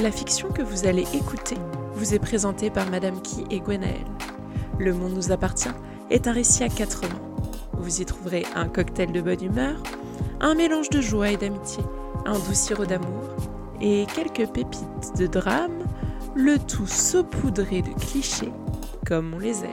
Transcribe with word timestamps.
La 0.00 0.10
fiction 0.10 0.50
que 0.50 0.62
vous 0.62 0.86
allez 0.86 1.04
écouter 1.12 1.58
vous 1.92 2.14
est 2.14 2.18
présentée 2.18 2.70
par 2.70 2.88
Madame 2.88 3.20
Key 3.20 3.44
et 3.50 3.60
Gwenaël. 3.60 4.06
Le 4.78 4.94
monde 4.94 5.12
nous 5.12 5.30
appartient 5.30 5.68
est 6.08 6.26
un 6.26 6.32
récit 6.32 6.64
à 6.64 6.70
quatre 6.70 7.02
mains. 7.02 7.20
Vous 7.74 8.00
y 8.00 8.06
trouverez 8.06 8.46
un 8.54 8.66
cocktail 8.66 9.12
de 9.12 9.20
bonne 9.20 9.44
humeur, 9.44 9.82
un 10.40 10.54
mélange 10.54 10.88
de 10.88 11.02
joie 11.02 11.30
et 11.30 11.36
d'amitié, 11.36 11.84
un 12.24 12.38
doux 12.38 12.54
sirop 12.54 12.86
d'amour 12.86 13.28
et 13.82 14.06
quelques 14.14 14.50
pépites 14.50 15.18
de 15.18 15.26
drame, 15.26 15.84
le 16.34 16.58
tout 16.58 16.86
saupoudré 16.86 17.82
de 17.82 17.92
clichés 17.92 18.52
comme 19.06 19.34
on 19.34 19.38
les 19.38 19.64
aime. 19.64 19.70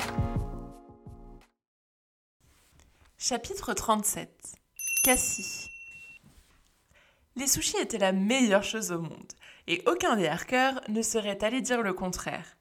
Chapitre 3.18 3.74
37 3.74 4.30
Cassie 5.06 5.70
Les 7.38 7.48
sushis 7.48 7.78
étaient 7.82 7.98
la 7.98 8.12
meilleure 8.12 8.64
chose 8.64 8.92
au 8.92 9.00
monde, 9.00 9.37
et 9.68 9.84
aucun 9.86 10.16
des 10.16 10.28
harkers 10.28 10.82
ne 10.90 11.02
serait 11.02 11.44
allé 11.44 11.62
dire 11.62 11.82
le 11.82 11.94
contraire. 11.94 12.58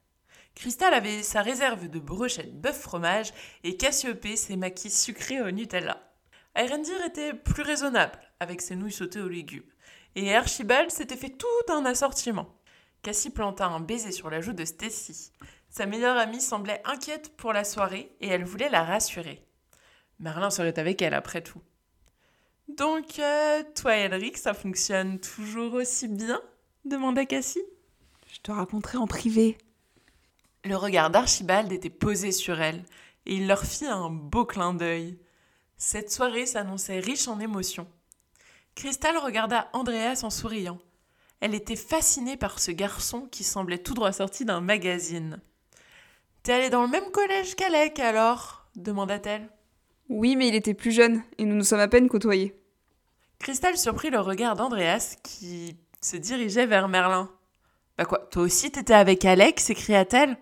Crystal 0.55 0.93
avait 0.93 1.23
sa 1.23 1.41
réserve 1.41 1.87
de 1.87 1.99
brochettes 1.99 2.59
bœuf 2.59 2.81
fromage 2.81 3.31
et 3.63 3.77
Cassiopée 3.77 4.35
ses 4.35 4.55
maquis 4.55 4.89
sucrés 4.89 5.41
au 5.41 5.51
Nutella. 5.51 6.11
Erendir 6.55 7.03
était 7.05 7.33
plus 7.33 7.61
raisonnable 7.61 8.19
avec 8.39 8.61
ses 8.61 8.75
nouilles 8.75 8.91
sautées 8.91 9.21
aux 9.21 9.27
légumes, 9.27 9.69
et 10.15 10.35
Archibald 10.35 10.89
s'était 10.89 11.15
fait 11.15 11.37
tout 11.37 11.71
un 11.71 11.85
assortiment. 11.85 12.57
Cassie 13.03 13.29
planta 13.29 13.67
un 13.67 13.79
baiser 13.79 14.11
sur 14.11 14.29
la 14.29 14.41
joue 14.41 14.53
de 14.53 14.65
Stacy. 14.65 15.31
Sa 15.69 15.85
meilleure 15.85 16.17
amie 16.17 16.41
semblait 16.41 16.81
inquiète 16.85 17.37
pour 17.37 17.53
la 17.53 17.63
soirée 17.63 18.15
et 18.19 18.27
elle 18.27 18.43
voulait 18.43 18.69
la 18.69 18.83
rassurer. 18.83 19.45
Merlin 20.19 20.49
serait 20.49 20.79
avec 20.79 21.01
elle 21.03 21.13
après 21.13 21.41
tout. 21.41 21.61
Donc, 22.67 23.19
euh, 23.19 23.63
toi 23.75 23.95
Elric, 23.95 24.37
ça 24.37 24.53
fonctionne 24.53 25.19
toujours 25.19 25.75
aussi 25.75 26.07
bien? 26.07 26.41
Demanda 26.87 27.25
Cassie. 27.25 27.63
Je 28.31 28.39
te 28.39 28.51
raconterai 28.51 28.97
en 28.97 29.07
privé. 29.07 29.57
Le 30.63 30.75
regard 30.75 31.09
d'Archibald 31.09 31.71
était 31.71 31.89
posé 31.89 32.31
sur 32.31 32.59
elle, 32.61 32.83
et 33.25 33.35
il 33.35 33.47
leur 33.47 33.63
fit 33.63 33.85
un 33.85 34.09
beau 34.09 34.45
clin 34.45 34.73
d'œil. 34.73 35.17
Cette 35.77 36.11
soirée 36.11 36.45
s'annonçait 36.45 36.99
riche 36.99 37.27
en 37.27 37.39
émotions. 37.39 37.87
Cristal 38.75 39.17
regarda 39.17 39.69
Andreas 39.73 40.21
en 40.23 40.29
souriant. 40.29 40.79
Elle 41.39 41.55
était 41.55 41.75
fascinée 41.75 42.37
par 42.37 42.59
ce 42.59 42.71
garçon 42.71 43.27
qui 43.31 43.43
semblait 43.43 43.77
tout 43.77 43.93
droit 43.93 44.11
sorti 44.11 44.43
d'un 44.43 44.61
magazine. 44.61 45.39
T'es 46.43 46.53
allée 46.53 46.69
dans 46.69 46.83
le 46.83 46.87
même 46.87 47.11
collège 47.11 47.55
qu'Alec 47.55 47.99
alors? 47.99 48.65
demanda-t-elle. 48.75 49.49
Oui, 50.09 50.35
mais 50.35 50.47
il 50.47 50.55
était 50.55 50.73
plus 50.73 50.91
jeune, 50.91 51.23
et 51.37 51.45
nous 51.45 51.55
nous 51.55 51.63
sommes 51.63 51.79
à 51.79 51.87
peine 51.87 52.07
côtoyés. 52.07 52.55
Cristal 53.39 53.77
surprit 53.77 54.09
le 54.09 54.19
regard 54.19 54.55
d'Andreas 54.55 55.15
qui 55.21 55.77
se 56.07 56.17
dirigeait 56.17 56.65
vers 56.65 56.87
Merlin. 56.87 57.29
Bah 57.97 58.05
quoi, 58.05 58.19
toi 58.31 58.43
aussi 58.43 58.71
t'étais 58.71 58.93
avec 58.93 59.25
Alec 59.25 59.59
s'écria-t-elle. 59.59 60.37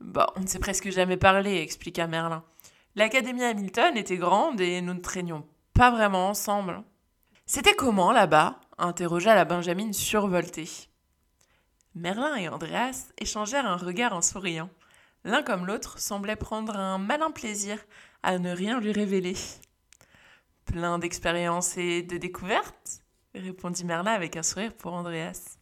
Bah, 0.00 0.32
on 0.36 0.40
ne 0.40 0.46
s'est 0.46 0.58
presque 0.58 0.90
jamais 0.90 1.16
parlé, 1.16 1.60
expliqua 1.60 2.06
Merlin. 2.06 2.42
L'Académie 2.96 3.44
Hamilton 3.44 3.96
était 3.96 4.16
grande 4.16 4.60
et 4.60 4.80
nous 4.80 4.94
ne 4.94 5.00
traînions 5.00 5.46
pas 5.74 5.90
vraiment 5.90 6.28
ensemble. 6.28 6.82
C'était 7.46 7.74
comment 7.74 8.12
là-bas? 8.12 8.60
interrogea 8.78 9.34
la 9.34 9.44
Benjamine 9.44 9.92
survoltée. 9.92 10.68
Merlin 11.94 12.34
et 12.36 12.48
Andreas 12.48 13.08
échangèrent 13.18 13.66
un 13.66 13.76
regard 13.76 14.14
en 14.14 14.22
souriant. 14.22 14.70
L'un 15.24 15.42
comme 15.42 15.66
l'autre 15.66 15.98
semblait 15.98 16.36
prendre 16.36 16.76
un 16.76 16.98
malin 16.98 17.30
plaisir 17.30 17.78
à 18.22 18.38
ne 18.38 18.50
rien 18.52 18.80
lui 18.80 18.92
révéler. 18.92 19.36
Plein 20.64 20.98
d'expériences 20.98 21.76
et 21.76 22.02
de 22.02 22.16
découvertes? 22.16 22.99
Répondit 23.34 23.84
Merlin 23.84 24.12
avec 24.12 24.36
un 24.36 24.42
sourire 24.42 24.74
pour 24.74 24.92
Andreas. 24.92 25.58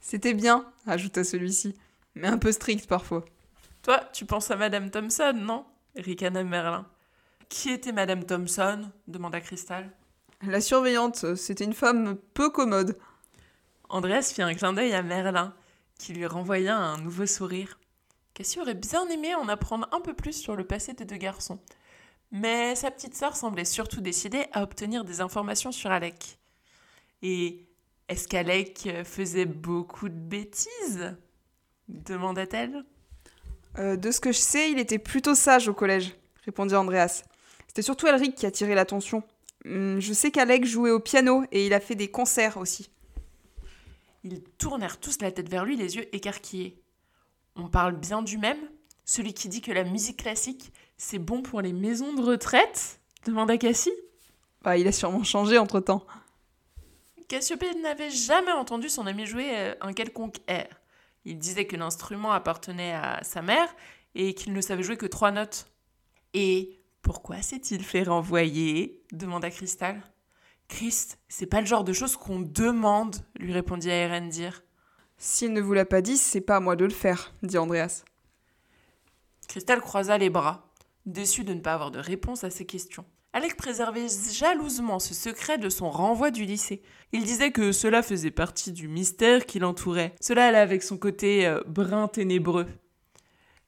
C'était 0.00 0.34
bien, 0.34 0.64
ajouta 0.86 1.24
celui-ci, 1.24 1.76
mais 2.14 2.28
un 2.28 2.38
peu 2.38 2.52
strict 2.52 2.86
parfois. 2.86 3.24
Toi, 3.82 4.00
tu 4.12 4.24
penses 4.26 4.50
à 4.50 4.56
Madame 4.56 4.90
Thompson, 4.90 5.32
non? 5.34 5.64
ricana 5.96 6.44
Merlin. 6.44 6.86
Qui 7.48 7.70
était 7.70 7.92
Madame 7.92 8.24
Thompson? 8.24 8.90
demanda 9.08 9.40
Cristal. 9.40 9.90
La 10.42 10.60
surveillante, 10.60 11.36
c'était 11.36 11.64
une 11.64 11.74
femme 11.74 12.16
peu 12.34 12.50
commode. 12.50 12.96
Andreas 13.88 14.32
fit 14.34 14.42
un 14.42 14.54
clin 14.54 14.72
d'œil 14.72 14.94
à 14.94 15.02
Merlin, 15.02 15.54
qui 15.98 16.12
lui 16.14 16.26
renvoya 16.26 16.76
un 16.76 16.98
nouveau 16.98 17.26
sourire. 17.26 17.78
Cassie 18.34 18.60
aurait 18.60 18.74
bien 18.74 19.06
aimé 19.08 19.34
en 19.34 19.48
apprendre 19.48 19.88
un 19.92 20.00
peu 20.00 20.14
plus 20.14 20.32
sur 20.32 20.56
le 20.56 20.66
passé 20.66 20.94
des 20.94 21.04
deux 21.04 21.16
garçons. 21.16 21.60
Mais 22.30 22.74
sa 22.76 22.90
petite 22.90 23.16
sœur 23.16 23.36
semblait 23.36 23.64
surtout 23.64 24.00
décidée 24.00 24.46
à 24.52 24.62
obtenir 24.62 25.04
des 25.04 25.20
informations 25.20 25.72
sur 25.72 25.90
Alec. 25.90 26.39
Et 27.22 27.66
est-ce 28.08 28.26
qu'Alec 28.28 28.88
faisait 29.04 29.46
beaucoup 29.46 30.08
de 30.08 30.14
bêtises? 30.14 31.14
demanda-t-elle. 31.90 32.84
Euh, 33.78 33.96
de 33.96 34.10
ce 34.10 34.20
que 34.20 34.32
je 34.32 34.38
sais, 34.38 34.70
il 34.70 34.78
était 34.78 34.98
plutôt 34.98 35.34
sage 35.34 35.68
au 35.68 35.74
collège, 35.74 36.14
répondit 36.44 36.74
Andreas. 36.74 37.22
C'était 37.68 37.82
surtout 37.82 38.06
Elric 38.06 38.34
qui 38.34 38.46
attirait 38.46 38.74
l'attention. 38.74 39.22
Hum, 39.64 40.00
je 40.00 40.12
sais 40.12 40.30
qu'Alec 40.30 40.64
jouait 40.64 40.90
au 40.90 41.00
piano 41.00 41.44
et 41.52 41.66
il 41.66 41.74
a 41.74 41.80
fait 41.80 41.94
des 41.94 42.10
concerts 42.10 42.56
aussi. 42.56 42.90
Ils 44.24 44.42
tournèrent 44.58 44.98
tous 44.98 45.20
la 45.20 45.30
tête 45.30 45.48
vers 45.48 45.64
lui, 45.64 45.76
les 45.76 45.96
yeux 45.96 46.14
écarquillés. 46.14 46.82
On 47.56 47.68
parle 47.68 47.96
bien 47.96 48.22
du 48.22 48.38
même? 48.38 48.58
Celui 49.04 49.32
qui 49.34 49.48
dit 49.48 49.60
que 49.60 49.72
la 49.72 49.84
musique 49.84 50.22
classique, 50.22 50.72
c'est 50.96 51.18
bon 51.18 51.42
pour 51.42 51.60
les 51.60 51.72
maisons 51.72 52.12
de 52.12 52.22
retraite? 52.22 53.00
demanda 53.26 53.56
Cassie. 53.56 53.92
Bah, 54.62 54.76
il 54.76 54.86
a 54.86 54.92
sûrement 54.92 55.24
changé 55.24 55.58
entre-temps. 55.58 56.04
Cassiopée 57.30 57.72
n'avait 57.76 58.10
jamais 58.10 58.50
entendu 58.50 58.88
son 58.88 59.06
ami 59.06 59.24
jouer 59.24 59.56
euh, 59.56 59.74
un 59.82 59.92
quelconque 59.92 60.38
air. 60.48 60.66
Il 61.24 61.38
disait 61.38 61.64
que 61.64 61.76
l'instrument 61.76 62.32
appartenait 62.32 62.92
à 62.92 63.22
sa 63.22 63.40
mère 63.40 63.68
et 64.16 64.34
qu'il 64.34 64.52
ne 64.52 64.60
savait 64.60 64.82
jouer 64.82 64.96
que 64.96 65.06
trois 65.06 65.30
notes. 65.30 65.70
Et 66.34 66.80
pourquoi 67.02 67.40
s'est-il 67.40 67.84
fait 67.84 68.02
renvoyer? 68.02 69.04
demanda 69.12 69.48
Cristal. 69.48 70.02
Christ, 70.66 71.20
c'est 71.28 71.46
pas 71.46 71.60
le 71.60 71.68
genre 71.68 71.84
de 71.84 71.92
choses 71.92 72.16
qu'on 72.16 72.40
demande, 72.40 73.14
lui 73.38 73.52
répondit 73.52 73.90
Erendir. 73.90 74.64
S'il 75.16 75.52
ne 75.52 75.60
vous 75.60 75.72
l'a 75.72 75.84
pas 75.84 76.02
dit, 76.02 76.16
c'est 76.16 76.40
pas 76.40 76.56
à 76.56 76.60
moi 76.60 76.74
de 76.74 76.84
le 76.84 76.90
faire, 76.90 77.32
dit 77.44 77.58
Andreas. 77.58 78.04
Cristal 79.46 79.80
croisa 79.80 80.18
les 80.18 80.30
bras, 80.30 80.68
déçu 81.06 81.44
de 81.44 81.54
ne 81.54 81.60
pas 81.60 81.74
avoir 81.74 81.92
de 81.92 82.00
réponse 82.00 82.42
à 82.42 82.50
ses 82.50 82.66
questions. 82.66 83.04
Alec 83.32 83.56
préservait 83.56 84.08
jalousement 84.32 84.98
ce 84.98 85.14
secret 85.14 85.56
de 85.56 85.68
son 85.68 85.88
renvoi 85.88 86.32
du 86.32 86.44
lycée. 86.44 86.82
Il 87.12 87.22
disait 87.22 87.52
que 87.52 87.70
cela 87.70 88.02
faisait 88.02 88.32
partie 88.32 88.72
du 88.72 88.88
mystère 88.88 89.46
qui 89.46 89.60
l'entourait. 89.60 90.16
Cela 90.20 90.48
allait 90.48 90.58
avec 90.58 90.82
son 90.82 90.98
côté 90.98 91.46
euh, 91.46 91.62
brun 91.64 92.08
ténébreux. 92.08 92.66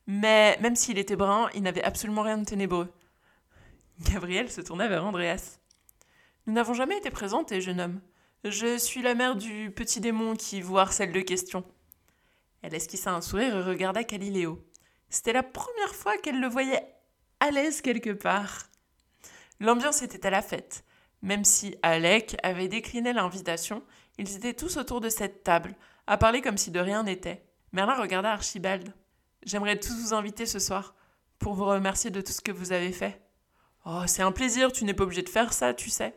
Mais 0.09 0.59
même 0.61 0.75
s'il 0.75 0.99
était 0.99 1.15
brun, 1.15 1.49
il 1.55 1.63
n'avait 1.63 1.85
absolument 1.85 2.23
rien 2.23 2.39
de 2.39 2.45
ténébreux. 2.45 2.93
Gabriel 4.01 4.51
se 4.51 4.61
tourna 4.61 4.89
vers 4.89 5.05
Andreas. 5.05 5.61
Nous 6.47 6.53
n'avons 6.55 6.75
jamais 6.75 6.99
été 6.99 7.11
présentés, 7.11 7.61
jeune 7.61 7.81
homme. 7.81 8.01
Je 8.43 8.77
suis 8.77 9.01
la 9.01 9.15
mère 9.15 9.37
du 9.37 9.71
petit 9.71 10.01
démon 10.01 10.35
qui 10.35 10.61
vous 10.61 10.79
harcèle 10.79 11.13
de 11.13 11.21
questions. 11.21 11.65
Elle 12.63 12.75
esquissa 12.75 13.13
un 13.13 13.21
sourire 13.21 13.57
et 13.57 13.63
regarda 13.63 14.03
Caliléo. 14.03 14.67
C'était 15.09 15.33
la 15.33 15.45
première 15.45 15.95
fois 15.95 16.17
qu'elle 16.19 16.41
le 16.41 16.49
voyait 16.49 16.85
à 17.39 17.53
l'aise 17.53 17.81
quelque 17.81 18.11
part. 18.11 18.72
L'ambiance 19.63 20.03
était 20.03 20.27
à 20.27 20.31
la 20.31 20.43
fête. 20.43 20.85
Même 21.23 21.45
si 21.45 21.77
Alec 21.83 22.37
avait 22.43 22.67
décliné 22.67 23.13
l'invitation, 23.13 23.85
ils 24.19 24.35
étaient 24.35 24.55
tous 24.55 24.77
autour 24.77 25.01
de 25.01 25.09
cette 25.09 25.45
table, 25.45 25.77
à 26.09 26.19
parler 26.19 26.41
comme 26.41 26.59
si 26.59 26.73
de 26.73 26.81
rien 26.81 27.05
n'était. 27.05 27.47
Merlin 27.71 27.95
regarda 27.95 28.33
Archibald. 28.33 28.93
J'aimerais 29.45 29.79
tous 29.79 29.95
vous 29.95 30.15
inviter 30.15 30.47
ce 30.47 30.59
soir, 30.59 30.97
pour 31.39 31.55
vous 31.55 31.65
remercier 31.65 32.11
de 32.11 32.21
tout 32.21 32.33
ce 32.33 32.41
que 32.41 32.51
vous 32.51 32.73
avez 32.73 32.91
fait. 32.91 33.23
Oh, 33.87 34.03
c'est 34.09 34.23
un 34.25 34.33
plaisir, 34.33 34.73
tu 34.73 34.85
n'es 34.85 34.95
pas 34.95 35.05
obligé 35.05 35.23
de 35.23 35.29
faire 35.29 35.53
ça, 35.53 35.73
tu 35.75 35.91
sais. 35.91 36.13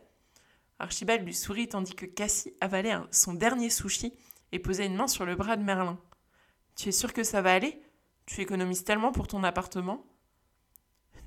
Archibald 0.79 1.23
lui 1.23 1.35
sourit 1.35 1.69
tandis 1.69 1.93
que 1.93 2.07
Cassie 2.07 2.55
avalait 2.61 2.95
son 3.11 3.35
dernier 3.35 3.69
sushi 3.69 4.11
et 4.53 4.57
posait 4.57 4.87
une 4.87 4.95
main 4.95 5.07
sur 5.07 5.23
le 5.23 5.35
bras 5.35 5.55
de 5.55 5.63
Merlin. 5.63 5.99
Tu 6.75 6.89
es 6.89 6.91
sûr 6.91 7.13
que 7.13 7.23
ça 7.23 7.43
va 7.43 7.53
aller? 7.53 7.79
Tu 8.25 8.41
économises 8.41 8.85
tellement 8.85 9.11
pour 9.11 9.27
ton 9.27 9.43
appartement? 9.43 10.03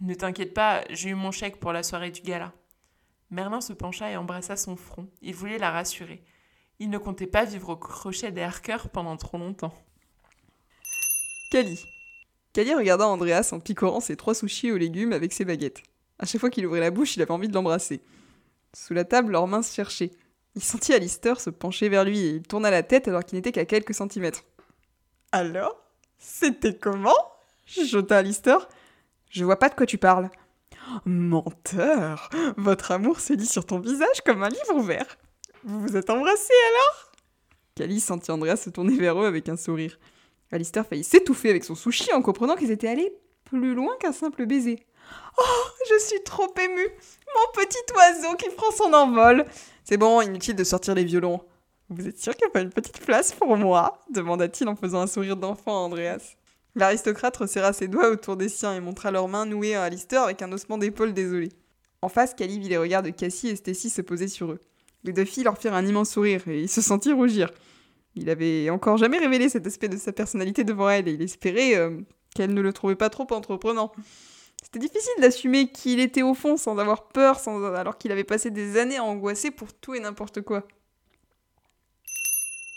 Ne 0.01 0.15
t'inquiète 0.15 0.55
pas, 0.55 0.85
j'ai 0.91 1.11
eu 1.11 1.15
mon 1.15 1.31
chèque 1.31 1.59
pour 1.59 1.73
la 1.73 1.83
soirée 1.83 2.11
du 2.11 2.23
gala. 2.23 2.53
Merlin 3.31 3.61
se 3.61 3.73
pencha 3.73 4.11
et 4.11 4.17
embrassa 4.17 4.57
son 4.57 4.77
front. 4.77 5.09
Il 5.23 5.35
voulait 5.35 5.59
la 5.59 5.71
rassurer. 5.71 6.23
Il 6.79 6.91
ne 6.91 6.99
comptait 6.99 7.27
pas 7.27 7.45
vivre 7.45 7.71
au 7.71 7.77
crochet 7.77 8.31
des 8.31 8.43
harkers 8.43 8.89
pendant 8.89 9.17
trop 9.17 9.37
longtemps. 9.37 9.75
Kali. 11.51 11.85
Kali 12.53 12.75
regarda 12.75 13.07
Andreas 13.07 13.51
en 13.53 13.61
picorant 13.61 14.01
ses 14.01 14.17
trois 14.17 14.35
sushis 14.35 14.71
aux 14.71 14.77
légumes 14.77 15.13
avec 15.13 15.33
ses 15.33 15.45
baguettes. 15.45 15.83
À 16.19 16.27
chaque 16.27 16.41
fois 16.41 16.51
qu'il 16.51 16.67
ouvrait 16.67 16.81
la 16.81 16.91
bouche, 16.91 17.17
il 17.17 17.23
avait 17.23 17.31
envie 17.31 17.49
de 17.49 17.55
l'embrasser. 17.55 18.01
Sous 18.75 18.95
la 18.95 19.05
table, 19.05 19.33
leurs 19.33 19.47
mains 19.47 19.63
se 19.63 19.75
cherchaient. 19.75 20.13
Il 20.55 20.63
sentit 20.63 20.93
Alistair 20.93 21.41
se 21.41 21.51
pencher 21.51 21.89
vers 21.89 22.05
lui 22.05 22.19
et 22.19 22.31
il 22.31 22.43
tourna 22.43 22.71
la 22.71 22.83
tête 22.83 23.09
alors 23.09 23.25
qu'il 23.25 23.37
n'était 23.37 23.53
qu'à 23.53 23.65
quelques 23.65 23.95
centimètres. 23.95 24.45
Alors? 25.33 25.77
C'était 26.19 26.77
comment 26.77 27.17
chuchota 27.65 28.19
Alistair. 28.19 28.69
Je 29.31 29.45
vois 29.45 29.59
pas 29.59 29.69
de 29.69 29.75
quoi 29.75 29.87
tu 29.87 29.99
parles. 29.99 30.31
Menteur 31.05 32.31
Votre 32.57 32.93
amour 32.93 33.21
se 33.21 33.33
lit 33.33 33.47
sur 33.47 33.67
ton 33.67 33.79
visage 33.79 34.23
comme 34.25 34.43
un 34.43 34.49
livre 34.49 34.75
ouvert. 34.75 35.19
Vous 35.65 35.81
vous 35.81 35.97
êtes 35.97 36.11
embrassés 36.11 36.55
alors? 36.71 37.13
Cali 37.75 38.01
sentit 38.01 38.31
Andreas 38.31 38.57
se 38.57 38.71
tourner 38.71 38.97
vers 38.97 39.21
eux 39.21 39.27
avec 39.27 39.49
un 39.49 39.57
sourire. 39.57 39.99
Alistair 40.51 40.87
faillit 40.87 41.05
s'étouffer 41.05 41.51
avec 41.51 41.65
son 41.65 41.75
sushi 41.75 42.13
en 42.13 42.23
comprenant 42.23 42.57
qu'ils 42.57 42.71
étaient 42.71 42.89
allés 42.89 43.13
plus 43.45 43.75
loin 43.75 43.95
qu'un 44.01 44.13
simple 44.13 44.47
baiser. 44.47 44.87
Oh, 45.39 45.67
je 45.89 45.99
suis 46.05 46.23
trop 46.23 46.53
émue 46.63 46.89
Mon 47.35 47.63
petit 47.63 47.93
oiseau 47.95 48.37
qui 48.37 48.49
prend 48.51 48.71
son 48.73 48.93
envol 48.93 49.45
C'est 49.85 49.97
bon, 49.97 50.21
inutile 50.21 50.57
de 50.57 50.65
sortir 50.65 50.95
les 50.95 51.05
violons. 51.05 51.41
Vous 51.89 52.07
êtes 52.07 52.21
sûr 52.21 52.35
qu'il 52.35 52.45
n'y 52.45 52.51
a 52.51 52.53
pas 52.53 52.61
une 52.61 52.71
petite 52.71 53.01
place 53.01 53.33
pour 53.33 53.57
moi? 53.57 54.01
demanda-t-il 54.11 54.69
en 54.69 54.77
faisant 54.77 55.01
un 55.01 55.07
sourire 55.07 55.37
d'enfant 55.37 55.73
à 55.73 55.87
Andreas. 55.87 56.37
L'aristocrate 56.79 57.37
resserra 57.37 57.73
ses 57.73 57.89
doigts 57.89 58.09
autour 58.09 58.37
des 58.37 58.49
siens 58.49 58.73
et 58.73 58.79
montra 58.79 59.11
leurs 59.11 59.27
mains 59.27 59.45
nouées 59.45 59.75
à 59.75 59.83
Alistair 59.83 60.23
avec 60.23 60.43
un 60.43 60.53
haussement 60.53 60.79
d'épaule 60.79 61.13
désolé. 61.13 61.49
En 62.03 62.09
face, 62.09 62.35
Cali 62.35 62.61
vit 62.61 62.69
les 62.69 62.77
regards 62.77 63.03
de 63.03 63.11
Cassie 63.11 63.49
et 63.49 63.57
Stacy 63.57 63.91
se 63.91 64.01
poser 64.01 64.29
sur 64.29 64.53
eux. 64.53 64.61
Les 65.03 65.13
deux 65.13 65.25
filles 65.25 65.43
leur 65.43 65.59
firent 65.59 65.75
un 65.75 65.85
immense 65.85 66.11
sourire 66.11 66.47
et 66.47 66.63
il 66.63 66.69
se 66.69 66.81
sentit 66.81 67.13
rougir. 67.13 67.51
Il 68.15 68.31
avait 68.31 68.71
encore 68.71 68.97
jamais 68.97 69.19
révélé 69.19 69.49
cet 69.49 69.67
aspect 69.67 69.89
de 69.89 69.97
sa 69.97 70.13
personnalité 70.13 70.63
devant 70.63 70.89
elle 70.89 71.09
et 71.09 71.15
il 71.15 71.23
espérait 71.23 71.75
euh, 71.75 71.99
qu'elle 72.37 72.55
ne 72.55 72.61
le 72.61 72.73
trouvait 72.73 72.95
pas 72.95 73.11
trop 73.11 73.27
entreprenant. 73.33 73.91
C'était 74.63 74.79
difficile 74.79 75.21
d'assumer 75.21 75.73
qui 75.73 75.95
il 75.95 76.01
était 76.01 76.23
au 76.23 76.35
fond 76.35 76.57
sans 76.57 76.79
avoir 76.79 77.09
peur, 77.09 77.41
sans... 77.41 77.75
alors 77.75 77.99
qu'il 77.99 78.13
avait 78.13 78.23
passé 78.23 78.53
des 78.53 78.77
années 78.79 78.99
à 78.99 79.05
angoisser 79.05 79.51
pour 79.51 79.73
tout 79.73 79.97
et 79.97 80.01
n'importe 80.01 80.43
quoi. 80.43 80.63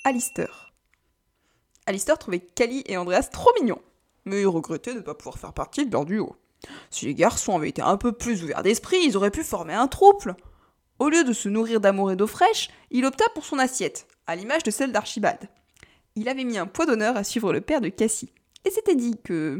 Alistair. 0.05 0.73
Alistair 1.85 2.17
trouvait 2.17 2.39
Cali 2.39 2.83
et 2.87 2.97
Andreas 2.97 3.29
trop 3.31 3.51
mignons, 3.59 3.81
mais 4.25 4.41
il 4.41 4.47
regrettait 4.47 4.93
de 4.93 4.99
ne 4.99 5.03
pas 5.03 5.15
pouvoir 5.15 5.39
faire 5.39 5.53
partie 5.53 5.85
de 5.85 5.91
leur 5.91 6.05
duo. 6.05 6.35
Si 6.89 7.05
les 7.05 7.15
garçons 7.15 7.55
avaient 7.55 7.69
été 7.69 7.81
un 7.81 7.97
peu 7.97 8.11
plus 8.11 8.43
ouverts 8.43 8.63
d'esprit, 8.63 8.99
ils 9.03 9.17
auraient 9.17 9.31
pu 9.31 9.43
former 9.43 9.73
un 9.73 9.87
trouble. 9.87 10.35
Au 10.99 11.09
lieu 11.09 11.23
de 11.23 11.33
se 11.33 11.49
nourrir 11.49 11.79
d'amour 11.81 12.11
et 12.11 12.15
d'eau 12.15 12.27
fraîche, 12.27 12.69
il 12.91 13.05
opta 13.05 13.25
pour 13.33 13.45
son 13.45 13.57
assiette, 13.57 14.07
à 14.27 14.35
l'image 14.35 14.63
de 14.63 14.71
celle 14.71 14.91
d'Archibald. 14.91 15.49
Il 16.15 16.29
avait 16.29 16.43
mis 16.43 16.57
un 16.57 16.67
poids 16.67 16.85
d'honneur 16.85 17.17
à 17.17 17.23
suivre 17.23 17.51
le 17.53 17.61
père 17.61 17.81
de 17.81 17.89
Cassie, 17.89 18.33
et 18.65 18.69
s'était 18.69 18.95
dit 18.95 19.17
que... 19.23 19.59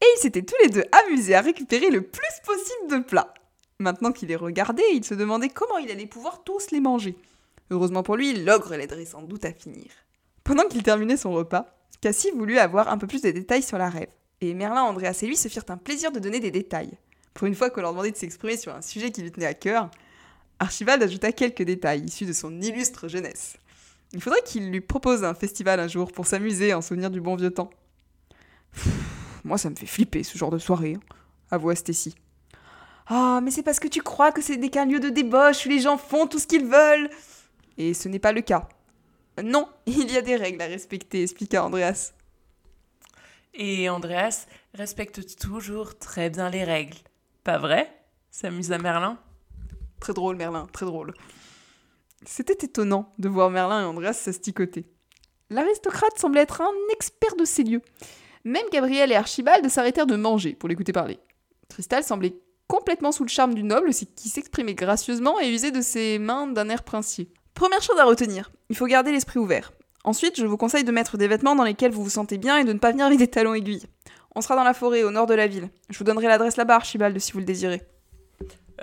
Et 0.00 0.06
ils 0.16 0.20
s'étaient 0.20 0.42
tous 0.42 0.56
les 0.62 0.68
deux 0.68 0.84
amusés 1.06 1.34
à 1.34 1.40
récupérer 1.40 1.88
le 1.88 2.02
plus 2.02 2.40
possible 2.44 2.90
de 2.90 3.08
plats. 3.08 3.32
Maintenant 3.78 4.12
qu'il 4.12 4.28
les 4.28 4.36
regardait, 4.36 4.82
il 4.92 5.04
se 5.04 5.14
demandait 5.14 5.48
comment 5.48 5.78
il 5.78 5.90
allait 5.90 6.06
pouvoir 6.06 6.44
tous 6.44 6.70
les 6.72 6.80
manger. 6.80 7.16
Heureusement 7.70 8.02
pour 8.02 8.16
lui, 8.16 8.34
l'ogre 8.34 8.76
l'aiderait 8.76 9.06
sans 9.06 9.22
doute 9.22 9.46
à 9.46 9.52
finir. 9.52 9.86
Pendant 10.42 10.68
qu'il 10.68 10.82
terminait 10.82 11.16
son 11.16 11.32
repas, 11.32 11.74
Cassie 12.04 12.32
voulut 12.32 12.58
avoir 12.58 12.88
un 12.88 12.98
peu 12.98 13.06
plus 13.06 13.22
de 13.22 13.30
détails 13.30 13.62
sur 13.62 13.78
la 13.78 13.88
rêve, 13.88 14.10
et 14.42 14.52
Merlin, 14.52 14.82
Andreas 14.82 15.18
et 15.22 15.26
lui 15.26 15.38
se 15.38 15.48
firent 15.48 15.64
un 15.68 15.78
plaisir 15.78 16.12
de 16.12 16.18
donner 16.18 16.38
des 16.38 16.50
détails. 16.50 16.98
Pour 17.32 17.46
une 17.46 17.54
fois 17.54 17.70
qu'on 17.70 17.80
leur 17.80 17.92
demandait 17.92 18.10
de 18.10 18.16
s'exprimer 18.18 18.58
sur 18.58 18.74
un 18.74 18.82
sujet 18.82 19.10
qui 19.10 19.22
lui 19.22 19.32
tenait 19.32 19.46
à 19.46 19.54
cœur, 19.54 19.88
Archibald 20.58 21.02
ajouta 21.02 21.32
quelques 21.32 21.62
détails 21.62 22.02
issus 22.02 22.26
de 22.26 22.34
son 22.34 22.60
illustre 22.60 23.08
jeunesse. 23.08 23.56
Il 24.12 24.20
faudrait 24.20 24.42
qu'il 24.44 24.70
lui 24.70 24.82
propose 24.82 25.24
un 25.24 25.32
festival 25.32 25.80
un 25.80 25.88
jour 25.88 26.12
pour 26.12 26.26
s'amuser 26.26 26.74
en 26.74 26.82
souvenir 26.82 27.08
du 27.08 27.22
bon 27.22 27.36
vieux 27.36 27.50
temps. 27.50 27.70
moi, 29.42 29.56
ça 29.56 29.70
me 29.70 29.74
fait 29.74 29.86
flipper 29.86 30.24
ce 30.24 30.36
genre 30.36 30.50
de 30.50 30.58
soirée, 30.58 30.98
hein, 30.98 31.16
avoua 31.50 31.74
Stacy. 31.74 32.14
Ah, 33.06 33.40
mais 33.42 33.50
c'est 33.50 33.62
parce 33.62 33.80
que 33.80 33.88
tu 33.88 34.02
crois 34.02 34.30
que 34.30 34.42
c'est 34.42 34.58
qu'un 34.68 34.84
lieu 34.84 35.00
de 35.00 35.08
débauche 35.08 35.64
où 35.64 35.70
les 35.70 35.80
gens 35.80 35.96
font 35.96 36.26
tout 36.26 36.38
ce 36.38 36.46
qu'ils 36.46 36.66
veulent. 36.66 37.08
Et 37.78 37.94
ce 37.94 38.10
n'est 38.10 38.18
pas 38.18 38.32
le 38.32 38.42
cas. 38.42 38.68
Non, 39.42 39.68
il 39.86 40.10
y 40.10 40.16
a 40.16 40.22
des 40.22 40.36
règles 40.36 40.62
à 40.62 40.66
respecter, 40.66 41.22
expliqua 41.22 41.64
Andreas. 41.64 42.12
Et 43.54 43.88
Andreas 43.88 44.46
respecte 44.74 45.38
toujours 45.38 45.98
très 45.98 46.30
bien 46.30 46.50
les 46.50 46.64
règles. 46.64 46.98
Pas 47.44 47.58
vrai? 47.58 47.92
S'amusa 48.30 48.78
Merlin? 48.78 49.18
Très 50.00 50.12
drôle, 50.12 50.36
Merlin, 50.36 50.66
très 50.72 50.86
drôle. 50.86 51.14
C'était 52.26 52.64
étonnant 52.64 53.12
de 53.18 53.28
voir 53.28 53.50
Merlin 53.50 53.82
et 53.82 53.84
Andreas 53.84 54.14
s'asticoter. 54.14 54.86
L'aristocrate 55.50 56.18
semblait 56.18 56.40
être 56.40 56.62
un 56.62 56.72
expert 56.92 57.36
de 57.36 57.44
ces 57.44 57.62
lieux. 57.62 57.82
Même 58.44 58.66
Gabriel 58.72 59.12
et 59.12 59.16
Archibald 59.16 59.68
s'arrêtèrent 59.68 60.06
de 60.06 60.16
manger 60.16 60.54
pour 60.54 60.68
l'écouter 60.68 60.92
parler. 60.92 61.18
Tristal 61.68 62.02
semblait 62.02 62.34
complètement 62.66 63.12
sous 63.12 63.24
le 63.24 63.28
charme 63.28 63.54
du 63.54 63.62
noble 63.62 63.90
qui 63.90 64.28
s'exprimait 64.28 64.74
gracieusement 64.74 65.40
et 65.40 65.48
usait 65.48 65.70
de 65.70 65.80
ses 65.80 66.18
mains 66.18 66.46
d'un 66.46 66.68
air 66.68 66.82
princier. 66.82 67.30
Première 67.54 67.82
chose 67.82 67.98
à 67.98 68.04
retenir, 68.04 68.50
il 68.68 68.76
faut 68.76 68.86
garder 68.86 69.12
l'esprit 69.12 69.38
ouvert. 69.38 69.72
Ensuite, 70.02 70.38
je 70.38 70.44
vous 70.44 70.56
conseille 70.56 70.84
de 70.84 70.90
mettre 70.90 71.16
des 71.16 71.28
vêtements 71.28 71.54
dans 71.54 71.64
lesquels 71.64 71.92
vous 71.92 72.02
vous 72.02 72.10
sentez 72.10 72.36
bien 72.36 72.58
et 72.58 72.64
de 72.64 72.72
ne 72.72 72.78
pas 72.78 72.90
venir 72.90 73.06
avec 73.06 73.18
des 73.18 73.28
talons 73.28 73.54
aiguilles. 73.54 73.86
On 74.34 74.40
sera 74.40 74.56
dans 74.56 74.64
la 74.64 74.74
forêt, 74.74 75.04
au 75.04 75.10
nord 75.10 75.26
de 75.26 75.34
la 75.34 75.46
ville. 75.46 75.70
Je 75.88 75.96
vous 75.96 76.04
donnerai 76.04 76.26
l'adresse 76.26 76.56
là-bas, 76.56 76.74
Archibald, 76.74 77.16
si 77.18 77.32
vous 77.32 77.38
le 77.38 77.44
désirez. 77.44 77.82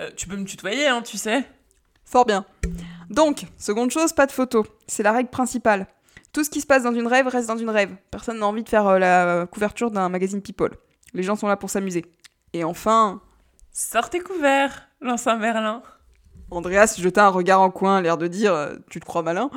Euh, 0.00 0.10
tu 0.16 0.26
peux 0.26 0.36
me 0.36 0.44
tutoyer, 0.44 0.88
hein, 0.88 1.02
tu 1.02 1.18
sais. 1.18 1.46
Fort 2.04 2.24
bien. 2.24 2.46
Donc, 3.10 3.44
seconde 3.58 3.90
chose, 3.90 4.14
pas 4.14 4.26
de 4.26 4.32
photos. 4.32 4.66
C'est 4.86 5.02
la 5.02 5.12
règle 5.12 5.28
principale. 5.28 5.86
Tout 6.32 6.42
ce 6.42 6.50
qui 6.50 6.62
se 6.62 6.66
passe 6.66 6.82
dans 6.82 6.94
une 6.94 7.06
rêve 7.06 7.28
reste 7.28 7.48
dans 7.48 7.58
une 7.58 7.68
rêve. 7.68 7.94
Personne 8.10 8.38
n'a 8.38 8.46
envie 8.46 8.64
de 8.64 8.68
faire 8.70 8.86
euh, 8.88 8.98
la 8.98 9.46
couverture 9.46 9.90
d'un 9.90 10.08
magazine 10.08 10.40
People. 10.40 10.70
Les 11.12 11.22
gens 11.22 11.36
sont 11.36 11.46
là 11.46 11.58
pour 11.58 11.68
s'amuser. 11.68 12.06
Et 12.54 12.64
enfin... 12.64 13.20
Sortez 13.70 14.20
couvert, 14.20 14.88
lança 15.02 15.36
Merlin. 15.36 15.82
Andreas 16.56 16.96
jeta 16.98 17.26
un 17.26 17.30
regard 17.30 17.60
en 17.60 17.70
coin, 17.70 18.00
l'air 18.00 18.18
de 18.18 18.26
dire 18.26 18.54
euh, 18.54 18.74
Tu 18.90 19.00
te 19.00 19.04
crois 19.04 19.22
malin 19.22 19.50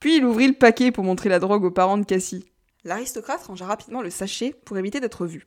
Puis 0.00 0.16
il 0.16 0.24
ouvrit 0.24 0.48
le 0.48 0.54
paquet 0.54 0.92
pour 0.92 1.04
montrer 1.04 1.28
la 1.28 1.38
drogue 1.38 1.64
aux 1.64 1.70
parents 1.70 1.98
de 1.98 2.04
Cassie. 2.04 2.44
L'aristocrate 2.84 3.44
rangea 3.44 3.66
rapidement 3.66 4.02
le 4.02 4.10
sachet 4.10 4.54
pour 4.64 4.76
éviter 4.76 5.00
d'être 5.00 5.26
vu. 5.26 5.46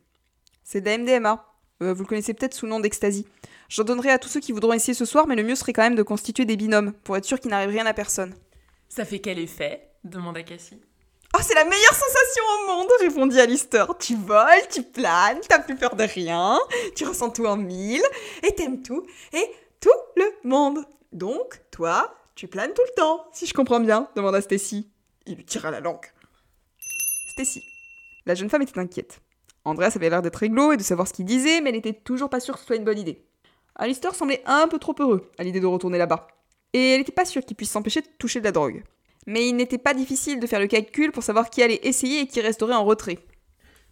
C'est 0.63 0.81
de 0.81 0.85
la 0.85 0.97
MDMA. 0.97 1.45
vous 1.79 1.87
le 1.87 2.05
connaissez 2.05 2.33
peut-être 2.33 2.53
sous 2.53 2.65
le 2.65 2.71
nom 2.71 2.79
d'ecstasy. 2.79 3.27
J'en 3.69 3.83
donnerai 3.83 4.11
à 4.11 4.19
tous 4.19 4.29
ceux 4.29 4.39
qui 4.39 4.51
voudront 4.51 4.73
essayer 4.73 4.93
ce 4.93 5.05
soir, 5.05 5.27
mais 5.27 5.35
le 5.35 5.43
mieux 5.43 5.55
serait 5.55 5.73
quand 5.73 5.83
même 5.83 5.95
de 5.95 6.03
constituer 6.03 6.45
des 6.45 6.55
binômes, 6.55 6.93
pour 7.03 7.17
être 7.17 7.25
sûr 7.25 7.39
qu'il 7.39 7.51
n'arrive 7.51 7.69
rien 7.69 7.85
à 7.85 7.93
personne. 7.93 8.33
Ça 8.89 9.05
fait 9.05 9.19
quel 9.19 9.39
effet? 9.39 9.89
demanda 10.03 10.43
Cassie. 10.43 10.79
Oh, 11.35 11.41
c'est 11.41 11.55
la 11.55 11.65
meilleure 11.65 11.93
sensation 11.93 12.43
au 12.53 12.67
monde, 12.67 12.87
répondit 13.01 13.39
Alistair. 13.41 13.87
Tu 13.99 14.15
voles, 14.15 14.67
tu 14.71 14.83
planes, 14.83 15.39
t'as 15.49 15.59
plus 15.59 15.75
peur 15.75 15.95
de 15.95 16.03
rien, 16.03 16.57
tu 16.95 17.05
ressens 17.05 17.31
tout 17.31 17.45
en 17.45 17.57
mille, 17.57 18.03
et 18.43 18.53
t'aimes 18.53 18.81
tout, 18.81 19.05
et 19.33 19.43
tout 19.85 19.91
le 20.15 20.49
monde. 20.49 20.79
Donc, 21.11 21.61
toi, 21.69 22.15
tu 22.33 22.47
planes 22.47 22.73
tout 22.73 22.81
le 22.81 22.95
temps, 22.95 23.27
si 23.31 23.45
je 23.45 23.53
comprends 23.53 23.79
bien, 23.79 24.09
demanda 24.15 24.41
Stacy. 24.41 24.89
Il 25.27 25.35
lui 25.35 25.45
tira 25.45 25.69
la 25.69 25.79
langue. 25.79 26.05
Stacy. 27.29 27.61
La 28.25 28.33
jeune 28.33 28.49
femme 28.49 28.63
était 28.63 28.79
inquiète. 28.79 29.21
Andreas 29.63 29.93
avait 29.95 30.09
l'air 30.09 30.23
d'être 30.23 30.37
réglo 30.37 30.71
et 30.71 30.77
de 30.77 30.81
savoir 30.81 31.07
ce 31.07 31.13
qu'il 31.13 31.25
disait, 31.25 31.61
mais 31.61 31.69
elle 31.69 31.75
n'était 31.75 31.93
toujours 31.93 32.31
pas 32.31 32.39
sûre 32.39 32.55
que 32.55 32.61
ce 32.61 32.65
soit 32.65 32.77
une 32.77 32.83
bonne 32.83 32.97
idée. 32.97 33.27
Alistair 33.75 34.15
semblait 34.15 34.41
un 34.47 34.67
peu 34.67 34.79
trop 34.79 34.95
heureux 34.97 35.29
à 35.37 35.43
l'idée 35.43 35.59
de 35.59 35.67
retourner 35.67 35.99
là-bas. 35.99 36.27
Et 36.73 36.93
elle 36.93 36.99
n'était 36.99 37.11
pas 37.11 37.25
sûre 37.25 37.45
qu'il 37.45 37.55
puisse 37.55 37.69
s'empêcher 37.69 38.01
de 38.01 38.07
toucher 38.17 38.39
de 38.39 38.45
la 38.45 38.51
drogue. 38.51 38.83
Mais 39.27 39.47
il 39.47 39.55
n'était 39.55 39.77
pas 39.77 39.93
difficile 39.93 40.39
de 40.39 40.47
faire 40.47 40.59
le 40.59 40.67
calcul 40.67 41.11
pour 41.11 41.21
savoir 41.21 41.51
qui 41.51 41.61
allait 41.61 41.79
essayer 41.83 42.21
et 42.21 42.27
qui 42.27 42.41
resterait 42.41 42.73
en 42.73 42.85
retrait. 42.85 43.19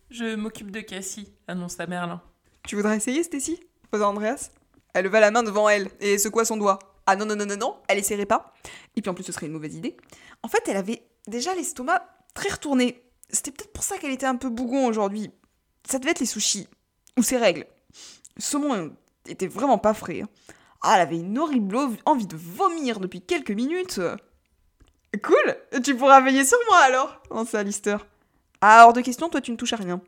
Je 0.09 0.35
m'occupe 0.35 0.71
de 0.71 0.81
Cassie, 0.81 1.33
annonça 1.47 1.85
Merlin. 1.85 2.21
Tu 2.67 2.75
voudrais 2.75 2.97
essayer, 2.97 3.21
Stacy? 3.21 3.59
Posa 3.91 4.07
Andreas. 4.07 4.49
Elle 4.93 5.05
leva 5.05 5.19
la 5.19 5.31
main 5.31 5.43
devant 5.43 5.69
elle 5.69 5.89
et 5.99 6.17
secoua 6.17 6.45
son 6.45 6.57
doigt. 6.57 6.79
Ah 7.05 7.15
non, 7.15 7.25
non, 7.25 7.35
non, 7.35 7.45
non, 7.45 7.57
non, 7.57 7.75
elle 7.87 7.97
essaierait 7.97 8.25
pas. 8.25 8.53
Et 8.95 9.01
puis 9.01 9.09
en 9.09 9.13
plus, 9.13 9.23
ce 9.23 9.31
serait 9.31 9.47
une 9.47 9.53
mauvaise 9.53 9.75
idée. 9.75 9.97
En 10.41 10.47
fait, 10.47 10.63
elle 10.67 10.77
avait 10.77 11.03
déjà 11.27 11.53
l'estomac 11.53 12.07
très 12.33 12.49
retourné. 12.49 13.03
C'était 13.29 13.51
peut-être 13.51 13.73
pour 13.73 13.83
ça 13.83 13.97
qu'elle 13.97 14.11
était 14.11 14.25
un 14.25 14.35
peu 14.35 14.49
bougon 14.49 14.85
aujourd'hui. 14.85 15.31
Ça 15.89 15.99
devait 15.99 16.11
être 16.11 16.19
les 16.19 16.25
sushis. 16.25 16.67
Ou 17.17 17.23
ses 17.23 17.37
règles. 17.37 17.65
Saumon 18.37 18.95
était 19.27 19.47
vraiment 19.47 19.77
pas 19.77 19.93
frais. 19.93 20.21
Hein. 20.21 20.29
Ah, 20.81 20.93
elle 20.95 21.01
avait 21.01 21.19
une 21.19 21.37
horrible 21.37 21.77
envie 22.05 22.27
de 22.27 22.35
vomir 22.35 22.99
depuis 22.99 23.21
quelques 23.21 23.51
minutes. 23.51 23.99
Cool 25.23 25.81
Tu 25.83 25.95
pourras 25.95 26.21
veiller 26.21 26.43
sur 26.43 26.57
moi 26.69 26.79
alors 26.79 27.21
lança 27.29 27.59
Alistair. 27.59 28.05
Ah, 28.61 28.85
hors 28.85 28.93
de 28.93 29.01
question, 29.01 29.29
toi 29.29 29.41
tu 29.41 29.51
ne 29.51 29.57
touches 29.57 29.73
à 29.73 29.77
rien. 29.77 30.01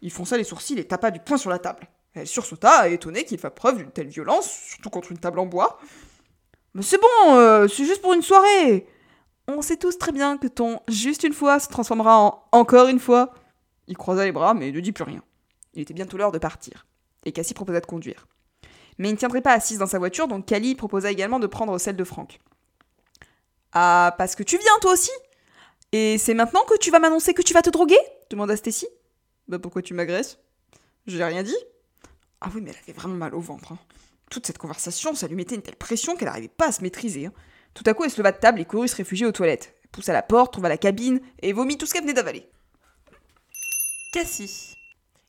Il 0.00 0.10
fonça 0.10 0.36
les 0.36 0.44
sourcils 0.44 0.78
et 0.78 0.86
tapa 0.86 1.10
du 1.10 1.20
poing 1.20 1.36
sur 1.36 1.50
la 1.50 1.58
table. 1.58 1.86
Elle 2.14 2.26
sursauta, 2.26 2.88
étonnée 2.88 3.24
qu'il 3.24 3.38
fasse 3.38 3.52
preuve 3.54 3.78
d'une 3.78 3.90
telle 3.90 4.08
violence, 4.08 4.48
surtout 4.50 4.90
contre 4.90 5.10
une 5.12 5.18
table 5.18 5.38
en 5.40 5.46
bois. 5.46 5.78
Mais 6.74 6.82
c'est 6.82 6.98
bon, 6.98 7.36
euh, 7.36 7.68
c'est 7.68 7.84
juste 7.84 8.02
pour 8.02 8.14
une 8.14 8.22
soirée 8.22 8.86
On 9.48 9.62
sait 9.62 9.76
tous 9.76 9.98
très 9.98 10.12
bien 10.12 10.38
que 10.38 10.46
ton 10.46 10.80
juste 10.88 11.24
une 11.24 11.32
fois 11.32 11.58
se 11.60 11.68
transformera 11.68 12.18
en 12.18 12.44
encore 12.52 12.88
une 12.88 13.00
fois. 13.00 13.32
Il 13.88 13.96
croisa 13.96 14.24
les 14.24 14.32
bras, 14.32 14.54
mais 14.54 14.70
ne 14.70 14.80
dit 14.80 14.92
plus 14.92 15.04
rien. 15.04 15.22
Il 15.74 15.82
était 15.82 15.94
bientôt 15.94 16.16
l'heure 16.16 16.32
de 16.32 16.38
partir 16.38 16.86
et 17.24 17.32
Cassie 17.32 17.54
proposa 17.54 17.80
de 17.80 17.86
conduire. 17.86 18.26
Mais 18.98 19.08
il 19.08 19.12
ne 19.12 19.18
tiendrait 19.18 19.40
pas 19.40 19.52
assise 19.52 19.78
dans 19.78 19.86
sa 19.86 19.98
voiture, 19.98 20.28
donc 20.28 20.46
Cali 20.46 20.74
proposa 20.74 21.10
également 21.10 21.40
de 21.40 21.46
prendre 21.46 21.78
celle 21.78 21.96
de 21.96 22.04
Franck. 22.04 22.38
Ah, 23.72 24.14
parce 24.18 24.36
que 24.36 24.42
tu 24.42 24.56
viens 24.56 24.78
toi 24.80 24.92
aussi? 24.92 25.10
Et 25.92 26.18
c'est 26.18 26.34
maintenant 26.34 26.64
que 26.64 26.76
tu 26.78 26.90
vas 26.90 27.00
m'annoncer 27.00 27.34
que 27.34 27.42
tu 27.42 27.54
vas 27.54 27.62
te 27.62 27.70
droguer? 27.70 27.98
demanda 28.30 28.56
Stacy. 28.56 28.86
Bah 29.48 29.58
pourquoi 29.58 29.82
tu 29.82 29.94
m'agresses? 29.94 30.38
Je 31.06 31.16
n'ai 31.16 31.24
rien 31.24 31.42
dit. 31.42 31.56
Ah 32.44 32.50
oui, 32.54 32.60
mais 32.60 32.70
elle 32.70 32.76
avait 32.82 32.92
vraiment 32.92 33.14
mal 33.14 33.34
au 33.34 33.40
ventre. 33.40 33.72
Hein. 33.72 33.78
Toute 34.30 34.46
cette 34.46 34.58
conversation, 34.58 35.14
ça 35.14 35.26
lui 35.26 35.34
mettait 35.34 35.54
une 35.54 35.62
telle 35.62 35.76
pression 35.76 36.14
qu'elle 36.14 36.28
n'arrivait 36.28 36.48
pas 36.48 36.68
à 36.68 36.72
se 36.72 36.82
maîtriser. 36.82 37.26
Hein. 37.26 37.32
Tout 37.72 37.84
à 37.86 37.94
coup, 37.94 38.04
elle 38.04 38.10
se 38.10 38.18
leva 38.18 38.32
de 38.32 38.38
table 38.38 38.60
et 38.60 38.66
courut 38.66 38.88
se 38.88 38.96
réfugier 38.96 39.26
aux 39.26 39.32
toilettes. 39.32 39.74
Elle 39.82 39.90
poussa 39.90 40.12
la 40.12 40.22
porte, 40.22 40.52
trouva 40.52 40.68
la 40.68 40.76
cabine 40.76 41.20
et 41.40 41.54
vomit 41.54 41.78
tout 41.78 41.86
ce 41.86 41.94
qu'elle 41.94 42.02
venait 42.02 42.12
d'avaler. 42.12 42.46
Cassie. 44.12 44.76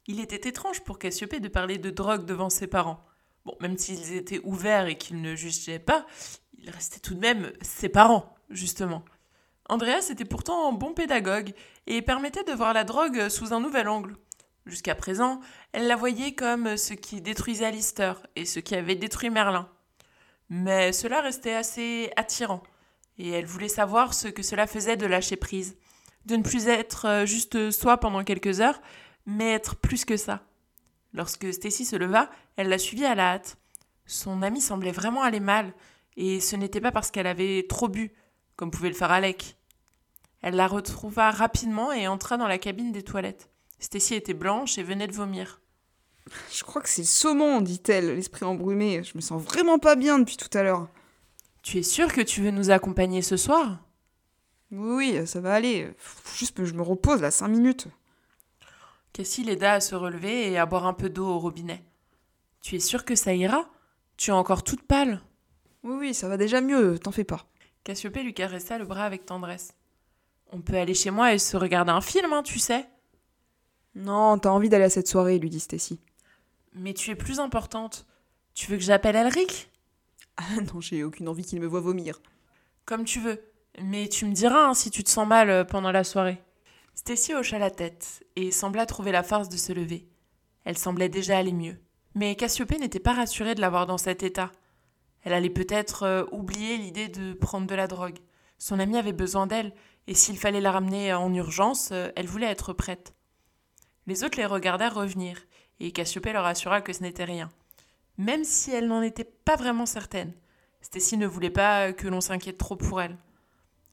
Il 0.08 0.20
était 0.20 0.50
étrange 0.50 0.82
pour 0.82 1.00
Cassiopée 1.00 1.40
de 1.40 1.48
parler 1.48 1.78
de 1.78 1.90
drogue 1.90 2.26
devant 2.26 2.50
ses 2.50 2.68
parents. 2.68 3.04
Bon, 3.46 3.56
même 3.62 3.78
s'ils 3.78 4.14
étaient 4.14 4.42
ouverts 4.44 4.88
et 4.88 4.98
qu'ils 4.98 5.22
ne 5.22 5.36
jugeaient 5.36 5.80
pas, 5.80 6.06
ils 6.60 6.70
restaient 6.70 7.00
tout 7.00 7.16
de 7.16 7.20
même 7.20 7.54
ses 7.62 7.90
parents, 7.90 8.36
justement. 8.50 9.06
Andreas 9.70 10.10
était 10.12 10.26
pourtant 10.26 10.70
un 10.70 10.74
bon 10.74 10.94
pédagogue 10.94 11.54
et 11.88 12.02
permettait 12.02 12.44
de 12.44 12.52
voir 12.52 12.74
la 12.74 12.84
drogue 12.84 13.30
sous 13.30 13.54
un 13.54 13.62
nouvel 13.62 13.88
angle. 13.88 14.16
Jusqu'à 14.66 14.96
présent, 14.96 15.42
elle 15.74 15.86
la 15.86 15.96
voyait 15.96 16.34
comme 16.34 16.76
ce 16.76 16.94
qui 16.94 17.22
détruisait 17.22 17.66
Alistair 17.66 18.26
et 18.36 18.46
ce 18.46 18.60
qui 18.60 18.74
avait 18.74 18.96
détruit 18.96 19.30
Merlin. 19.30 19.70
Mais 20.50 20.92
cela 20.92 21.22
restait 21.22 21.54
assez 21.54 22.12
attirant, 22.16 22.64
et 23.20 23.30
elle 23.30 23.46
voulait 23.46 23.68
savoir 23.68 24.16
ce 24.16 24.28
que 24.28 24.42
cela 24.42 24.66
faisait 24.66 24.98
de 24.98 25.06
lâcher 25.06 25.36
prise, 25.36 25.78
de 26.26 26.36
ne 26.36 26.44
plus 26.44 26.68
être 26.68 27.26
juste 27.26 27.70
soi 27.70 28.00
pendant 28.00 28.24
quelques 28.24 28.60
heures, 28.60 28.82
mais 29.28 29.54
être 29.54 29.76
plus 29.76 30.04
que 30.04 30.18
ça. 30.18 30.42
Lorsque 31.14 31.54
Stacy 31.54 31.86
se 31.86 31.96
leva, 31.96 32.30
elle 32.58 32.70
la 32.70 32.80
suivit 32.80 33.06
à 33.06 33.16
la 33.16 33.34
hâte. 33.34 33.58
Son 34.08 34.42
amie 34.42 34.62
semblait 34.62 34.92
vraiment 34.92 35.22
aller 35.22 35.40
mal, 35.40 35.74
et 36.18 36.40
ce 36.40 36.56
n'était 36.56 36.82
pas 36.82 36.92
parce 36.92 37.12
qu'elle 37.12 37.28
avait 37.28 37.68
trop 37.70 37.88
bu, 37.88 38.14
comme 38.56 38.72
pouvait 38.72 38.90
le 38.90 38.96
faire 38.96 39.12
Alec. 39.12 39.58
Elle 40.42 40.56
la 40.56 40.68
retrouva 40.68 41.30
rapidement 41.30 41.92
et 41.92 42.08
entra 42.08 42.38
dans 42.38 42.48
la 42.48 42.58
cabine 42.58 42.92
des 42.92 43.04
toilettes. 43.04 43.50
Stacy 43.80 44.16
était 44.16 44.34
blanche 44.34 44.78
et 44.78 44.84
venait 44.84 45.08
de 45.08 45.14
vomir. 45.14 45.62
Je 46.52 46.64
crois 46.64 46.82
que 46.82 46.90
c'est 46.90 47.04
le 47.04 47.08
saumon, 47.08 47.62
dit-elle, 47.62 48.16
l'esprit 48.16 48.46
embrumé. 48.46 49.04
Je 49.04 49.16
me 49.16 49.22
sens 49.22 49.42
vraiment 49.42 49.80
pas 49.80 49.96
bien 49.96 50.18
depuis 50.20 50.38
tout 50.38 50.56
à 50.58 50.64
l'heure. 50.64 50.88
Tu 51.62 51.78
es 51.78 51.84
sûre 51.84 52.14
que 52.14 52.22
tu 52.22 52.42
veux 52.42 52.52
nous 52.52 52.72
accompagner 52.72 53.22
ce 53.22 53.38
soir? 53.38 53.80
Oui, 54.72 55.26
ça 55.28 55.40
va 55.40 55.54
aller. 55.54 55.94
Faut 55.98 56.38
juste 56.38 56.58
que 56.58 56.66
je 56.66 56.74
me 56.74 56.82
repose 56.82 57.22
là, 57.22 57.32
cinq 57.32 57.50
minutes. 57.50 57.88
Cassie 59.14 59.44
l'aida 59.44 59.74
à 59.74 59.80
se 59.80 59.96
relever 59.96 60.52
et 60.52 60.58
à 60.58 60.66
boire 60.66 60.86
un 60.86 60.94
peu 60.94 61.10
d'eau 61.10 61.28
au 61.28 61.40
robinet. 61.40 61.84
Tu 62.62 62.76
es 62.76 62.80
sûre 62.80 63.06
que 63.06 63.16
ça 63.16 63.34
ira? 63.34 63.70
Tu 64.18 64.32
es 64.32 64.34
encore 64.34 64.64
toute 64.64 64.84
pâle 64.84 65.22
Oui, 65.84 65.96
oui, 66.00 66.14
ça 66.14 66.28
va 66.28 66.38
déjà 66.38 66.62
mieux, 66.62 66.98
t'en 66.98 67.12
fais 67.12 67.24
pas. 67.24 67.46
Cassiopée 67.84 68.24
lui 68.24 68.34
caressa 68.34 68.78
le 68.78 68.86
bras 68.86 69.06
avec 69.06 69.26
tendresse. 69.26 69.74
On 70.52 70.62
peut 70.62 70.76
aller 70.76 70.94
chez 70.94 71.12
moi 71.12 71.34
et 71.34 71.38
se 71.38 71.56
regarder 71.56 71.92
un 71.92 72.02
film, 72.02 72.34
hein, 72.34 72.44
tu 72.44 72.60
sais. 72.60 72.88
Non, 73.96 74.38
t'as 74.38 74.50
envie 74.50 74.70
d'aller 74.70 74.84
à 74.84 74.90
cette 74.90 75.08
soirée, 75.08 75.40
lui 75.40 75.50
dit 75.50 75.60
Stacy. 75.60 76.00
Mais 76.74 76.94
tu 76.94 77.12
es 77.12 77.16
plus 77.16 77.40
importante. 77.40 78.06
Tu 78.54 78.70
veux 78.70 78.78
que 78.78 78.84
j'appelle 78.84 79.16
Elric? 79.16 79.72
Ah 80.38 80.62
non, 80.74 80.82
j'ai 80.82 81.04
aucune 81.04 81.30
envie 81.30 81.46
qu'il 81.46 81.62
me 81.62 81.68
voie 81.68 81.80
vomir. 81.80 82.22
Comme 82.86 83.06
tu 83.06 83.20
veux. 83.20 83.42
Mais 83.82 84.08
tu 84.08 84.26
me 84.26 84.34
diras 84.34 84.68
hein, 84.68 84.74
si 84.74 84.92
tu 84.92 85.04
te 85.04 85.10
sens 85.10 85.28
mal 85.28 85.50
euh, 85.50 85.64
pendant 85.64 85.92
la 85.92 86.04
soirée. 86.04 86.42
Stacy 86.94 87.34
hocha 87.34 87.60
la 87.60 87.72
tête 87.72 88.24
et 88.36 88.52
sembla 88.52 88.86
trouver 88.86 89.12
la 89.12 89.24
force 89.24 89.50
de 89.50 89.58
se 89.58 89.74
lever. 89.74 90.08
Elle 90.64 90.78
semblait 90.78 91.10
déjà 91.10 91.38
aller 91.38 91.52
mieux. 91.52 91.78
Mais 92.14 92.36
Cassiopée 92.36 92.80
n'était 92.80 93.00
pas 93.00 93.14
rassurée 93.14 93.56
de 93.56 93.62
la 93.62 93.70
voir 93.70 93.86
dans 93.86 93.98
cet 93.98 94.24
état. 94.24 94.52
Elle 95.24 95.34
allait 95.34 95.50
peut-être 95.50 96.04
euh, 96.04 96.24
oublier 96.32 96.78
l'idée 96.78 97.10
de 97.10 97.34
prendre 97.34 97.68
de 97.68 97.76
la 97.76 97.88
drogue. 97.88 98.20
Son 98.58 98.80
amie 98.80 98.98
avait 98.98 99.12
besoin 99.12 99.48
d'elle, 99.48 99.74
et 100.08 100.14
s'il 100.14 100.38
fallait 100.38 100.62
la 100.62 100.72
ramener 100.72 101.14
en 101.14 101.34
urgence, 101.34 101.90
euh, 101.92 102.10
elle 102.16 102.28
voulait 102.28 102.48
être 102.48 102.72
prête. 102.72 103.14
Les 104.08 104.24
autres 104.24 104.38
les 104.38 104.46
regardèrent 104.46 104.94
revenir, 104.94 105.38
et 105.80 105.92
Cassiopée 105.92 106.34
leur 106.34 106.46
assura 106.46 106.82
que 106.82 106.94
ce 106.94 107.02
n'était 107.02 107.24
rien. 107.24 107.50
Même 108.18 108.44
si 108.44 108.72
elle 108.72 108.88
n'en 108.88 109.02
était 109.02 109.24
pas 109.24 109.56
vraiment 109.56 109.86
certaine. 109.86 110.34
Stacy 110.82 111.18
ne 111.18 111.28
voulait 111.28 111.50
pas 111.50 111.94
que 111.94 112.08
l'on 112.08 112.22
s'inquiète 112.22 112.58
trop 112.58 112.76
pour 112.76 113.02
elle. 113.02 113.18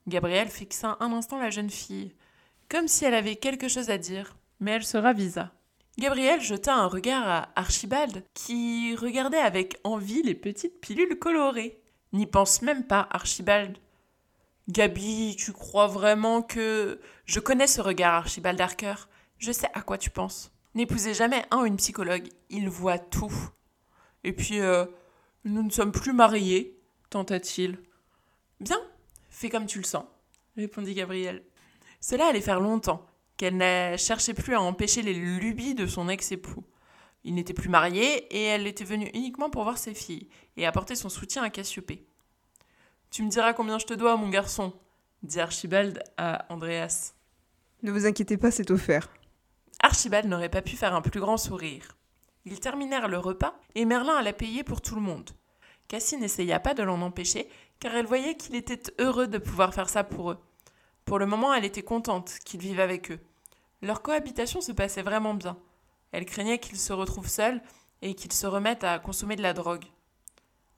Gabrielle 0.06 0.48
fixa 0.48 0.96
un 1.00 1.12
instant 1.12 1.38
la 1.38 1.50
jeune 1.50 1.70
fille, 1.70 2.14
comme 2.68 2.88
si 2.88 3.04
elle 3.04 3.14
avait 3.14 3.36
quelque 3.36 3.68
chose 3.68 3.90
à 3.90 3.98
dire, 3.98 4.36
mais 4.60 4.72
elle 4.72 4.84
se 4.84 4.96
ravisa. 4.96 5.52
Gabrielle 5.98 6.40
jeta 6.40 6.74
un 6.74 6.86
regard 6.86 7.28
à 7.28 7.48
Archibald, 7.54 8.24
qui 8.34 8.96
regardait 8.96 9.38
avec 9.38 9.78
envie 9.84 10.22
les 10.22 10.34
petites 10.34 10.80
pilules 10.80 11.18
colorées. 11.18 11.80
N'y 12.12 12.26
pense 12.26 12.62
même 12.62 12.84
pas, 12.84 13.08
Archibald. 13.10 13.76
Gabi, 14.68 15.36
tu 15.38 15.52
crois 15.52 15.86
vraiment 15.86 16.42
que. 16.42 17.00
Je 17.26 17.40
connais 17.40 17.66
ce 17.66 17.80
regard, 17.80 18.14
Archibald 18.14 18.60
Harker? 18.60 18.94
Je 19.42 19.50
sais 19.50 19.66
à 19.74 19.82
quoi 19.82 19.98
tu 19.98 20.08
penses. 20.08 20.52
N'épousez 20.76 21.14
jamais 21.14 21.44
un 21.50 21.62
ou 21.62 21.66
une 21.66 21.76
psychologue. 21.76 22.28
Il 22.48 22.68
voit 22.68 23.00
tout. 23.00 23.32
Et 24.22 24.32
puis, 24.32 24.60
euh, 24.60 24.86
nous 25.44 25.64
ne 25.64 25.70
sommes 25.70 25.90
plus 25.90 26.12
mariés, 26.12 26.78
tenta-t-il. 27.10 27.80
Bien, 28.60 28.78
fais 29.30 29.50
comme 29.50 29.66
tu 29.66 29.78
le 29.78 29.84
sens, 29.84 30.04
répondit 30.56 30.94
Gabrielle. 30.94 31.42
Cela 32.00 32.28
allait 32.28 32.40
faire 32.40 32.60
longtemps 32.60 33.04
qu'elle 33.36 33.56
ne 33.56 33.96
cherchait 33.96 34.32
plus 34.32 34.54
à 34.54 34.62
empêcher 34.62 35.02
les 35.02 35.12
lubies 35.12 35.74
de 35.74 35.88
son 35.88 36.08
ex-époux. 36.08 36.62
Il 37.24 37.34
n'était 37.34 37.52
plus 37.52 37.68
marié 37.68 38.32
et 38.32 38.44
elle 38.44 38.68
était 38.68 38.84
venue 38.84 39.10
uniquement 39.12 39.50
pour 39.50 39.64
voir 39.64 39.76
ses 39.76 39.94
filles 39.94 40.28
et 40.56 40.66
apporter 40.66 40.94
son 40.94 41.08
soutien 41.08 41.42
à 41.42 41.50
Cassiopée. 41.50 42.06
Tu 43.10 43.24
me 43.24 43.28
diras 43.28 43.54
combien 43.54 43.80
je 43.80 43.86
te 43.86 43.94
dois, 43.94 44.16
mon 44.16 44.28
garçon, 44.28 44.72
dit 45.24 45.40
Archibald 45.40 46.00
à 46.16 46.46
Andreas. 46.48 47.14
Ne 47.82 47.90
vous 47.90 48.06
inquiétez 48.06 48.36
pas, 48.36 48.52
c'est 48.52 48.70
offert. 48.70 49.08
Archibald 49.82 50.26
n'aurait 50.26 50.48
pas 50.48 50.62
pu 50.62 50.76
faire 50.76 50.94
un 50.94 51.02
plus 51.02 51.20
grand 51.20 51.36
sourire. 51.36 51.96
Ils 52.44 52.60
terminèrent 52.60 53.08
le 53.08 53.18
repas 53.18 53.54
et 53.74 53.84
Merlin 53.84 54.16
alla 54.16 54.32
payer 54.32 54.64
pour 54.64 54.80
tout 54.80 54.94
le 54.94 55.00
monde. 55.00 55.30
Cassie 55.88 56.16
n'essaya 56.16 56.60
pas 56.60 56.74
de 56.74 56.82
l'en 56.82 57.02
empêcher 57.02 57.48
car 57.80 57.94
elle 57.94 58.06
voyait 58.06 58.36
qu'il 58.36 58.54
était 58.54 58.82
heureux 59.00 59.26
de 59.26 59.38
pouvoir 59.38 59.74
faire 59.74 59.88
ça 59.88 60.04
pour 60.04 60.30
eux. 60.30 60.38
Pour 61.04 61.18
le 61.18 61.26
moment, 61.26 61.52
elle 61.52 61.64
était 61.64 61.82
contente 61.82 62.38
qu'il 62.44 62.60
vive 62.60 62.80
avec 62.80 63.10
eux. 63.10 63.18
Leur 63.82 64.02
cohabitation 64.02 64.60
se 64.60 64.70
passait 64.70 65.02
vraiment 65.02 65.34
bien. 65.34 65.58
Elle 66.12 66.26
craignait 66.26 66.60
qu'ils 66.60 66.78
se 66.78 66.92
retrouvent 66.92 67.28
seuls 67.28 67.60
et 68.02 68.14
qu'ils 68.14 68.32
se 68.32 68.46
remettent 68.46 68.84
à 68.84 69.00
consommer 69.00 69.34
de 69.34 69.42
la 69.42 69.52
drogue. 69.52 69.84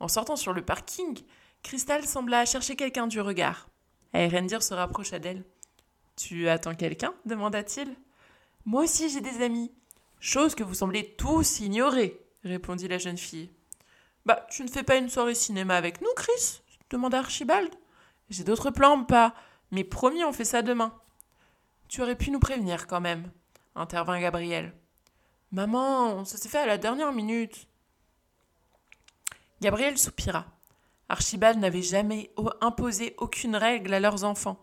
En 0.01 0.09
sortant 0.09 0.37
sur 0.37 0.55
le 0.55 0.65
parking, 0.65 1.21
Crystal 1.63 2.05
sembla 2.05 2.47
chercher 2.47 2.77
quelqu'un 2.77 3.07
du 3.07 3.21
regard. 3.21 3.69
Erendir 4.15 4.63
se 4.63 4.75
rapprocha 4.75 5.19
d'elle. 5.19 5.45
Tu 6.17 6.49
attends 6.49 6.75
quelqu'un? 6.75 7.13
demanda-t-il. 7.27 7.95
Moi 8.65 8.85
aussi 8.85 9.09
j'ai 9.09 9.21
des 9.21 9.43
amis. 9.43 9.73
Chose 10.21 10.55
que 10.55 10.63
vous 10.63 10.75
semblez 10.75 11.15
tous 11.17 11.61
ignorer, 11.61 12.21
répondit 12.45 12.89
la 12.89 12.99
jeune 12.99 13.19
fille. 13.19 13.51
Bah, 14.25 14.47
tu 14.51 14.63
ne 14.63 14.69
fais 14.69 14.83
pas 14.83 14.97
une 14.97 15.11
soirée 15.11 15.35
cinéma 15.35 15.77
avec 15.77 16.01
nous, 16.01 16.09
Chris? 16.17 16.63
demanda 16.89 17.19
Archibald. 17.19 17.75
J'ai 18.31 18.45
d'autres 18.45 18.71
plans, 18.71 19.05
pas. 19.05 19.35
Mais 19.71 19.85
promis, 19.85 20.25
on 20.25 20.33
fait 20.33 20.45
ça 20.45 20.63
demain. 20.63 20.95
Tu 21.89 22.01
aurais 22.01 22.17
pu 22.17 22.31
nous 22.31 22.39
prévenir 22.39 22.87
quand 22.87 23.01
même, 23.01 23.31
intervint 23.75 24.21
Gabriel. 24.21 24.73
Maman, 25.53 26.25
ça 26.25 26.39
s'est 26.39 26.49
fait 26.49 26.59
à 26.59 26.67
la 26.67 26.79
dernière 26.79 27.13
minute. 27.13 27.69
Gabriel 29.61 29.99
soupira. 29.99 30.47
Archibald 31.09 31.59
n'avait 31.59 31.83
jamais 31.83 32.33
imposé 32.61 33.15
aucune 33.19 33.57
règle 33.57 33.93
à 33.93 34.01
leurs 34.01 34.25
enfants. 34.25 34.63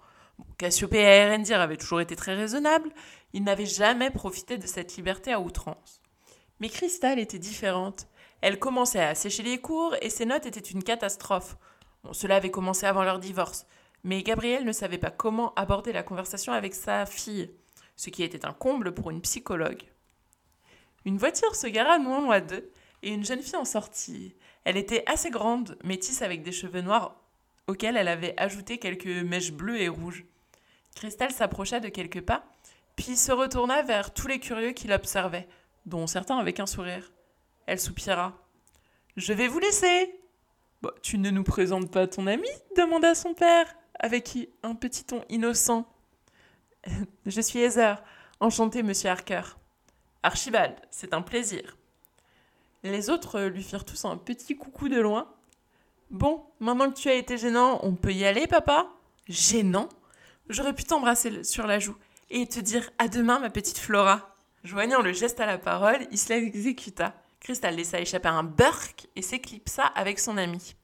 Cassiopée 0.58 1.00
et 1.00 1.02
Erendir 1.02 1.60
avaient 1.60 1.78
toujours 1.78 2.02
été 2.02 2.16
très 2.16 2.36
raisonnables, 2.36 2.92
ils 3.34 3.44
n'avaient 3.44 3.66
jamais 3.66 4.12
profité 4.12 4.58
de 4.58 4.68
cette 4.68 4.96
liberté 4.96 5.32
à 5.32 5.40
outrance. 5.40 6.02
Mais 6.60 6.70
Cristal 6.70 7.20
était 7.20 7.40
différente. 7.40 8.08
Elle 8.42 8.60
commençait 8.60 9.04
à 9.04 9.16
sécher 9.16 9.44
les 9.44 9.60
cours 9.60 9.96
et 10.02 10.10
ses 10.10 10.26
notes 10.26 10.46
étaient 10.46 10.60
une 10.60 10.84
catastrophe. 10.84 11.58
cela 12.12 12.36
avait 12.36 12.52
commencé 12.52 12.86
avant 12.86 13.04
leur 13.04 13.20
divorce, 13.20 13.66
mais 14.04 14.24
Gabriel 14.24 14.66
ne 14.66 14.72
savait 14.72 14.98
pas 14.98 15.12
comment 15.12 15.54
aborder 15.56 15.94
la 15.94 16.04
conversation 16.04 16.54
avec 16.54 16.74
sa 16.74 17.06
fille, 17.06 17.52
ce 17.96 18.10
qui 18.10 18.24
était 18.24 18.46
un 18.46 18.54
comble 18.54 18.94
pour 18.94 19.12
une 19.12 19.22
psychologue. 19.22 19.84
Une 21.06 21.18
voiture 21.18 21.56
se 21.56 21.68
gara 21.68 21.98
non 22.00 22.22
loin 22.22 22.42
d'eux, 22.42 22.72
et 23.04 23.10
une 23.10 23.26
jeune 23.26 23.42
fille 23.42 23.56
en 23.56 23.66
sortit. 23.66 24.36
Elle 24.64 24.78
était 24.78 25.04
assez 25.08 25.30
grande, 25.30 25.78
métisse 25.84 26.22
avec 26.22 26.44
des 26.44 26.52
cheveux 26.52 26.82
noirs 26.82 27.21
auxquels 27.68 27.98
elle 27.98 28.08
avait 28.08 28.34
ajouté 28.38 28.78
quelques 28.78 29.06
mèches 29.06 29.52
bleues 29.52 29.82
et 29.82 29.90
rouges. 29.90 30.26
Cristal 30.96 31.32
s'approcha 31.32 31.80
de 31.80 31.90
quelques 31.90 32.22
pas, 32.22 32.44
puis 32.96 33.16
se 33.16 33.32
retourna 33.32 33.82
vers 33.82 34.14
tous 34.14 34.28
les 34.28 34.40
curieux 34.40 34.72
qui 34.72 34.88
l'observaient, 34.88 35.48
dont 35.86 36.08
certains 36.08 36.38
avec 36.38 36.60
un 36.60 36.66
sourire. 36.66 37.12
Elle 37.66 37.80
soupira. 37.80 38.38
Je 39.18 39.34
vais 39.34 39.48
vous 39.48 39.60
laisser. 39.60 40.20
Bah, 40.82 40.94
tu 41.02 41.18
ne 41.18 41.30
nous 41.30 41.44
présentes 41.44 41.92
pas 41.92 42.08
ton 42.08 42.28
ami? 42.28 42.48
demanda 42.76 43.14
son 43.16 43.34
père 43.34 43.66
avec 44.00 44.38
un 44.64 44.76
petit 44.76 45.04
ton 45.04 45.24
innocent. 45.30 45.88
Je 47.26 47.42
suis 47.42 47.60
Heather. 47.60 48.02
Enchanté, 48.40 48.82
monsieur 48.82 49.10
Harker. 49.10 49.44
Archibald, 50.24 50.76
c'est 50.90 51.14
un 51.14 51.22
plaisir. 51.22 51.78
Les 52.84 53.10
autres 53.10 53.42
lui 53.42 53.62
firent 53.62 53.86
tous 53.86 54.06
un 54.06 54.18
petit 54.18 54.58
coucou 54.58 54.90
de 54.90 55.00
loin. 55.00 55.32
Bon, 56.12 56.44
maintenant 56.60 56.92
que 56.92 56.98
tu 56.98 57.08
as 57.08 57.14
été 57.14 57.38
gênant, 57.38 57.80
on 57.84 57.96
peut 57.96 58.12
y 58.12 58.26
aller, 58.26 58.46
papa? 58.46 58.90
Gênant? 59.30 59.88
J'aurais 60.50 60.74
pu 60.74 60.84
t'embrasser 60.84 61.46
sur 61.46 61.66
la 61.66 61.80
joue 61.80 61.96
et 62.30 62.46
te 62.48 62.60
dire 62.60 62.90
à 62.98 63.08
demain, 63.08 63.40
ma 63.40 63.50
petite 63.50 63.78
Flora. 63.78 64.36
Joignant 64.66 65.02
le 65.02 65.14
geste 65.14 65.40
à 65.40 65.46
la 65.46 65.58
parole, 65.58 66.06
il 66.12 66.18
se 66.18 66.28
l'exécuta. 66.28 67.16
Crystal 67.40 67.74
laissa 67.74 68.02
échapper 68.02 68.28
un 68.28 68.44
burk 68.44 69.08
et 69.16 69.22
s'éclipsa 69.22 69.86
avec 69.86 70.20
son 70.20 70.36
ami. 70.36 70.76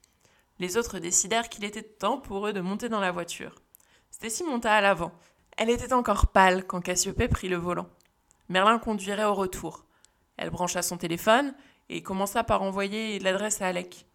Les 0.60 0.78
autres 0.78 0.98
décidèrent 0.98 1.50
qu'il 1.50 1.66
était 1.66 1.84
temps 1.84 2.20
pour 2.20 2.48
eux 2.48 2.54
de 2.54 2.62
monter 2.62 2.88
dans 2.88 3.02
la 3.02 3.12
voiture. 3.12 3.56
Stacy 4.12 4.46
monta 4.46 4.74
à 4.74 4.80
l'avant. 4.80 5.12
Elle 5.58 5.70
était 5.70 5.92
encore 5.92 6.28
pâle 6.28 6.66
quand 6.66 6.80
Cassiopée 6.80 7.28
prit 7.28 7.50
le 7.50 7.58
volant. 7.58 7.90
Merlin 8.48 8.80
conduirait 8.80 9.26
au 9.26 9.34
retour. 9.34 9.84
Elle 10.38 10.52
brancha 10.52 10.82
son 10.82 10.96
téléphone 10.96 11.54
et 11.90 12.02
commença 12.02 12.46
par 12.46 12.62
envoyer 12.62 13.20
l'adresse 13.20 13.62
à 13.62 13.68
Alec. 13.68 14.07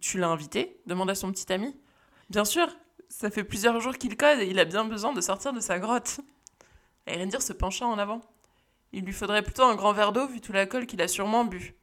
Tu 0.00 0.18
l'as 0.18 0.28
invité 0.28 0.80
demanda 0.86 1.14
son 1.14 1.30
petit 1.32 1.52
ami. 1.52 1.76
Bien 2.30 2.44
sûr, 2.44 2.68
Ça 3.08 3.30
fait 3.30 3.44
plusieurs 3.44 3.78
jours 3.80 3.98
qu'il 3.98 4.16
code 4.16 4.40
et 4.40 4.46
il 4.46 4.58
a 4.58 4.64
bien 4.64 4.86
besoin 4.86 5.12
de 5.12 5.20
sortir 5.20 5.52
de 5.52 5.60
sa 5.60 5.78
grotte. 5.78 6.20
dire 7.06 7.42
se 7.42 7.52
pencha 7.52 7.86
en 7.86 7.98
avant. 7.98 8.22
Il 8.92 9.04
lui 9.04 9.12
faudrait 9.12 9.42
plutôt 9.42 9.64
un 9.64 9.74
grand 9.74 9.92
verre 9.92 10.12
d'eau 10.12 10.26
vu 10.26 10.40
tout 10.40 10.52
l'alcool 10.52 10.86
qu'il 10.86 11.02
a 11.02 11.08
sûrement 11.08 11.44
bu. 11.44 11.74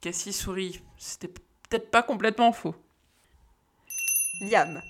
Cassie 0.00 0.32
sourit? 0.32 0.80
C'était 0.96 1.28
peut-être 1.28 1.90
pas 1.90 2.02
complètement 2.02 2.52
faux. 2.52 2.74
Liam. 4.42 4.80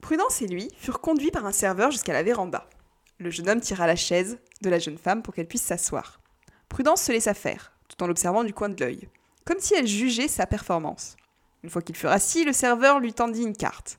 Prudence 0.00 0.42
et 0.42 0.46
lui 0.46 0.68
furent 0.76 1.00
conduits 1.00 1.30
par 1.30 1.46
un 1.46 1.52
serveur 1.52 1.90
jusqu'à 1.90 2.12
la 2.12 2.22
véranda. 2.22 2.68
Le 3.18 3.30
jeune 3.30 3.48
homme 3.48 3.60
tira 3.60 3.86
la 3.86 3.96
chaise 3.96 4.38
de 4.60 4.68
la 4.68 4.78
jeune 4.78 4.98
femme 4.98 5.22
pour 5.22 5.34
qu'elle 5.34 5.48
puisse 5.48 5.62
s'asseoir. 5.62 6.20
Prudence 6.68 7.02
se 7.02 7.12
laissa 7.12 7.34
faire, 7.34 7.72
tout 7.88 8.02
en 8.02 8.06
l'observant 8.06 8.44
du 8.44 8.54
coin 8.54 8.68
de 8.68 8.78
l'œil, 8.80 9.08
comme 9.44 9.58
si 9.60 9.74
elle 9.74 9.86
jugeait 9.86 10.28
sa 10.28 10.46
performance. 10.46 11.16
Une 11.62 11.70
fois 11.70 11.82
qu'ils 11.82 11.96
furent 11.96 12.10
assis, 12.10 12.44
le 12.44 12.52
serveur 12.52 13.00
lui 13.00 13.12
tendit 13.12 13.42
une 13.42 13.56
carte. 13.56 13.98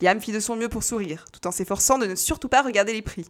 Liam 0.00 0.20
fit 0.20 0.32
de 0.32 0.40
son 0.40 0.56
mieux 0.56 0.68
pour 0.68 0.82
sourire, 0.82 1.24
tout 1.32 1.46
en 1.46 1.52
s'efforçant 1.52 1.98
de 1.98 2.06
ne 2.06 2.14
surtout 2.14 2.48
pas 2.48 2.62
regarder 2.62 2.92
les 2.92 3.02
prix. 3.02 3.26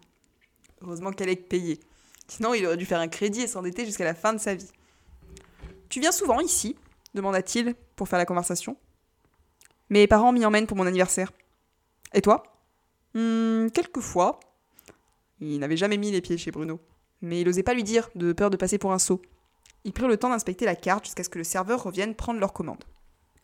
Heureusement 0.81 1.13
qu'elle 1.13 1.29
est 1.29 1.37
payée. 1.37 1.81
Sinon, 2.29 2.55
il 2.55 2.65
aurait 2.67 2.77
dû 2.77 2.87
faire 2.87 3.01
un 3.01 3.09
crédit 3.09 3.43
et 3.43 3.47
s'endetter 3.47 3.85
jusqu'à 3.85 4.05
la 4.05 4.15
fin 4.15 4.33
de 4.33 4.39
sa 4.39 4.55
vie. 4.55 4.71
Tu 5.89 6.01
viens 6.01 6.13
souvent 6.13 6.41
ici? 6.41 6.77
demanda-t-il 7.15 7.75
pour 7.95 8.09
faire 8.09 8.19
la 8.19 8.25
conversation. 8.25 8.77
Mes 9.91 10.07
parents 10.07 10.33
m'y 10.33 10.47
emmènent 10.47 10.67
pour 10.67 10.79
mon 10.79 10.87
anniversaire. 10.87 11.31
Et 12.15 12.23
toi? 12.23 12.43
Hmm, 13.15 13.69
Quelquefois. 13.69 14.41
Il 15.41 15.59
n'avait 15.59 15.77
jamais 15.77 15.99
mis 15.99 16.11
les 16.11 16.23
pieds 16.23 16.39
chez 16.39 16.51
Bruno. 16.51 16.81
Mais 17.21 17.43
il 17.43 17.47
n'osait 17.47 17.63
pas 17.63 17.75
lui 17.75 17.85
dire, 17.85 18.09
de 18.15 18.33
peur 18.33 18.49
de 18.49 18.57
passer 18.57 18.79
pour 18.79 18.93
un 18.93 18.99
sot. 18.99 19.21
Ils 19.85 19.93
prirent 19.93 20.09
le 20.09 20.17
temps 20.17 20.31
d'inspecter 20.31 20.65
la 20.65 20.77
carte 20.77 21.05
jusqu'à 21.05 21.25
ce 21.25 21.29
que 21.29 21.39
le 21.39 21.45
serveur 21.45 21.83
revienne 21.83 22.15
prendre 22.15 22.39
leur 22.39 22.53
commande. 22.53 22.85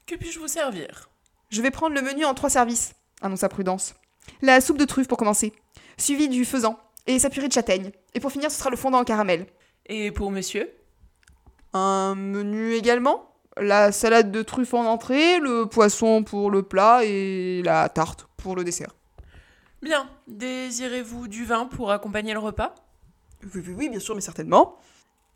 Que 0.07 0.15
puis-je 0.15 0.39
vous 0.39 0.49
servir? 0.49 1.11
Je 1.51 1.63
vais 1.63 1.71
prendre 1.71 1.95
le 1.95 2.03
menu 2.03 2.25
en 2.25 2.35
trois 2.35 2.51
services, 2.51 2.95
annonça 3.23 3.49
Prudence. 3.49 3.95
La 4.43 4.61
soupe 4.61 4.79
de 4.79 4.85
truffe 4.85 5.09
pour 5.09 5.19
commencer, 5.19 5.53
suivi 5.97 6.29
du 6.29 6.45
faisan 6.45 6.79
et 7.07 7.19
sa 7.19 7.31
purée 7.31 7.49
de 7.49 7.53
châtaigne. 7.53 7.91
Et 8.15 8.21
pour 8.21 8.31
finir, 8.31 8.51
ce 8.51 8.59
sera 8.59 8.71
le 8.71 8.77
fondant 8.77 8.99
en 8.99 9.05
caramel. 9.05 9.47
Et 9.87 10.13
pour 10.13 10.31
monsieur? 10.31 10.71
Un 11.73 12.15
menu 12.15 12.75
également? 12.75 13.35
La 13.57 13.91
salade 13.91 14.31
de 14.31 14.43
truffe 14.43 14.75
en 14.75 14.85
entrée, 14.85 15.41
le 15.41 15.67
poisson 15.67 16.23
pour 16.23 16.51
le 16.51 16.63
plat 16.63 17.01
et 17.05 17.63
la 17.65 17.89
tarte 17.89 18.29
pour 18.37 18.55
le 18.55 18.63
dessert. 18.63 18.95
Bien. 19.83 20.09
Désirez-vous 20.27 21.27
du 21.27 21.45
vin 21.45 21.67
pour 21.67 21.91
accompagner 21.91 22.33
le 22.33 22.39
repas? 22.39 22.75
Oui, 23.43 23.63
oui, 23.67 23.75
oui, 23.77 23.89
bien 23.89 24.01
sûr, 24.01 24.15
mais 24.15 24.21
certainement. 24.21 24.79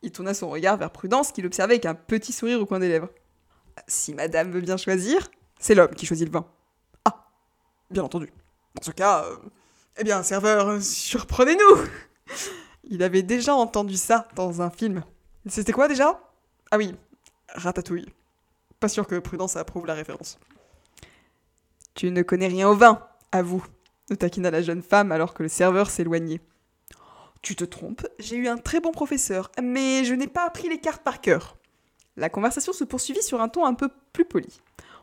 Il 0.02 0.10
tourna 0.10 0.34
son 0.34 0.50
regard 0.50 0.76
vers 0.76 0.90
Prudence, 0.90 1.32
qui 1.32 1.42
l'observait 1.42 1.74
avec 1.74 1.86
un 1.86 1.94
petit 1.94 2.32
sourire 2.32 2.60
au 2.60 2.66
coin 2.66 2.78
des 2.80 2.88
lèvres. 2.88 3.08
Si 3.86 4.14
madame 4.14 4.50
veut 4.50 4.60
bien 4.60 4.76
choisir, 4.76 5.30
c'est 5.58 5.74
l'homme 5.74 5.94
qui 5.94 6.06
choisit 6.06 6.26
le 6.26 6.32
vin. 6.32 6.46
Ah, 7.04 7.28
bien 7.90 8.02
entendu. 8.02 8.32
Dans 8.74 8.82
ce 8.82 8.90
cas, 8.90 9.24
euh, 9.24 9.36
eh 9.98 10.04
bien, 10.04 10.22
serveur, 10.22 10.82
surprenez-nous 10.82 11.84
Il 12.84 13.02
avait 13.02 13.22
déjà 13.22 13.54
entendu 13.54 13.96
ça 13.96 14.28
dans 14.34 14.60
un 14.60 14.70
film. 14.70 15.04
C'était 15.46 15.72
quoi 15.72 15.88
déjà? 15.88 16.20
Ah 16.70 16.78
oui, 16.78 16.94
Ratatouille. 17.54 18.08
Pas 18.80 18.88
sûr 18.88 19.06
que 19.06 19.18
Prudence 19.18 19.56
approuve 19.56 19.86
la 19.86 19.94
référence. 19.94 20.38
Tu 21.94 22.10
ne 22.10 22.22
connais 22.22 22.48
rien 22.48 22.68
au 22.68 22.74
vin, 22.74 23.06
avoue, 23.30 23.64
ne 24.10 24.16
taquina 24.16 24.50
la 24.50 24.62
jeune 24.62 24.82
femme 24.82 25.12
alors 25.12 25.34
que 25.34 25.42
le 25.42 25.48
serveur 25.48 25.90
s'éloignait. 25.90 26.40
Tu 27.42 27.56
te 27.56 27.64
trompes, 27.64 28.06
j'ai 28.20 28.36
eu 28.36 28.46
un 28.46 28.56
très 28.56 28.78
bon 28.78 28.92
professeur, 28.92 29.50
mais 29.60 30.04
je 30.04 30.14
n'ai 30.14 30.28
pas 30.28 30.46
appris 30.46 30.68
les 30.68 30.78
cartes 30.78 31.02
par 31.02 31.20
cœur. 31.20 31.56
La 32.16 32.28
conversation 32.28 32.72
se 32.72 32.84
poursuivit 32.84 33.22
sur 33.22 33.40
un 33.40 33.48
ton 33.48 33.64
un 33.64 33.74
peu 33.74 33.88
plus 34.12 34.24
poli. 34.24 34.60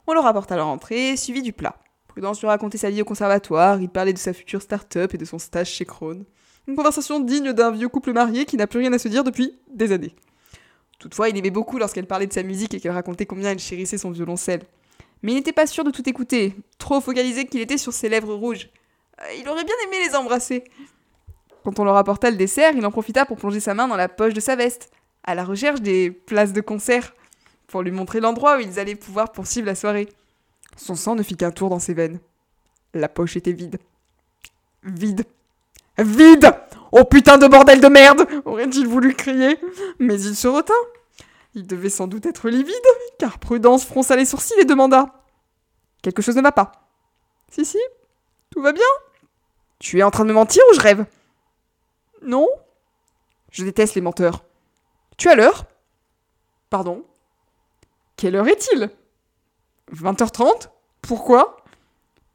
On 0.08 0.14
leur 0.14 0.26
apporta 0.26 0.56
leur 0.56 0.68
entrée, 0.68 1.18
suivi 1.18 1.42
du 1.42 1.52
plat. 1.52 1.76
Prudence 2.08 2.40
lui 2.40 2.48
racontait 2.48 2.78
sa 2.78 2.90
vie 2.90 3.02
au 3.02 3.06
conservatoire, 3.06 3.82
il 3.82 3.90
parlait 3.90 4.14
de 4.14 4.18
sa 4.18 4.32
future 4.32 4.62
start-up 4.62 5.14
et 5.14 5.18
de 5.18 5.26
son 5.26 5.38
stage 5.38 5.70
chez 5.70 5.84
Krone. 5.86 6.24
Une 6.68 6.76
conversation 6.76 7.20
digne 7.20 7.52
d'un 7.52 7.72
vieux 7.72 7.90
couple 7.90 8.14
marié 8.14 8.46
qui 8.46 8.56
n'a 8.56 8.68
plus 8.68 8.80
rien 8.80 8.94
à 8.94 9.00
se 9.00 9.10
dire 9.10 9.26
depuis 9.26 9.60
des 9.70 9.92
années. 9.92 10.16
Toutefois, 10.98 11.30
il 11.30 11.38
aimait 11.38 11.50
beaucoup 11.50 11.78
lorsqu'elle 11.78 12.08
parlait 12.08 12.28
de 12.28 12.34
sa 12.34 12.44
musique 12.44 12.74
et 12.74 12.80
qu'elle 12.80 12.92
racontait 12.92 13.26
combien 13.26 13.52
elle 13.52 13.60
chérissait 13.60 13.98
son 13.98 14.12
violoncelle. 14.12 14.62
Mais 15.24 15.34
il 15.34 15.36
n'était 15.36 15.52
pas 15.52 15.68
sûr 15.68 15.84
de 15.84 15.92
tout 15.92 16.08
écouter, 16.08 16.56
trop 16.78 17.02
focalisé 17.02 17.46
qu'il 17.46 17.60
était 17.60 17.78
sur 17.78 17.92
ses 17.92 18.08
lèvres 18.08 18.34
rouges. 18.34 18.70
Euh, 19.22 19.34
il 19.40 19.48
aurait 19.50 19.66
bien 19.66 19.76
aimé 19.86 19.98
les 20.08 20.16
embrasser. 20.16 20.64
Quand 21.64 21.80
on 21.80 21.84
leur 21.84 21.98
apporta 21.98 22.30
le 22.32 22.38
dessert, 22.38 22.74
il 22.76 22.86
en 22.86 22.92
profita 22.92 23.26
pour 23.26 23.38
plonger 23.38 23.60
sa 23.60 23.74
main 23.74 23.88
dans 23.88 23.96
la 23.96 24.10
poche 24.10 24.34
de 24.34 24.40
sa 24.40 24.56
veste, 24.56 24.92
à 25.24 25.36
la 25.36 25.44
recherche 25.44 25.82
des 25.82 26.12
places 26.12 26.54
de 26.54 26.62
concert, 26.62 27.14
pour 27.68 27.82
lui 27.82 27.92
montrer 27.92 28.20
l'endroit 28.20 28.58
où 28.58 28.60
ils 28.60 28.80
allaient 28.80 28.96
pouvoir 28.96 29.32
poursuivre 29.32 29.68
la 29.68 29.76
soirée. 29.76 30.10
Son 30.78 30.96
sang 30.96 31.16
ne 31.16 31.24
fit 31.24 31.36
qu'un 31.36 31.52
tour 31.52 31.70
dans 31.70 31.80
ses 31.80 31.94
veines. 31.94 32.20
La 32.94 33.10
poche 33.10 33.36
était 33.36 33.52
vide. 33.52 33.78
Vide. 34.84 35.26
Vide 35.98 36.54
Oh 36.92 37.04
putain 37.04 37.38
de 37.38 37.48
bordel 37.48 37.82
de 37.82 37.88
merde 37.88 38.26
aurait-il 38.46 38.88
voulu 38.88 39.14
crier, 39.14 39.60
mais 40.00 40.20
il 40.20 40.36
se 40.36 40.48
retint. 40.48 40.74
Il 41.54 41.68
devait 41.68 41.90
sans 41.90 42.08
doute 42.08 42.26
être 42.26 42.50
livide, 42.50 42.76
car 43.20 43.38
Prudence 43.38 43.86
fronça 43.86 44.16
les 44.16 44.26
sourcils 44.26 44.60
et 44.60 44.66
demanda 44.66 45.14
Quelque 46.02 46.22
chose 46.22 46.38
ne 46.38 46.42
va 46.42 46.52
pas. 46.52 46.72
Si, 47.52 47.66
si, 47.66 47.80
tout 48.50 48.62
va 48.62 48.72
bien. 48.72 48.84
Tu 49.80 50.00
es 50.00 50.04
en 50.04 50.12
train 50.12 50.24
de 50.24 50.30
me 50.30 50.34
mentir 50.34 50.64
ou 50.72 50.76
je 50.76 50.80
rêve? 50.80 51.06
Non 52.22 52.48
Je 53.52 53.64
déteste 53.64 53.96
les 53.96 54.02
menteurs. 54.02 54.44
Tu 55.18 55.30
as 55.30 55.36
l'heure 55.36 55.66
Pardon 56.70 57.04
Quelle 58.18 58.36
heure 58.36 58.48
est-il? 58.48 58.90
20h30 59.94 60.70
Pourquoi? 61.02 61.58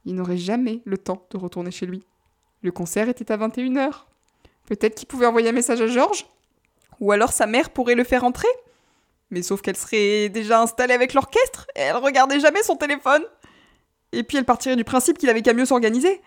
Il 0.05 0.15
n'aurait 0.15 0.37
jamais 0.37 0.81
le 0.85 0.99
temps 0.99 1.27
de 1.31 1.37
retourner 1.37 1.71
chez 1.71 1.87
lui. 1.87 2.05
Le 2.63 2.73
concert 2.73 3.09
était 3.09 3.31
à 3.33 3.37
21h. 3.37 4.05
Peut-être 4.67 4.95
qu'il 4.95 5.09
pouvait 5.09 5.27
envoyer 5.27 5.51
un 5.51 5.53
message 5.53 5.81
à 5.81 5.87
Georges? 5.87 6.27
Ou 7.01 7.13
alors 7.13 7.33
sa 7.33 7.47
mère 7.47 7.71
pourrait 7.71 7.95
le 7.95 8.05
faire 8.05 8.25
entrer? 8.25 8.49
Mais 9.31 9.43
sauf 9.43 9.63
qu'elle 9.63 9.77
serait 9.77 10.29
déjà 10.29 10.61
installée 10.61 10.95
avec 10.95 11.15
l'orchestre 11.15 11.67
et 11.75 11.81
elle 11.81 11.97
regardait 11.97 12.41
jamais 12.41 12.63
son 12.63 12.77
téléphone. 12.77 13.25
Et 14.13 14.23
puis 14.23 14.39
elle 14.39 14.45
partirait 14.45 14.77
du 14.77 14.85
principe 14.85 15.19
qu'il 15.19 15.29
avait 15.29 15.43
qu'à 15.43 15.55
mieux 15.55 15.67
s'organiser. 15.67 16.21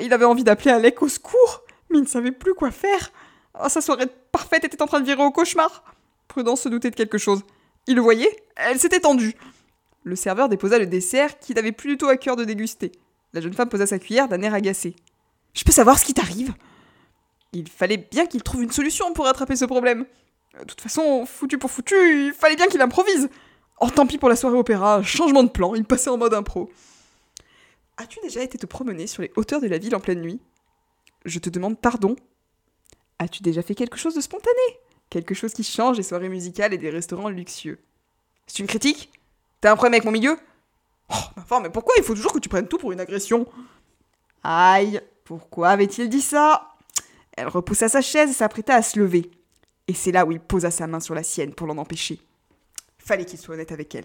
Il 0.00 0.12
avait 0.12 0.24
envie 0.24 0.44
d'appeler 0.44 0.70
Alec 0.70 1.02
au 1.02 1.08
secours 1.08 1.64
mais 1.92 1.98
il 1.98 2.02
ne 2.02 2.08
savait 2.08 2.32
plus 2.32 2.54
quoi 2.54 2.70
faire. 2.70 3.12
Oh, 3.62 3.68
sa 3.68 3.80
soirée 3.80 4.06
parfaite 4.32 4.64
était 4.64 4.82
en 4.82 4.86
train 4.86 5.00
de 5.00 5.06
virer 5.06 5.22
au 5.22 5.30
cauchemar. 5.30 5.84
Prudence 6.28 6.62
se 6.62 6.68
doutait 6.68 6.90
de 6.90 6.96
quelque 6.96 7.18
chose. 7.18 7.42
Il 7.86 7.96
le 7.96 8.02
voyait, 8.02 8.34
elle 8.56 8.78
s'était 8.78 9.00
tendue. 9.00 9.34
Le 10.04 10.16
serveur 10.16 10.48
déposa 10.48 10.78
le 10.78 10.86
dessert 10.86 11.38
qu'il 11.38 11.56
n'avait 11.56 11.72
plus 11.72 11.90
du 11.90 11.98
tout 11.98 12.08
à 12.08 12.16
cœur 12.16 12.36
de 12.36 12.44
déguster. 12.44 12.92
La 13.32 13.40
jeune 13.40 13.54
femme 13.54 13.68
posa 13.68 13.86
sa 13.86 13.98
cuillère 13.98 14.28
d'un 14.28 14.42
air 14.42 14.54
agacé. 14.54 14.96
Je 15.54 15.64
peux 15.64 15.72
savoir 15.72 15.98
ce 15.98 16.04
qui 16.04 16.14
t'arrive? 16.14 16.54
Il 17.52 17.68
fallait 17.68 17.98
bien 17.98 18.26
qu'il 18.26 18.42
trouve 18.42 18.62
une 18.62 18.72
solution 18.72 19.12
pour 19.12 19.26
rattraper 19.26 19.56
ce 19.56 19.64
problème. 19.66 20.06
De 20.58 20.64
toute 20.64 20.80
façon, 20.80 21.26
foutu 21.26 21.58
pour 21.58 21.70
foutu, 21.70 21.94
il 22.26 22.32
fallait 22.32 22.56
bien 22.56 22.66
qu'il 22.66 22.80
improvise. 22.80 23.28
Oh, 23.80 23.90
tant 23.90 24.06
pis 24.06 24.18
pour 24.18 24.28
la 24.28 24.36
soirée 24.36 24.56
opéra, 24.56 25.02
changement 25.02 25.42
de 25.42 25.48
plan, 25.48 25.74
il 25.74 25.84
passait 25.84 26.10
en 26.10 26.16
mode 26.16 26.34
impro. 26.34 26.70
As-tu 27.96 28.18
déjà 28.22 28.42
été 28.42 28.58
te 28.58 28.66
promener 28.66 29.06
sur 29.06 29.22
les 29.22 29.32
hauteurs 29.36 29.60
de 29.60 29.66
la 29.66 29.78
ville 29.78 29.94
en 29.94 30.00
pleine 30.00 30.20
nuit? 30.20 30.40
Je 31.24 31.38
te 31.38 31.50
demande 31.50 31.78
pardon. 31.80 32.16
As-tu 33.18 33.42
déjà 33.42 33.62
fait 33.62 33.74
quelque 33.74 33.96
chose 33.96 34.14
de 34.14 34.20
spontané? 34.20 34.60
Quelque 35.10 35.34
chose 35.34 35.52
qui 35.52 35.64
change 35.64 35.96
des 35.96 36.02
soirées 36.02 36.28
musicales 36.28 36.72
et 36.72 36.78
des 36.78 36.90
restaurants 36.90 37.28
luxueux 37.28 37.78
C'est 38.46 38.58
une 38.58 38.66
critique? 38.66 39.10
T'as 39.60 39.72
un 39.72 39.76
problème 39.76 39.94
avec 39.94 40.04
mon 40.04 40.10
milieu? 40.10 40.38
Oh, 41.10 41.14
enfin, 41.36 41.60
mais 41.60 41.70
pourquoi 41.70 41.94
il 41.98 42.04
faut 42.04 42.14
toujours 42.14 42.32
que 42.32 42.38
tu 42.38 42.48
prennes 42.48 42.68
tout 42.68 42.78
pour 42.78 42.92
une 42.92 43.00
agression? 43.00 43.46
Aïe, 44.42 45.00
pourquoi 45.24 45.68
avait-il 45.68 46.08
dit 46.08 46.20
ça? 46.20 46.68
Elle 47.36 47.48
repoussa 47.48 47.88
sa 47.88 48.00
chaise 48.00 48.30
et 48.30 48.34
s'apprêta 48.34 48.74
à 48.74 48.82
se 48.82 48.98
lever. 48.98 49.30
Et 49.88 49.94
c'est 49.94 50.12
là 50.12 50.24
où 50.24 50.32
il 50.32 50.40
posa 50.40 50.70
sa 50.70 50.86
main 50.86 51.00
sur 51.00 51.14
la 51.14 51.22
sienne 51.22 51.54
pour 51.54 51.66
l'en 51.66 51.78
empêcher. 51.78 52.20
Fallait 52.98 53.24
qu'il 53.24 53.38
soit 53.38 53.54
honnête 53.54 53.72
avec 53.72 53.94
elle. 53.94 54.04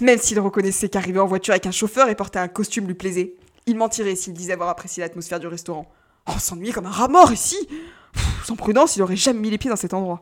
Même 0.00 0.18
s'il 0.18 0.40
reconnaissait 0.40 0.88
qu'arriver 0.88 1.20
en 1.20 1.26
voiture 1.26 1.52
avec 1.52 1.66
un 1.66 1.70
chauffeur 1.70 2.08
et 2.08 2.14
porter 2.14 2.38
un 2.38 2.48
costume 2.48 2.86
lui 2.86 2.94
plaisait, 2.94 3.34
il 3.66 3.76
mentirait 3.76 4.16
s'il 4.16 4.32
disait 4.32 4.52
avoir 4.52 4.68
apprécié 4.68 5.02
l'atmosphère 5.02 5.40
du 5.40 5.46
restaurant. 5.46 5.90
Oh, 6.26 6.38
s'ennuyer 6.38 6.72
comme 6.72 6.86
un 6.86 6.90
rat 6.90 7.08
mort 7.08 7.32
ici 7.32 7.56
Sans 8.44 8.56
prudence, 8.56 8.96
il 8.96 9.02
aurait 9.02 9.16
jamais 9.16 9.40
mis 9.40 9.50
les 9.50 9.58
pieds 9.58 9.70
dans 9.70 9.76
cet 9.76 9.94
endroit. 9.94 10.20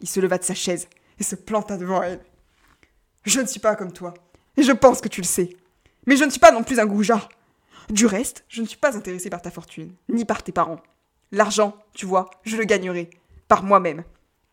Il 0.00 0.08
se 0.08 0.20
leva 0.20 0.38
de 0.38 0.44
sa 0.44 0.54
chaise 0.54 0.88
et 1.18 1.22
se 1.22 1.34
planta 1.34 1.76
devant 1.76 2.02
elle. 2.02 2.20
Je 3.24 3.40
ne 3.40 3.46
suis 3.46 3.60
pas 3.60 3.76
comme 3.76 3.92
toi, 3.92 4.14
et 4.56 4.62
je 4.62 4.72
pense 4.72 5.00
que 5.00 5.08
tu 5.08 5.20
le 5.20 5.26
sais. 5.26 5.56
Mais 6.06 6.16
je 6.16 6.24
ne 6.24 6.30
suis 6.30 6.40
pas 6.40 6.52
non 6.52 6.62
plus 6.62 6.78
un 6.78 6.86
goujat. 6.86 7.28
Du 7.88 8.06
reste, 8.06 8.44
je 8.48 8.62
ne 8.62 8.66
suis 8.66 8.76
pas 8.76 8.96
intéressé 8.96 9.30
par 9.30 9.42
ta 9.42 9.50
fortune, 9.50 9.94
ni 10.08 10.24
par 10.24 10.42
tes 10.42 10.52
parents. 10.52 10.80
L'argent, 11.32 11.76
tu 11.94 12.06
vois, 12.06 12.30
je 12.44 12.56
le 12.56 12.64
gagnerai, 12.64 13.10
par 13.48 13.62
moi-même. 13.62 14.04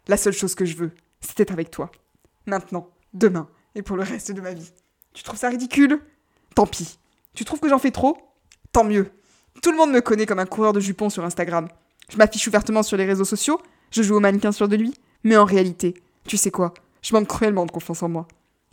La 0.08 0.18
seule 0.18 0.34
chose 0.34 0.56
que 0.56 0.66
je 0.66 0.76
veux, 0.76 0.92
c'est 1.20 1.40
être 1.40 1.52
avec 1.52 1.72
toi. 1.72 1.92
Maintenant, 2.46 2.90
demain, 3.14 3.48
et 3.76 3.82
pour 3.82 3.98
le 3.98 4.04
reste 4.04 4.32
de 4.32 4.42
ma 4.42 4.54
vie. 4.54 4.72
Tu 5.14 5.24
trouves 5.24 5.40
ça 5.40 5.50
ridicule? 5.50 6.02
Tant 6.56 6.66
pis. 6.66 6.98
Tu 7.34 7.46
trouves 7.46 7.60
que 7.60 7.70
j'en 7.70 7.80
fais 7.80 7.92
trop? 7.92 8.18
Tant 8.72 8.84
mieux. 8.84 9.12
Tout 9.62 9.72
le 9.72 9.78
monde 9.78 9.92
me 9.92 10.02
connaît 10.02 10.26
comme 10.26 10.40
un 10.40 10.48
coureur 10.48 10.74
de 10.74 10.80
jupons 10.80 11.12
sur 11.12 11.24
Instagram. 11.24 11.68
Je 12.10 12.18
m'affiche 12.18 12.48
ouvertement 12.48 12.82
sur 12.82 12.98
les 12.98 13.06
réseaux 13.06 13.26
sociaux, 13.26 13.62
je 13.92 14.02
joue 14.02 14.16
au 14.16 14.20
mannequin 14.20 14.52
sur 14.52 14.68
de 14.68 14.76
lui, 14.76 14.96
mais 15.24 15.38
en 15.38 15.46
réalité, 15.46 15.94
tu 16.28 16.36
sais 16.36 16.50
quoi, 16.50 16.74
je 17.04 17.14
manque 17.14 17.28
cruellement 17.28 17.68
de 17.68 17.72
confiance 17.72 18.02
en 18.02 18.10
moi. 18.10 18.28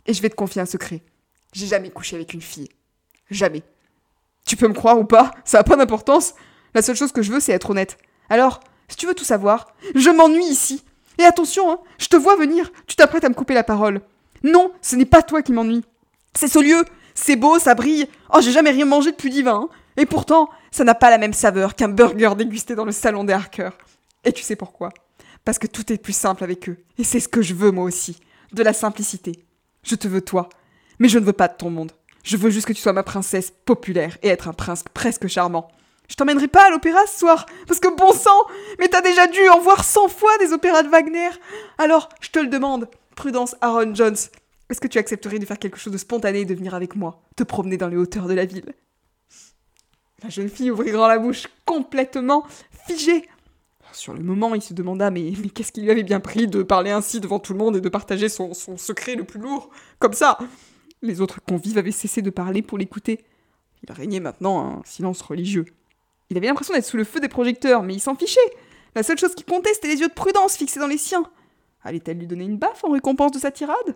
Et 0.07 0.13
je 0.15 0.21
vais 0.21 0.29
te 0.29 0.35
confier 0.35 0.61
un 0.61 0.65
secret. 0.65 1.03
J'ai 1.53 1.67
jamais 1.67 1.91
couché 1.91 2.15
avec 2.15 2.33
une 2.33 2.41
fille. 2.41 2.69
Jamais. 3.29 3.61
Tu 4.45 4.55
peux 4.55 4.67
me 4.67 4.73
croire 4.73 4.97
ou 4.97 5.05
pas, 5.05 5.31
ça 5.45 5.59
a 5.59 5.63
pas 5.63 5.75
d'importance. 5.75 6.33
La 6.73 6.81
seule 6.81 6.95
chose 6.95 7.11
que 7.11 7.21
je 7.21 7.31
veux, 7.31 7.39
c'est 7.39 7.51
être 7.51 7.69
honnête. 7.69 7.99
Alors, 8.29 8.59
si 8.87 8.97
tu 8.97 9.05
veux 9.05 9.13
tout 9.13 9.23
savoir, 9.23 9.67
je 9.93 10.09
m'ennuie 10.09 10.45
ici. 10.45 10.83
Et 11.19 11.23
attention, 11.23 11.71
hein, 11.71 11.79
je 11.99 12.07
te 12.07 12.15
vois 12.15 12.35
venir, 12.35 12.71
tu 12.87 12.95
t'apprêtes 12.95 13.25
à 13.25 13.29
me 13.29 13.35
couper 13.35 13.53
la 13.53 13.63
parole. 13.63 14.01
Non, 14.43 14.71
ce 14.81 14.95
n'est 14.95 15.05
pas 15.05 15.21
toi 15.21 15.43
qui 15.43 15.53
m'ennuie. 15.53 15.83
C'est 16.33 16.47
ce 16.47 16.59
lieu, 16.59 16.83
c'est 17.13 17.35
beau, 17.35 17.59
ça 17.59 17.75
brille. 17.75 18.07
Oh, 18.33 18.39
j'ai 18.41 18.51
jamais 18.51 18.71
rien 18.71 18.85
mangé 18.85 19.11
depuis 19.11 19.29
divin. 19.29 19.65
Hein. 19.65 19.69
Et 19.97 20.05
pourtant, 20.05 20.49
ça 20.71 20.83
n'a 20.83 20.95
pas 20.95 21.09
la 21.09 21.17
même 21.17 21.33
saveur 21.33 21.75
qu'un 21.75 21.89
burger 21.89 22.31
dégusté 22.37 22.75
dans 22.75 22.85
le 22.85 22.91
salon 22.91 23.23
des 23.23 23.33
Harkers. 23.33 23.77
Et 24.23 24.33
tu 24.33 24.43
sais 24.43 24.55
pourquoi? 24.55 24.89
Parce 25.45 25.59
que 25.59 25.67
tout 25.67 25.91
est 25.91 25.97
plus 25.97 26.13
simple 26.13 26.43
avec 26.43 26.69
eux. 26.69 26.77
Et 26.97 27.03
c'est 27.03 27.19
ce 27.19 27.27
que 27.27 27.41
je 27.41 27.53
veux 27.53 27.71
moi 27.71 27.85
aussi. 27.85 28.19
De 28.51 28.63
la 28.63 28.73
simplicité. 28.73 29.43
Je 29.83 29.95
te 29.95 30.07
veux 30.07 30.21
toi. 30.21 30.49
Mais 30.99 31.07
je 31.07 31.19
ne 31.19 31.25
veux 31.25 31.33
pas 31.33 31.47
de 31.47 31.55
ton 31.55 31.69
monde. 31.69 31.91
Je 32.23 32.37
veux 32.37 32.49
juste 32.49 32.67
que 32.67 32.73
tu 32.73 32.81
sois 32.81 32.93
ma 32.93 33.03
princesse 33.03 33.53
populaire 33.65 34.17
et 34.21 34.27
être 34.27 34.47
un 34.47 34.53
prince 34.53 34.83
presque 34.93 35.27
charmant. 35.27 35.69
Je 36.09 36.15
t'emmènerai 36.15 36.47
pas 36.47 36.67
à 36.67 36.69
l'opéra 36.71 36.99
ce 37.05 37.19
soir, 37.19 37.45
parce 37.67 37.79
que 37.79 37.95
bon 37.95 38.11
sang, 38.13 38.47
mais 38.79 38.87
t'as 38.87 39.01
déjà 39.01 39.27
dû 39.27 39.47
en 39.49 39.59
voir 39.59 39.83
cent 39.83 40.07
fois 40.07 40.35
des 40.39 40.53
opéras 40.53 40.81
de 40.81 40.89
Wagner. 40.89 41.29
Alors, 41.77 42.09
je 42.19 42.31
te 42.31 42.39
le 42.39 42.47
demande, 42.47 42.89
Prudence 43.15 43.55
Aaron 43.61 43.93
Jones, 43.93 44.17
est-ce 44.69 44.81
que 44.81 44.87
tu 44.87 44.97
accepterais 44.97 45.37
de 45.37 45.45
faire 45.45 45.59
quelque 45.59 45.77
chose 45.77 45.93
de 45.93 45.99
spontané 45.99 46.41
et 46.41 46.45
de 46.45 46.55
venir 46.55 46.73
avec 46.73 46.95
moi, 46.95 47.21
te 47.35 47.43
promener 47.43 47.77
dans 47.77 47.87
les 47.87 47.95
hauteurs 47.95 48.27
de 48.27 48.33
la 48.33 48.45
ville? 48.45 48.73
La 50.23 50.29
jeune 50.29 50.49
fille 50.49 50.71
ouvrit 50.71 50.91
grand 50.91 51.07
la 51.07 51.17
bouche, 51.17 51.47
complètement 51.65 52.45
figée. 52.87 53.27
Sur 53.91 54.13
le 54.13 54.21
moment, 54.21 54.53
il 54.53 54.61
se 54.61 54.73
demanda 54.73 55.09
mais, 55.11 55.31
qu'est-ce 55.53 55.71
qui 55.71 55.81
lui 55.81 55.91
avait 55.91 56.03
bien 56.03 56.19
pris 56.19 56.47
de 56.47 56.61
parler 56.61 56.91
ainsi 56.91 57.19
devant 57.19 57.39
tout 57.39 57.53
le 57.53 57.59
monde 57.59 57.77
et 57.77 57.81
de 57.81 57.89
partager 57.89 58.29
son, 58.29 58.53
son 58.53 58.77
secret 58.77 59.15
le 59.15 59.23
plus 59.23 59.39
lourd, 59.39 59.69
comme 59.97 60.13
ça? 60.13 60.37
Les 61.01 61.21
autres 61.21 61.41
convives 61.41 61.77
avaient 61.77 61.91
cessé 61.91 62.21
de 62.21 62.29
parler 62.29 62.61
pour 62.61 62.77
l'écouter. 62.77 63.25
Il 63.83 63.91
régnait 63.91 64.19
maintenant 64.19 64.59
un 64.59 64.81
silence 64.85 65.21
religieux. 65.21 65.65
Il 66.29 66.37
avait 66.37 66.47
l'impression 66.47 66.73
d'être 66.73 66.85
sous 66.85 66.97
le 66.97 67.05
feu 67.05 67.19
des 67.19 67.29
projecteurs, 67.29 67.81
mais 67.81 67.95
il 67.95 67.99
s'en 67.99 68.15
fichait. 68.15 68.39
La 68.95 69.03
seule 69.03 69.17
chose 69.17 69.33
qui 69.33 69.43
comptait, 69.43 69.73
c'était 69.73 69.87
les 69.87 70.01
yeux 70.01 70.09
de 70.09 70.13
prudence 70.13 70.57
fixés 70.57 70.79
dans 70.79 70.87
les 70.87 70.97
siens. 70.97 71.23
Allait-elle 71.83 72.17
lui 72.17 72.27
donner 72.27 72.43
une 72.43 72.57
baffe 72.57 72.83
en 72.83 72.91
récompense 72.91 73.31
de 73.31 73.39
sa 73.39 73.51
tirade? 73.51 73.95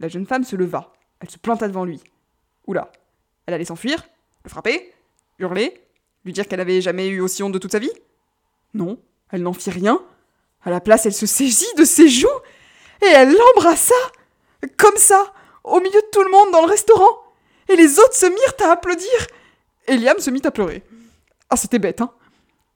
La 0.00 0.08
jeune 0.08 0.26
femme 0.26 0.44
se 0.44 0.56
leva. 0.56 0.92
Elle 1.20 1.30
se 1.30 1.38
planta 1.38 1.68
devant 1.68 1.84
lui. 1.84 2.00
Oula. 2.66 2.90
Elle 3.46 3.54
allait 3.54 3.64
s'enfuir? 3.64 4.08
Le 4.44 4.50
frapper? 4.50 4.92
Hurler 5.38 5.80
Lui 6.24 6.32
dire 6.32 6.46
qu'elle 6.46 6.58
n'avait 6.58 6.80
jamais 6.80 7.08
eu 7.08 7.20
aussi 7.20 7.42
honte 7.42 7.52
de 7.52 7.58
toute 7.58 7.72
sa 7.72 7.78
vie? 7.78 7.92
Non, 8.74 8.98
elle 9.30 9.42
n'en 9.42 9.52
fit 9.52 9.70
rien. 9.70 10.02
À 10.64 10.70
la 10.70 10.80
place, 10.80 11.06
elle 11.06 11.14
se 11.14 11.26
saisit 11.26 11.74
de 11.76 11.84
ses 11.84 12.08
joues 12.08 12.28
et 13.02 13.06
elle 13.06 13.32
l'embrassa 13.32 13.94
Comme 14.76 14.96
ça, 14.96 15.32
au 15.64 15.80
milieu 15.80 16.00
de 16.00 16.10
tout 16.12 16.22
le 16.22 16.30
monde 16.30 16.50
dans 16.52 16.62
le 16.62 16.70
restaurant. 16.70 17.18
Et 17.68 17.76
les 17.76 17.98
autres 17.98 18.14
se 18.14 18.26
mirent 18.26 18.68
à 18.68 18.72
applaudir. 18.72 19.26
Eliam 19.86 20.18
se 20.18 20.30
mit 20.30 20.42
à 20.44 20.50
pleurer. 20.50 20.82
Ah, 21.50 21.56
c'était 21.56 21.78
bête, 21.78 22.00
hein 22.00 22.10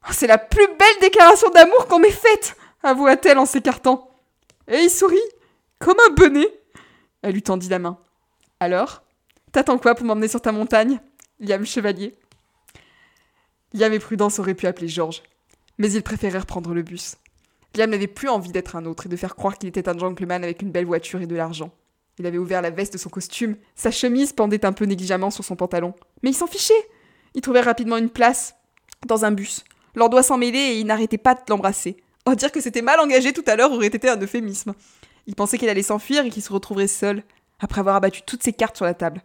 ah, 0.03 0.13
C'est 0.13 0.27
la 0.27 0.39
plus 0.39 0.67
belle 0.67 1.01
déclaration 1.01 1.51
d'amour 1.51 1.87
qu'on 1.87 1.99
m'ait 1.99 2.11
faite 2.11 2.57
avoua-t-elle 2.83 3.39
en 3.39 3.47
s'écartant. 3.47 4.11
Et 4.69 4.79
il 4.79 4.91
sourit, 4.91 5.19
comme 5.79 5.97
un 6.09 6.13
bonnet. 6.13 6.49
Elle 7.23 7.35
lui 7.35 7.43
tendit 7.43 7.69
la 7.69 7.79
main. 7.79 7.99
Alors 8.61 9.03
T'attends 9.53 9.79
quoi 9.79 9.95
pour 9.95 10.07
m'emmener 10.07 10.29
sur 10.29 10.41
ta 10.41 10.51
montagne? 10.51 11.01
Liam 11.39 11.67
Chevalier. 11.67 12.17
Liam 13.75 13.93
et 13.93 13.99
Prudence 13.99 14.39
auraient 14.39 14.55
pu 14.55 14.67
appeler 14.67 14.89
Georges, 14.89 15.23
mais 15.79 15.91
ils 15.93 16.03
préférèrent 16.03 16.47
prendre 16.47 16.75
le 16.75 16.83
bus. 16.83 17.17
Liam 17.75 17.91
n'avait 17.91 18.07
plus 18.07 18.29
envie 18.29 18.53
d'être 18.53 18.77
un 18.77 18.85
autre 18.85 19.07
et 19.07 19.09
de 19.09 19.17
faire 19.17 19.35
croire 19.35 19.57
qu'il 19.57 19.69
était 19.69 19.89
un 19.89 19.97
gentleman 19.97 20.45
avec 20.45 20.61
une 20.61 20.71
belle 20.71 20.85
voiture 20.85 21.23
et 21.23 21.27
de 21.27 21.35
l'argent. 21.35 21.71
Il 22.19 22.27
avait 22.27 22.39
ouvert 22.39 22.61
la 22.61 22.71
veste 22.71 22.93
de 22.93 22.99
son 22.99 23.09
costume, 23.09 23.57
sa 23.75 23.91
chemise 23.91 24.35
pendait 24.35 24.67
un 24.67 24.73
peu 24.73 24.85
négligemment 24.85 25.31
sur 25.31 25.45
son 25.45 25.57
pantalon. 25.57 25.95
Mais 26.23 26.31
il 26.31 26.35
s'en 26.35 26.47
fichait 26.47 26.75
Il 27.35 27.41
trouvait 27.41 27.63
rapidement 27.63 27.97
une 27.97 28.11
place, 28.11 28.55
dans 29.07 29.25
un 29.25 29.31
bus. 29.31 29.65
Leurs 29.95 30.11
doigts 30.11 30.23
s'en 30.23 30.37
mêlaient 30.37 30.75
et 30.75 30.81
il 30.81 30.87
n'arrêtait 30.87 31.19
pas 31.19 31.35
de 31.35 31.41
l'embrasser. 31.49 31.97
Oh, 32.27 32.35
dire 32.35 32.53
que 32.53 32.61
c'était 32.61 32.83
mal 32.83 33.01
engagé 33.01 33.33
tout 33.33 33.45
à 33.47 33.57
l'heure 33.57 33.73
aurait 33.73 33.87
été 33.87 34.09
un 34.09 34.21
euphémisme. 34.21 34.75
Il 35.27 35.35
pensait 35.35 35.57
qu'il 35.57 35.69
allait 35.69 35.83
s'enfuir 35.83 36.25
et 36.27 36.31
qu'il 36.31 36.43
se 36.43 36.53
retrouverait 36.53 36.87
seul, 36.87 37.23
après 37.59 37.81
avoir 37.81 37.97
abattu 37.97 38.23
toutes 38.23 38.43
ses 38.43 38.53
cartes 38.53 38.77
sur 38.77 38.85
la 38.85 38.95
table. 38.95 39.23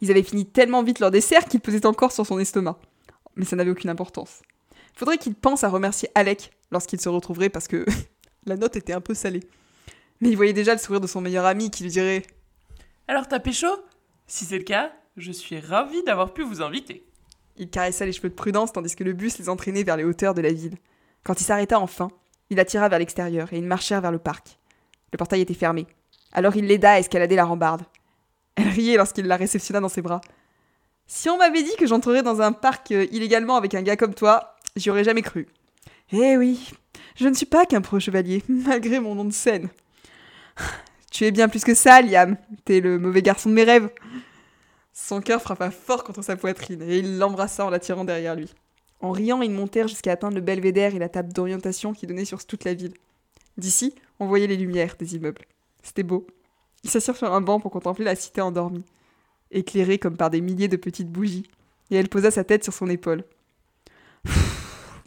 Ils 0.00 0.10
avaient 0.10 0.22
fini 0.22 0.46
tellement 0.46 0.82
vite 0.82 1.00
leur 1.00 1.10
dessert 1.10 1.46
qu'il 1.46 1.60
pesait 1.60 1.86
encore 1.86 2.12
sur 2.12 2.26
son 2.26 2.38
estomac. 2.38 2.78
Mais 3.36 3.44
ça 3.44 3.56
n'avait 3.56 3.70
aucune 3.70 3.90
importance. 3.90 4.42
Faudrait 4.94 5.18
qu'il 5.18 5.34
pense 5.34 5.64
à 5.64 5.68
remercier 5.68 6.08
Alec 6.14 6.50
lorsqu'il 6.70 7.00
se 7.00 7.08
retrouverait 7.08 7.48
parce 7.48 7.68
que 7.68 7.84
la 8.46 8.56
note 8.56 8.76
était 8.76 8.92
un 8.92 9.00
peu 9.00 9.14
salée. 9.14 9.42
Mais 10.20 10.28
il 10.28 10.36
voyait 10.36 10.52
déjà 10.52 10.72
le 10.72 10.78
sourire 10.78 11.00
de 11.00 11.06
son 11.06 11.20
meilleur 11.20 11.44
ami 11.46 11.70
qui 11.70 11.82
lui 11.82 11.90
dirait 11.90 12.22
Alors 13.08 13.28
t'as 13.28 13.40
pécho? 13.40 13.66
Si 14.26 14.44
c'est 14.44 14.58
le 14.58 14.64
cas, 14.64 14.92
je 15.16 15.32
suis 15.32 15.58
ravi 15.58 16.02
d'avoir 16.04 16.32
pu 16.32 16.42
vous 16.42 16.62
inviter. 16.62 17.04
Il 17.56 17.68
caressa 17.68 18.06
les 18.06 18.12
cheveux 18.12 18.30
de 18.30 18.34
Prudence 18.34 18.72
tandis 18.72 18.94
que 18.96 19.04
le 19.04 19.12
bus 19.12 19.38
les 19.38 19.48
entraînait 19.48 19.82
vers 19.82 19.96
les 19.96 20.04
hauteurs 20.04 20.34
de 20.34 20.40
la 20.40 20.52
ville. 20.52 20.76
Quand 21.24 21.40
il 21.40 21.44
s'arrêta 21.44 21.78
enfin, 21.78 22.08
il 22.50 22.60
attira 22.60 22.88
vers 22.88 22.98
l'extérieur 22.98 23.52
et 23.52 23.58
ils 23.58 23.66
marchèrent 23.66 24.00
vers 24.00 24.12
le 24.12 24.18
parc. 24.18 24.58
Le 25.12 25.18
portail 25.18 25.40
était 25.40 25.54
fermé. 25.54 25.86
Alors 26.32 26.56
il 26.56 26.66
l'aida 26.66 26.92
à 26.92 26.98
escalader 26.98 27.36
la 27.36 27.44
rambarde. 27.44 27.82
Elle 28.54 28.68
riait 28.68 28.96
lorsqu'il 28.96 29.26
la 29.26 29.36
réceptionna 29.36 29.80
dans 29.80 29.88
ses 29.88 30.02
bras. 30.02 30.20
Si 31.06 31.28
on 31.28 31.38
m'avait 31.38 31.62
dit 31.62 31.76
que 31.78 31.86
j'entrerais 31.86 32.22
dans 32.22 32.40
un 32.40 32.52
parc 32.52 32.92
euh, 32.92 33.06
illégalement 33.12 33.56
avec 33.56 33.74
un 33.74 33.82
gars 33.82 33.96
comme 33.96 34.14
toi, 34.14 34.56
j'y 34.76 34.90
aurais 34.90 35.04
jamais 35.04 35.22
cru. 35.22 35.46
Eh 36.12 36.36
oui, 36.36 36.72
je 37.16 37.28
ne 37.28 37.34
suis 37.34 37.46
pas 37.46 37.66
qu'un 37.66 37.80
pro 37.80 38.00
chevalier, 38.00 38.42
malgré 38.48 39.00
mon 39.00 39.14
nom 39.14 39.24
de 39.24 39.32
scène. 39.32 39.68
Tu 41.10 41.26
es 41.26 41.30
bien 41.30 41.50
plus 41.50 41.62
que 41.62 41.74
ça, 41.74 42.00
Liam. 42.00 42.38
T'es 42.64 42.80
le 42.80 42.98
mauvais 42.98 43.20
garçon 43.20 43.50
de 43.50 43.54
mes 43.54 43.64
rêves. 43.64 43.90
Son 44.94 45.20
cœur 45.20 45.42
frappa 45.42 45.70
fort 45.70 46.04
contre 46.04 46.22
sa 46.22 46.36
poitrine 46.36 46.80
et 46.80 47.00
il 47.00 47.18
l'embrassa 47.18 47.66
en 47.66 47.70
l'attirant 47.70 48.06
derrière 48.06 48.34
lui. 48.34 48.48
En 49.02 49.10
riant, 49.10 49.42
ils 49.42 49.50
montèrent 49.50 49.88
jusqu'à 49.88 50.12
atteindre 50.12 50.36
le 50.36 50.40
belvédère 50.40 50.94
et 50.94 50.98
la 50.98 51.10
table 51.10 51.30
d'orientation 51.34 51.92
qui 51.92 52.06
donnait 52.06 52.24
sur 52.24 52.46
toute 52.46 52.64
la 52.64 52.72
ville. 52.72 52.94
D'ici, 53.58 53.94
on 54.20 54.26
voyait 54.26 54.46
les 54.46 54.56
lumières 54.56 54.96
des 54.98 55.14
immeubles. 55.16 55.42
C'était 55.82 56.02
beau. 56.02 56.26
Ils 56.84 56.90
s'assirent 56.90 57.16
sur 57.16 57.32
un 57.32 57.40
banc 57.40 57.60
pour 57.60 57.70
contempler 57.70 58.04
la 58.04 58.14
cité 58.14 58.40
endormie, 58.40 58.84
éclairée 59.52 59.98
comme 59.98 60.16
par 60.16 60.30
des 60.30 60.40
milliers 60.40 60.68
de 60.68 60.76
petites 60.76 61.10
bougies, 61.10 61.48
et 61.90 61.96
elle 61.96 62.08
posa 62.08 62.30
sa 62.30 62.44
tête 62.44 62.64
sur 62.64 62.72
son 62.72 62.88
épaule. 62.88 63.24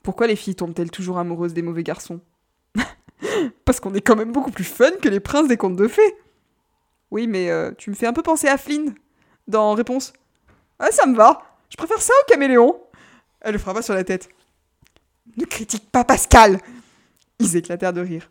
Pourquoi 0.04 0.28
les 0.28 0.36
filles 0.36 0.56
tombent-elles 0.56 0.92
toujours 0.92 1.18
amoureuses 1.18 1.54
des 1.54 1.62
mauvais 1.62 1.84
garçons? 1.84 2.22
Parce 3.66 3.80
qu'on 3.80 3.94
est 3.94 4.02
quand 4.02 4.16
même 4.16 4.32
beaucoup 4.32 4.52
plus 4.52 4.64
fun 4.64 4.92
que 5.02 5.10
les 5.10 5.20
princes 5.20 5.48
des 5.48 5.58
contes 5.58 5.76
de 5.76 5.88
fées. 5.88 6.16
Oui, 7.12 7.28
mais 7.28 7.50
euh, 7.50 7.72
tu 7.78 7.90
me 7.90 7.96
fais 7.96 8.08
un 8.08 8.14
peu 8.14 8.22
penser 8.22 8.48
à 8.48 8.58
Flynn, 8.58 8.94
dans 9.48 9.74
Réponse. 9.74 10.14
Ah, 10.80 10.92
ça 10.92 11.06
me 11.06 11.16
va. 11.16 11.42
Je 11.70 11.78
préfère 11.78 12.02
ça 12.02 12.14
au 12.22 12.32
caméléon. 12.32 12.80
Elle 13.42 13.54
le 13.54 13.60
frappa 13.60 13.82
sur 13.82 13.94
la 13.94 14.04
tête. 14.04 14.30
Ne 15.38 15.46
critique 15.46 15.90
pas 15.92 16.04
Pascal 16.04 16.60
Ils 17.40 17.56
éclatèrent 17.56 17.94
de 17.94 18.02
rire. 18.02 18.30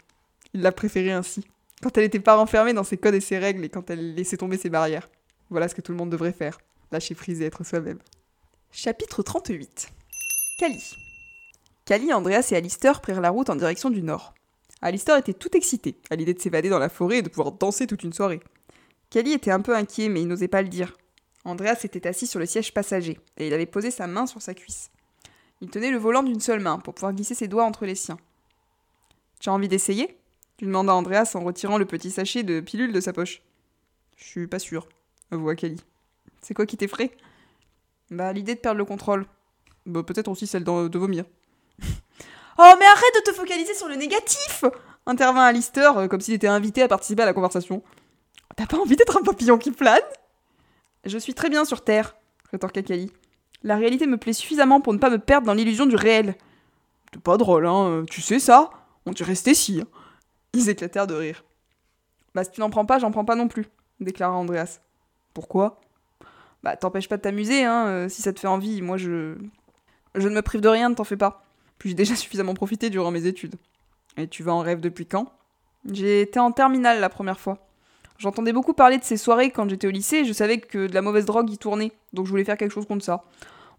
Il 0.53 0.61
la 0.63 0.73
préférait 0.73 1.13
ainsi. 1.13 1.45
Quand 1.83 1.97
elle 1.97 2.05
n'était 2.05 2.21
pas 2.21 2.37
renfermée 2.37 2.73
dans 2.73 2.85
ses 2.85 2.97
codes 2.97 3.15
et 3.15 3.21
ses 3.21 3.39
règles 3.39 3.65
et 3.65 3.69
quand 3.69 3.91
elle 3.91 4.15
laissait 4.15 4.37
tomber 4.37 4.57
ses 4.57 4.71
barrières. 4.71 5.09
Voilà 5.51 5.69
ce 5.69 5.75
que 5.75 5.81
tout 5.81 5.93
le 5.93 5.99
monde 5.99 6.11
devrait 6.11 6.33
faire. 6.33 6.59
Lâcher 6.91 7.15
prise 7.15 7.41
et 7.41 7.47
être 7.47 7.65
soi-même. 7.65 7.99
Chapitre 8.71 9.23
38 9.23 9.89
Cali. 10.59 10.97
Cali, 11.85 12.13
Andreas 12.13 12.49
et 12.51 12.57
Alistair 12.57 13.01
prirent 13.01 13.21
la 13.21 13.31
route 13.31 13.51
en 13.51 13.57
direction 13.57 13.91
du 13.91 14.03
nord. 14.03 14.35
Alistair 14.81 15.17
était 15.17 15.35
tout 15.35 15.57
excité 15.57 15.97
à 16.11 16.17
l'idée 16.17 16.35
de 16.35 16.41
s'évader 16.41 16.69
dans 16.69 16.79
la 16.79 16.89
forêt 16.89 17.19
et 17.19 17.23
de 17.23 17.29
pouvoir 17.29 17.53
danser 17.53 17.87
toute 17.87 18.03
une 18.03 18.13
soirée. 18.13 18.41
Cali 19.11 19.33
était 19.33 19.51
un 19.51 19.61
peu 19.61 19.75
inquiet, 19.75 20.09
mais 20.09 20.23
il 20.23 20.29
n'osait 20.29 20.49
pas 20.49 20.63
le 20.63 20.69
dire. 20.69 20.97
Andreas 21.45 21.81
était 21.85 22.07
assis 22.07 22.27
sur 22.27 22.41
le 22.41 22.47
siège 22.47 22.73
passager, 22.73 23.19
et 23.37 23.47
il 23.47 23.53
avait 23.53 23.67
posé 23.67 23.91
sa 23.91 24.07
main 24.07 24.27
sur 24.27 24.41
sa 24.41 24.55
cuisse. 24.55 24.91
Il 25.61 25.71
tenait 25.71 25.91
le 25.91 25.99
volant 25.99 26.23
d'une 26.23 26.41
seule 26.41 26.61
main 26.61 26.79
pour 26.79 26.95
pouvoir 26.95 27.13
glisser 27.13 27.35
ses 27.35 27.49
doigts 27.49 27.65
entre 27.65 27.87
les 27.87 27.95
siens. 27.95 28.19
Tu 29.41 29.51
as 29.51 29.53
envie 29.53 29.69
d'essayer? 29.69 30.19
lui 30.61 30.69
demanda 30.69 30.95
Andreas 30.95 31.33
en 31.35 31.41
retirant 31.41 31.79
le 31.79 31.85
petit 31.85 32.11
sachet 32.11 32.43
de 32.43 32.61
pilules 32.61 32.93
de 32.93 33.01
sa 33.01 33.13
poche. 33.13 33.43
Je 34.17 34.25
suis 34.25 34.47
pas 34.47 34.59
sûr, 34.59 34.89
Kelly. 35.57 35.81
C'est 36.41 36.55
quoi 36.55 36.67
qui 36.67 36.77
t'effraie? 36.77 37.11
Bah, 38.11 38.33
l'idée 38.33 38.55
de 38.55 38.61
perdre 38.61 38.79
le 38.79 38.85
contrôle. 38.85 39.27
Bah, 39.87 40.03
peut-être 40.03 40.29
aussi 40.29 40.47
celle 40.47 40.65
de, 40.65 40.99
vomir. 40.99 41.25
oh, 41.83 42.73
mais 42.79 42.87
arrête 42.87 43.15
de 43.17 43.31
te 43.31 43.35
focaliser 43.35 43.75
sur 43.75 43.89
le 43.89 43.97
négatif 43.97 44.65
intervint 45.07 45.45
Alistair, 45.45 45.99
euh, 45.99 46.09
comme 46.09 46.21
s'il 46.21 46.35
était 46.35 46.47
invité 46.47 46.83
à 46.83 46.89
participer 46.89 47.23
à 47.23 47.27
la 47.27 47.33
conversation. 47.33 47.83
T'as 48.57 48.67
pas 48.67 48.79
envie 48.79 48.97
d'être 48.97 49.17
un 49.17 49.23
papillon 49.23 49.59
qui 49.59 49.71
plane? 49.71 50.01
Je 51.05 51.19
suis 51.19 51.35
très 51.35 51.51
bien 51.51 51.65
sur 51.65 51.83
Terre, 51.85 52.17
rétorqua 52.51 52.83
Kali. 52.83 53.13
La 53.63 53.77
réalité 53.77 54.07
me 54.07 54.17
plaît 54.17 54.33
suffisamment 54.33 54.81
pour 54.81 54.93
ne 54.93 54.99
pas 54.99 55.11
me 55.11 55.19
perdre 55.19 55.47
dans 55.47 55.55
l'illusion 55.55 55.87
du 55.87 55.97
réel. 55.97 56.37
C'est 57.13 57.23
pas 57.23 57.37
drôle, 57.37 57.67
hein, 57.67 58.05
tu 58.11 58.21
sais 58.21 58.39
ça? 58.39 58.71
On 59.07 59.13
dirait 59.13 59.35
Stacy. 59.35 59.81
Hein. 59.83 59.89
Ils 60.53 60.69
éclatèrent 60.69 61.07
de 61.07 61.15
rire. 61.15 61.45
Bah, 62.35 62.45
si 62.45 62.51
tu 62.51 62.61
n'en 62.61 62.71
prends 62.71 62.87
pas, 62.87 62.99
j'en 62.99 63.11
prends 63.11 63.25
pas 63.25 63.37
non 63.37 63.49
plus, 63.49 63.67
déclara 64.01 64.35
Andreas. 64.35 64.81
Pourquoi? 65.35 65.81
Bah, 66.63 66.77
t'empêches 66.77 67.09
pas 67.09 67.19
de 67.19 67.23
t'amuser, 67.23 67.65
hein, 67.65 67.87
euh, 67.89 68.09
si 68.09 68.23
ça 68.23 68.33
te 68.33 68.41
fait 68.41 68.47
envie. 68.47 68.81
Moi, 68.81 68.97
je. 68.97 69.37
Je 70.15 70.29
ne 70.29 70.35
me 70.35 70.43
prive 70.43 70.61
de 70.61 70.69
rien, 70.69 70.89
ne 70.89 70.95
t'en 70.95 71.05
fais 71.05 71.17
pas. 71.17 71.45
Puis 71.79 71.91
j'ai 71.91 71.95
déjà 71.95 72.15
suffisamment 72.17 72.55
profité 72.55 72.89
durant 72.89 73.11
mes 73.11 73.27
études. 73.27 73.57
Et 74.17 74.29
tu 74.29 74.43
vas 74.43 74.55
en 74.55 74.61
rêve 74.61 74.81
depuis 74.81 75.07
quand? 75.07 75.33
J'ai 75.91 76.23
été 76.23 76.39
en 76.39 76.53
terminale 76.53 77.01
la 77.01 77.09
première 77.09 77.39
fois. 77.39 77.59
J'entendais 78.17 78.53
beaucoup 78.53 78.75
parler 78.75 78.97
de 78.99 79.05
ces 79.05 79.17
soirées 79.17 79.51
quand 79.51 79.69
j'étais 79.69 79.89
au 79.89 79.91
lycée 79.91 80.19
et 80.19 80.25
je 80.25 80.33
savais 80.33 80.59
que 80.59 80.87
de 80.87 80.95
la 80.95 81.03
mauvaise 81.03 81.25
drogue 81.25 81.51
y 81.51 81.59
tournait, 81.59 81.93
donc 82.13 82.27
je 82.27 82.31
voulais 82.31 82.45
faire 82.45 82.57
quelque 82.57 82.71
chose 82.71 82.87
contre 82.87 83.05
ça. 83.05 83.25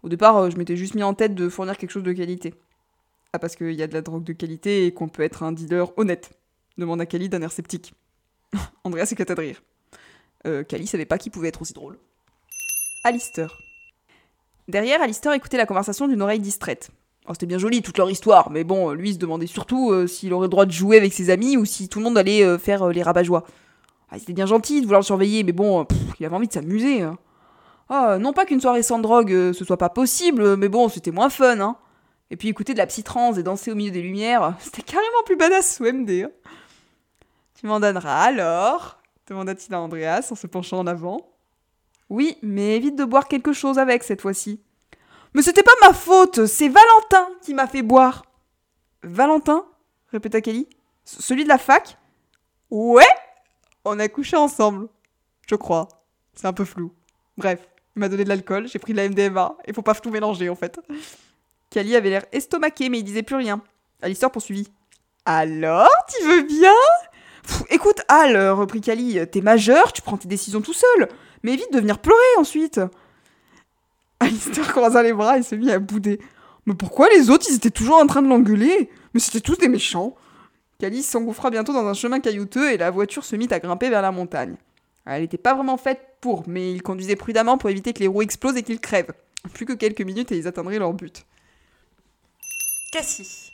Au 0.02 0.08
départ, 0.08 0.36
euh, 0.36 0.50
je 0.50 0.58
m'étais 0.58 0.76
juste 0.76 0.94
mis 0.94 1.02
en 1.02 1.14
tête 1.14 1.34
de 1.34 1.48
fournir 1.48 1.78
quelque 1.78 1.90
chose 1.90 2.02
de 2.02 2.12
qualité. 2.12 2.54
Ah, 3.32 3.38
parce 3.38 3.56
qu'il 3.56 3.72
y 3.72 3.82
a 3.82 3.86
de 3.86 3.94
la 3.94 4.02
drogue 4.02 4.24
de 4.24 4.32
qualité 4.32 4.86
et 4.86 4.92
qu'on 4.92 5.08
peut 5.08 5.22
être 5.22 5.42
un 5.42 5.52
dealer 5.52 5.90
honnête. 5.96 6.30
Demanda 6.78 7.06
Kali 7.06 7.28
d'un 7.28 7.42
air 7.42 7.50
sceptique. 7.50 7.94
Andrea 8.84 9.06
s'éclata 9.06 9.34
de 9.34 9.40
rire. 9.40 9.62
Euh, 10.46 10.64
Kali 10.64 10.86
savait 10.86 11.06
pas 11.06 11.18
qui 11.18 11.30
pouvait 11.30 11.48
être 11.48 11.62
aussi 11.62 11.72
drôle. 11.72 11.98
Alistair. 13.04 13.56
Derrière, 14.68 15.00
Alistair 15.02 15.32
écoutait 15.32 15.56
la 15.56 15.66
conversation 15.66 16.08
d'une 16.08 16.22
oreille 16.22 16.40
distraite. 16.40 16.90
Oh, 17.28 17.32
C'était 17.32 17.46
bien 17.46 17.58
joli 17.58 17.82
toute 17.82 17.98
leur 17.98 18.10
histoire, 18.10 18.50
mais 18.50 18.64
bon, 18.64 18.92
lui 18.92 19.12
se 19.14 19.18
demandait 19.18 19.46
surtout 19.46 19.90
euh, 19.92 20.06
s'il 20.06 20.32
aurait 20.32 20.46
le 20.46 20.50
droit 20.50 20.66
de 20.66 20.70
jouer 20.72 20.96
avec 20.96 21.12
ses 21.12 21.30
amis 21.30 21.56
ou 21.56 21.64
si 21.64 21.88
tout 21.88 21.98
le 21.98 22.04
monde 22.04 22.18
allait 22.18 22.44
euh, 22.44 22.58
faire 22.58 22.82
euh, 22.84 22.92
les 22.92 23.02
rabat-joie. 23.02 23.44
Ah, 24.10 24.18
C'était 24.18 24.32
bien 24.32 24.46
gentil 24.46 24.80
de 24.80 24.86
vouloir 24.86 25.00
le 25.00 25.04
surveiller, 25.06 25.42
mais 25.42 25.52
bon, 25.52 25.86
il 26.20 26.26
avait 26.26 26.34
envie 26.36 26.46
de 26.48 26.52
s'amuser. 26.52 27.02
hein. 27.02 27.18
Ah, 27.88 28.18
non 28.18 28.32
pas 28.32 28.44
qu'une 28.44 28.60
soirée 28.60 28.82
sans 28.82 28.98
drogue 28.98 29.30
ce 29.52 29.64
soit 29.64 29.76
pas 29.76 29.88
possible, 29.88 30.56
mais 30.56 30.68
bon, 30.68 30.88
c'était 30.88 31.12
moins 31.12 31.30
fun, 31.30 31.58
hein. 31.60 31.76
Et 32.32 32.36
puis 32.36 32.48
écouter 32.48 32.72
de 32.72 32.78
la 32.78 32.86
psytrance 32.86 33.38
et 33.38 33.44
danser 33.44 33.70
au 33.70 33.76
milieu 33.76 33.92
des 33.92 34.02
lumières, 34.02 34.54
c'était 34.60 34.82
carrément 34.82 35.22
plus 35.24 35.36
badass 35.36 35.76
sous 35.76 35.84
MD. 35.84 36.24
hein. 36.24 36.30
Tu 37.58 37.66
m'en 37.66 37.78
donneras 37.80 38.22
alors 38.22 38.95
demanda-t-il 39.26 39.74
à 39.74 39.80
Andreas 39.80 40.28
en 40.30 40.34
se 40.34 40.46
penchant 40.46 40.78
en 40.78 40.86
avant. 40.86 41.32
Oui, 42.08 42.38
mais 42.42 42.76
évite 42.76 42.96
de 42.96 43.04
boire 43.04 43.28
quelque 43.28 43.52
chose 43.52 43.78
avec 43.78 44.04
cette 44.04 44.20
fois-ci. 44.20 44.60
Mais 45.34 45.42
c'était 45.42 45.62
pas 45.62 45.72
ma 45.82 45.92
faute, 45.92 46.46
c'est 46.46 46.68
Valentin 46.68 47.28
qui 47.42 47.52
m'a 47.52 47.66
fait 47.66 47.82
boire. 47.82 48.24
Valentin? 49.02 49.66
répéta 50.12 50.40
Kelly. 50.40 50.68
Celui 51.04 51.44
de 51.44 51.48
la 51.48 51.58
fac? 51.58 51.98
Ouais 52.70 53.04
On 53.84 53.98
a 53.98 54.08
couché 54.08 54.36
ensemble. 54.36 54.88
Je 55.48 55.54
crois. 55.54 55.88
C'est 56.34 56.46
un 56.46 56.52
peu 56.52 56.64
flou. 56.64 56.92
Bref, 57.36 57.60
il 57.94 58.00
m'a 58.00 58.08
donné 58.08 58.24
de 58.24 58.28
l'alcool, 58.28 58.68
j'ai 58.68 58.78
pris 58.78 58.92
de 58.92 58.98
la 58.98 59.08
MDMA, 59.08 59.56
et 59.64 59.72
faut 59.72 59.82
pas 59.82 59.94
tout 59.94 60.10
mélanger 60.10 60.48
en 60.48 60.54
fait. 60.54 60.80
Kelly 61.70 61.96
avait 61.96 62.10
l'air 62.10 62.24
estomaqué, 62.32 62.88
mais 62.88 62.98
il 62.98 63.04
disait 63.04 63.22
plus 63.22 63.36
rien. 63.36 63.62
Alistair 64.02 64.30
poursuivit. 64.30 64.68
Alors, 65.24 65.88
tu 66.08 66.24
veux 66.24 66.42
bien? 66.42 66.72
Écoute, 67.70 68.00
Al, 68.08 68.36
reprit 68.50 68.80
Kali, 68.80 69.18
t'es 69.30 69.40
majeur, 69.40 69.92
tu 69.92 70.02
prends 70.02 70.16
tes 70.16 70.28
décisions 70.28 70.60
tout 70.60 70.72
seul, 70.72 71.08
mais 71.42 71.52
évite 71.54 71.72
de 71.72 71.78
venir 71.78 71.98
pleurer 71.98 72.18
ensuite. 72.38 72.80
Alistair 74.20 74.68
croisa 74.68 75.02
les 75.02 75.12
bras 75.12 75.38
et 75.38 75.42
se 75.42 75.54
mit 75.54 75.70
à 75.70 75.78
bouder. 75.78 76.20
Mais 76.66 76.74
pourquoi 76.74 77.08
les 77.10 77.30
autres, 77.30 77.46
ils 77.48 77.56
étaient 77.56 77.70
toujours 77.70 77.96
en 77.96 78.06
train 78.06 78.22
de 78.22 78.28
l'engueuler? 78.28 78.90
Mais 79.14 79.20
c'était 79.20 79.40
tous 79.40 79.56
des 79.56 79.68
méchants. 79.68 80.16
Kali 80.78 81.02
s'engouffra 81.02 81.50
bientôt 81.50 81.72
dans 81.72 81.86
un 81.86 81.94
chemin 81.94 82.20
caillouteux 82.20 82.72
et 82.72 82.76
la 82.76 82.90
voiture 82.90 83.24
se 83.24 83.36
mit 83.36 83.48
à 83.50 83.60
grimper 83.60 83.88
vers 83.88 84.02
la 84.02 84.12
montagne. 84.12 84.56
Elle 85.06 85.22
n'était 85.22 85.38
pas 85.38 85.54
vraiment 85.54 85.76
faite 85.76 86.00
pour, 86.20 86.42
mais 86.48 86.72
il 86.72 86.82
conduisait 86.82 87.16
prudemment 87.16 87.58
pour 87.58 87.70
éviter 87.70 87.92
que 87.92 88.00
les 88.00 88.08
roues 88.08 88.22
explosent 88.22 88.56
et 88.56 88.62
qu'ils 88.62 88.80
crèvent. 88.80 89.12
Plus 89.52 89.64
que 89.64 89.72
quelques 89.72 90.00
minutes 90.00 90.32
et 90.32 90.36
ils 90.36 90.48
atteindraient 90.48 90.78
leur 90.78 90.92
but. 90.92 91.24
Cassie. 92.90 93.52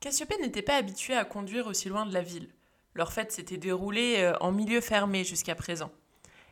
Cassiopée 0.00 0.38
n'était 0.40 0.62
pas 0.62 0.76
habituée 0.76 1.14
à 1.14 1.24
conduire 1.24 1.66
aussi 1.66 1.88
loin 1.88 2.06
de 2.06 2.14
la 2.14 2.22
ville. 2.22 2.48
Leur 2.94 3.12
fête 3.12 3.32
s'était 3.32 3.56
déroulée 3.56 4.16
euh, 4.18 4.36
en 4.40 4.52
milieu 4.52 4.80
fermé 4.80 5.24
jusqu'à 5.24 5.54
présent. 5.54 5.90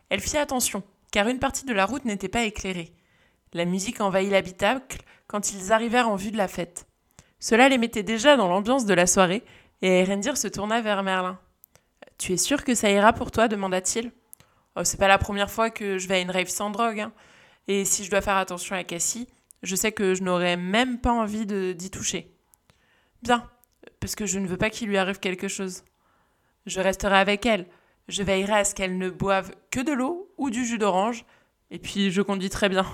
Elle 0.09 0.21
fit 0.21 0.39
attention, 0.39 0.83
car 1.13 1.29
une 1.29 1.39
partie 1.39 1.65
de 1.65 1.73
la 1.73 1.87
route 1.87 2.05
n'était 2.05 2.29
pas 2.29 2.45
éclairée. 2.45 2.93
La 3.53 3.65
musique 3.65 4.01
envahit 4.01 4.31
l'habitacle 4.31 5.03
quand 5.27 5.53
ils 5.53 5.73
arrivèrent 5.73 6.09
en 6.09 6.17
vue 6.17 6.31
de 6.31 6.37
la 6.37 6.49
fête. 6.49 6.87
Cela 7.39 7.69
les 7.69 7.79
mettait 7.79 8.03
déjà 8.03 8.37
dans 8.37 8.49
l'ambiance 8.49 8.87
de 8.87 8.95
la 8.95 9.07
soirée, 9.07 9.45
et 9.83 10.01
Erendir 10.01 10.37
se 10.37 10.49
tourna 10.49 10.81
vers 10.81 11.03
Merlin. 11.03 11.39
Tu 12.19 12.33
es 12.33 12.37
sûr 12.37 12.65
que 12.65 12.75
ça 12.75 12.91
ira 12.91 13.13
pour 13.13 13.31
toi? 13.31 13.49
demanda-t-il. 13.49 14.13
Oh, 14.77 14.85
c'est 14.85 14.99
pas 14.99 15.09
la 15.09 15.19
première 15.19 15.51
fois 15.51 15.71
que 15.71 15.99
je 15.99 16.07
vais 16.07 16.17
à 16.17 16.21
une 16.21 16.31
rave 16.31 16.49
sans 16.49 16.71
drogue, 16.71 17.01
hein. 17.01 17.13
Et 17.67 17.85
si 17.85 18.05
je 18.05 18.11
dois 18.11 18.21
faire 18.21 18.37
attention 18.37 18.77
à 18.77 18.85
Cassie, 18.85 19.29
je 19.63 19.77
sais 19.77 19.93
que 19.93 20.15
je 20.15 20.23
n'aurais 20.23 20.57
même 20.57 21.01
pas 21.01 21.13
envie 21.13 21.47
d'y 21.47 21.91
toucher. 21.91 22.35
Bien, 23.23 23.49
parce 24.01 24.15
que 24.15 24.27
je 24.27 24.39
ne 24.39 24.47
veux 24.47 24.57
pas 24.57 24.71
qu'il 24.71 24.89
lui 24.89 24.99
arrive 24.99 25.21
quelque 25.21 25.49
chose. 25.49 25.85
Je 26.67 26.81
resterai 26.81 27.17
avec 27.17 27.47
elle. 27.47 27.67
Je 28.09 28.23
veillerai 28.23 28.55
à 28.55 28.65
ce 28.65 28.75
qu'elle 28.75 28.99
ne 28.99 29.09
boive 29.09 29.53
que 29.71 29.81
de 29.81 29.93
l'eau 29.93 30.33
ou 30.37 30.51
du 30.51 30.65
jus 30.65 30.79
d'orange, 30.79 31.25
et 31.71 31.79
puis 31.79 32.11
je 32.11 32.23
conduis 32.23 32.51
très 32.51 32.69
bien. 32.69 32.87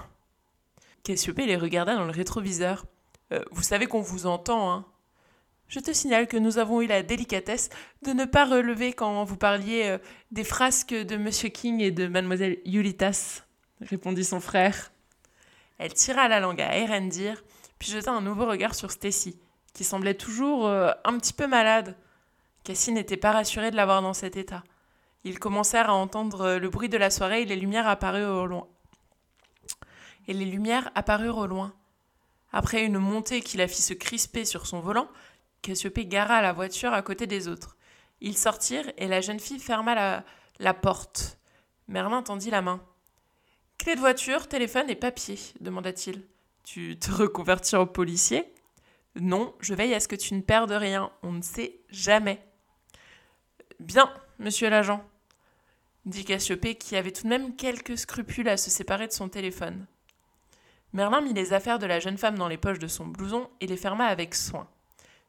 Cassiopée 1.03 1.47
les 1.47 1.57
regarda 1.57 1.95
dans 1.95 2.05
le 2.05 2.11
rétroviseur. 2.11 2.85
Euh, 3.33 3.41
vous 3.51 3.63
savez 3.63 3.87
qu'on 3.87 4.03
vous 4.03 4.27
entend, 4.27 4.71
hein 4.71 4.85
Je 5.69 5.81
te 5.81 5.93
signale 5.93 6.27
que 6.27 6.37
nous 6.37 6.59
avons 6.59 6.83
eu 6.83 6.87
la 6.87 7.03
délicatesse 7.03 7.71
de 8.03 8.13
ne 8.13 8.25
pas 8.25 8.45
relever 8.45 8.93
quand 8.93 9.25
vous 9.25 9.37
parliez 9.37 9.85
euh, 9.87 9.99
des 10.33 10.45
frasques 10.45 10.95
de 10.95 11.17
Monsieur 11.17 11.49
King 11.49 11.81
et 11.81 11.91
de 11.91 12.09
Mademoiselle 12.09 12.59
Yulitas, 12.65 13.43
répondit 13.81 14.25
son 14.25 14.41
frère. 14.41 14.93
Elle 15.79 15.95
tira 15.95 16.29
la 16.29 16.41
langue 16.41 16.61
à 16.61 16.77
Erendir, 16.77 17.43
puis 17.79 17.91
jeta 17.91 18.13
un 18.13 18.21
nouveau 18.21 18.47
regard 18.47 18.75
sur 18.75 18.91
Stacy, 18.91 19.39
qui 19.73 19.85
semblait 19.85 20.15
toujours 20.15 20.67
euh, 20.67 20.91
un 21.05 21.19
petit 21.19 21.33
peu 21.33 21.47
malade. 21.47 21.97
Cassie 22.67 22.91
n'était 22.91 23.17
pas 23.17 23.31
rassurée 23.31 23.71
de 23.71 23.77
la 23.77 23.85
voir 23.85 24.03
dans 24.03 24.13
cet 24.13 24.37
état. 24.37 24.65
Ils 25.23 25.39
commencèrent 25.39 25.89
à 25.89 25.95
entendre 25.95 26.57
le 26.57 26.69
bruit 26.69 26.89
de 26.89 26.99
la 26.99 27.11
soirée 27.11 27.43
et 27.43 27.45
les 27.45 27.55
lumières 27.55 27.87
apparurent 27.87 28.43
au 28.43 28.47
loin. 28.47 28.67
Et 30.27 30.33
les 30.33 30.47
lumières 30.47 30.91
apparurent 30.97 31.39
au 31.39 31.47
loin. 31.47 31.73
Après 32.51 32.85
une 32.85 32.99
montée 32.99 33.41
qui 33.41 33.57
la 33.57 33.69
fit 33.69 33.83
se 33.83 33.95
crisper 33.95 34.45
sur 34.45 34.67
son 34.67 34.81
volant, 34.81 35.09
Cassiopée 35.63 36.07
gara 36.07 36.43
la 36.43 36.53
voiture 36.53 36.93
à 36.93 37.03
côté 37.03 37.29
des 37.29 37.47
autres. 37.47 37.77
Ils 38.21 38.37
sortirent 38.37 38.93
et 38.97 39.07
la 39.07 39.21
jeune 39.21 39.39
fille 39.39 39.61
ferma 39.61 39.95
la, 39.95 40.25
la 40.59 40.75
porte. 40.75 41.39
Merlin 41.87 42.23
tendit 42.23 42.51
la 42.51 42.63
main. 42.63 42.83
Clé 43.79 43.95
de 43.95 44.01
voiture, 44.01 44.49
téléphone 44.49 44.91
et 44.91 44.97
papier, 44.97 45.39
demanda-t-il. 45.61 46.27
Tu 46.65 46.99
te 46.99 47.13
reconvertis 47.13 47.77
en 47.77 47.87
policier 47.87 48.45
Non, 49.15 49.55
je 49.61 49.73
veille 49.73 49.95
à 49.95 50.01
ce 50.01 50.09
que 50.09 50.17
tu 50.17 50.35
ne 50.35 50.41
perdes 50.41 50.73
rien. 50.73 51.13
On 51.23 51.31
ne 51.31 51.43
sait 51.43 51.79
jamais. 51.91 52.45
Bien, 53.81 54.11
monsieur 54.39 54.71
l'agent, 54.71 55.05
dit 56.07 56.25
Cassiopée, 56.25 56.77
qui 56.77 56.97
avait 56.97 57.13
tout 57.13 57.25
de 57.25 57.29
même 57.29 57.57
quelques 57.57 57.99
scrupules 57.99 58.49
à 58.49 58.57
se 58.57 58.71
séparer 58.71 59.07
de 59.07 59.13
son 59.13 59.29
téléphone. 59.29 59.87
Merlin 60.93 61.21
mit 61.21 61.35
les 61.35 61.53
affaires 61.53 61.79
de 61.79 61.87
la 61.87 62.01
jeune 62.01 62.17
femme 62.17 62.39
dans 62.39 62.49
les 62.49 62.57
poches 62.57 62.79
de 62.79 62.87
son 62.87 63.07
blouson 63.07 63.51
et 63.61 63.67
les 63.67 63.77
ferma 63.77 64.07
avec 64.07 64.35
soin. 64.35 64.67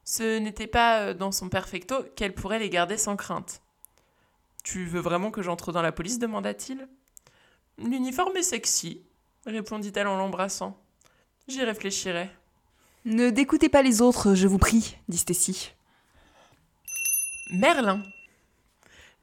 Ce 0.04 0.38
n'était 0.38 0.66
pas 0.66 1.00
euh, 1.00 1.14
dans 1.14 1.32
son 1.32 1.50
perfecto 1.50 1.96
qu'elle 2.16 2.32
pourrait 2.32 2.58
les 2.58 2.70
garder 2.70 2.96
sans 2.96 3.16
crainte. 3.16 3.60
Tu 4.64 4.86
veux 4.86 5.00
vraiment 5.00 5.30
que 5.30 5.42
j'entre 5.42 5.72
dans 5.72 5.82
la 5.82 5.92
police 5.92 6.18
demanda-t-il. 6.18 6.88
L'uniforme 7.76 8.36
est 8.36 8.42
sexy, 8.42 9.02
répondit-elle 9.44 10.06
en 10.06 10.16
l'embrassant. 10.16 10.80
J'y 11.48 11.62
réfléchirai. 11.62 12.30
Ne 13.04 13.30
découtez 13.30 13.68
pas 13.68 13.82
les 13.82 14.00
autres, 14.00 14.34
je 14.34 14.46
vous 14.46 14.58
prie, 14.58 14.96
dit 15.08 15.18
Stacy. 15.18 15.72
Merlin. 17.50 18.02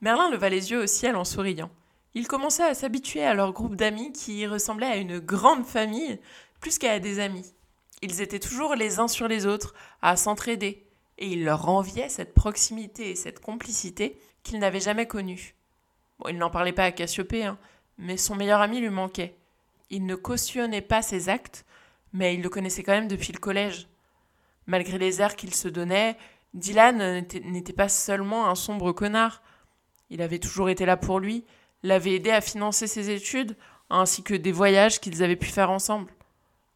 Merlin 0.06 0.30
leva 0.30 0.50
les 0.50 0.70
yeux 0.70 0.84
au 0.84 0.86
ciel 0.86 1.16
en 1.16 1.24
souriant. 1.24 1.72
Il 2.14 2.28
commençait 2.28 2.62
à 2.62 2.76
s'habituer 2.76 3.24
à 3.24 3.34
leur 3.34 3.54
groupe 3.54 3.76
d'amis 3.76 4.12
qui 4.12 4.46
ressemblait 4.46 4.86
à 4.86 4.98
une 4.98 5.18
grande 5.18 5.66
famille 5.66 6.20
plus 6.60 6.78
qu'à 6.78 7.00
des 7.00 7.20
amis. 7.20 7.56
Ils 8.04 8.22
étaient 8.22 8.38
toujours 8.38 8.76
les 8.76 9.00
uns 9.00 9.08
sur 9.08 9.28
les 9.28 9.48
autres, 9.48 9.74
à 10.04 10.16
s'entraider, 10.16 10.86
et 11.18 11.30
il 11.30 11.44
leur 11.44 11.68
enviait 11.68 12.08
cette 12.08 12.36
proximité 12.36 13.10
et 13.10 13.16
cette 13.16 13.40
complicité 13.40 14.20
qu'ils 14.44 14.60
n'avaient 14.60 14.80
jamais 14.80 15.08
connue. 15.08 15.56
Il 16.30 16.38
n'en 16.38 16.52
parlait 16.52 16.72
pas 16.72 16.84
à 16.84 16.92
Cassiopée, 16.92 17.46
hein, 17.46 17.58
mais 17.98 18.16
son 18.16 18.36
meilleur 18.36 18.62
ami 18.62 18.82
lui 18.82 18.92
manquait. 18.92 19.36
Il 19.90 20.06
ne 20.06 20.14
cautionnait 20.14 20.82
pas 20.82 21.02
ses 21.02 21.30
actes, 21.30 21.66
mais 22.14 22.36
il 22.36 22.44
le 22.44 22.50
connaissait 22.50 22.84
quand 22.84 22.94
même 22.94 23.08
depuis 23.08 23.34
le 23.34 23.40
collège. 23.40 23.88
Malgré 24.68 25.00
les 25.00 25.20
airs 25.20 25.36
qu'il 25.36 25.56
se 25.56 25.68
donnait, 25.68 26.16
Dylan 26.54 27.26
n'était 27.46 27.74
pas 27.74 27.90
seulement 27.90 28.48
un 28.48 28.56
sombre 28.56 28.92
connard. 28.92 29.42
Il 30.10 30.22
avait 30.22 30.40
toujours 30.40 30.70
été 30.70 30.86
là 30.86 30.98
pour 30.98 31.20
lui, 31.20 31.46
l'avait 31.84 32.14
aidé 32.14 32.32
à 32.32 32.42
financer 32.42 32.88
ses 32.88 33.10
études, 33.10 33.56
ainsi 33.90 34.24
que 34.24 34.34
des 34.34 34.52
voyages 34.52 35.00
qu'ils 35.00 35.24
avaient 35.24 35.36
pu 35.36 35.48
faire 35.48 35.70
ensemble. 35.70 36.12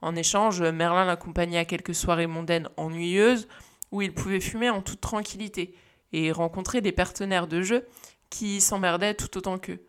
En 0.02 0.16
échange, 0.16 0.62
Merlin 0.62 1.06
l'accompagnait 1.06 1.58
à 1.58 1.66
quelques 1.66 1.96
soirées 1.96 2.28
mondaines 2.28 2.70
ennuyeuses, 2.78 3.48
où 3.92 4.02
il 4.02 4.14
pouvait 4.14 4.40
fumer 4.40 4.70
en 4.70 4.82
toute 4.82 5.02
tranquillité, 5.02 5.76
et 6.14 6.32
rencontrer 6.32 6.82
des 6.82 6.92
partenaires 6.92 7.48
de 7.48 7.62
jeu 7.62 7.88
qui 8.30 8.62
s'emmerdaient 8.62 9.16
tout 9.16 9.38
autant 9.38 9.58
qu'eux. 9.58 9.82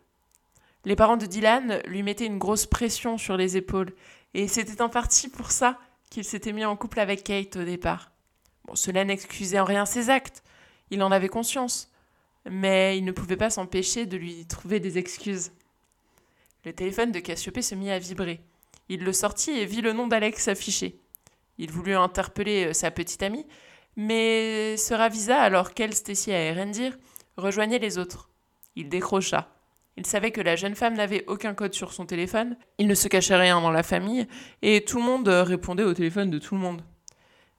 Les 0.85 0.95
parents 0.95 1.17
de 1.17 1.25
Dylan 1.25 1.81
lui 1.85 2.03
mettaient 2.03 2.25
une 2.25 2.39
grosse 2.39 2.65
pression 2.65 3.17
sur 3.17 3.37
les 3.37 3.57
épaules, 3.57 3.93
et 4.33 4.47
c'était 4.47 4.81
en 4.81 4.89
partie 4.89 5.29
pour 5.29 5.51
ça 5.51 5.77
qu'il 6.09 6.23
s'était 6.23 6.53
mis 6.53 6.65
en 6.65 6.75
couple 6.75 6.99
avec 6.99 7.23
Kate 7.23 7.55
au 7.55 7.63
départ. 7.63 8.11
Cela 8.73 9.05
n'excusait 9.05 9.59
en 9.59 9.65
rien 9.65 9.85
ses 9.85 10.09
actes, 10.09 10.43
il 10.89 11.03
en 11.03 11.11
avait 11.11 11.29
conscience, 11.29 11.90
mais 12.49 12.97
il 12.97 13.05
ne 13.05 13.11
pouvait 13.11 13.37
pas 13.37 13.49
s'empêcher 13.49 14.05
de 14.05 14.17
lui 14.17 14.45
trouver 14.45 14.79
des 14.79 14.97
excuses. 14.97 15.51
Le 16.65 16.73
téléphone 16.73 17.11
de 17.11 17.19
Cassiopée 17.19 17.61
se 17.61 17.75
mit 17.75 17.91
à 17.91 17.99
vibrer. 17.99 18.41
Il 18.89 19.03
le 19.03 19.13
sortit 19.13 19.51
et 19.51 19.65
vit 19.65 19.81
le 19.81 19.93
nom 19.93 20.07
d'Alex 20.07 20.47
affiché. 20.47 20.99
Il 21.57 21.71
voulut 21.71 21.95
interpeller 21.95 22.67
euh, 22.67 22.73
sa 22.73 22.91
petite 22.91 23.23
amie, 23.23 23.45
mais 23.95 24.77
se 24.77 24.93
ravisa 24.93 25.39
alors 25.39 25.73
qu'elle, 25.73 25.93
Stacy 25.93 26.31
et 26.31 26.33
Erendir 26.33 26.97
rejoignaient 27.37 27.79
les 27.79 27.97
autres. 27.97 28.29
Il 28.75 28.89
décrocha. 28.89 29.49
Il 29.97 30.05
savait 30.05 30.31
que 30.31 30.41
la 30.41 30.55
jeune 30.55 30.75
femme 30.75 30.95
n'avait 30.95 31.25
aucun 31.27 31.53
code 31.53 31.73
sur 31.73 31.93
son 31.93 32.05
téléphone, 32.05 32.57
il 32.77 32.87
ne 32.87 32.95
se 32.95 33.07
cachait 33.07 33.35
rien 33.35 33.59
dans 33.59 33.71
la 33.71 33.83
famille, 33.83 34.27
et 34.61 34.83
tout 34.85 34.97
le 34.97 35.03
monde 35.03 35.27
répondait 35.27 35.83
au 35.83 35.93
téléphone 35.93 36.31
de 36.31 36.39
tout 36.39 36.55
le 36.55 36.61
monde. 36.61 36.81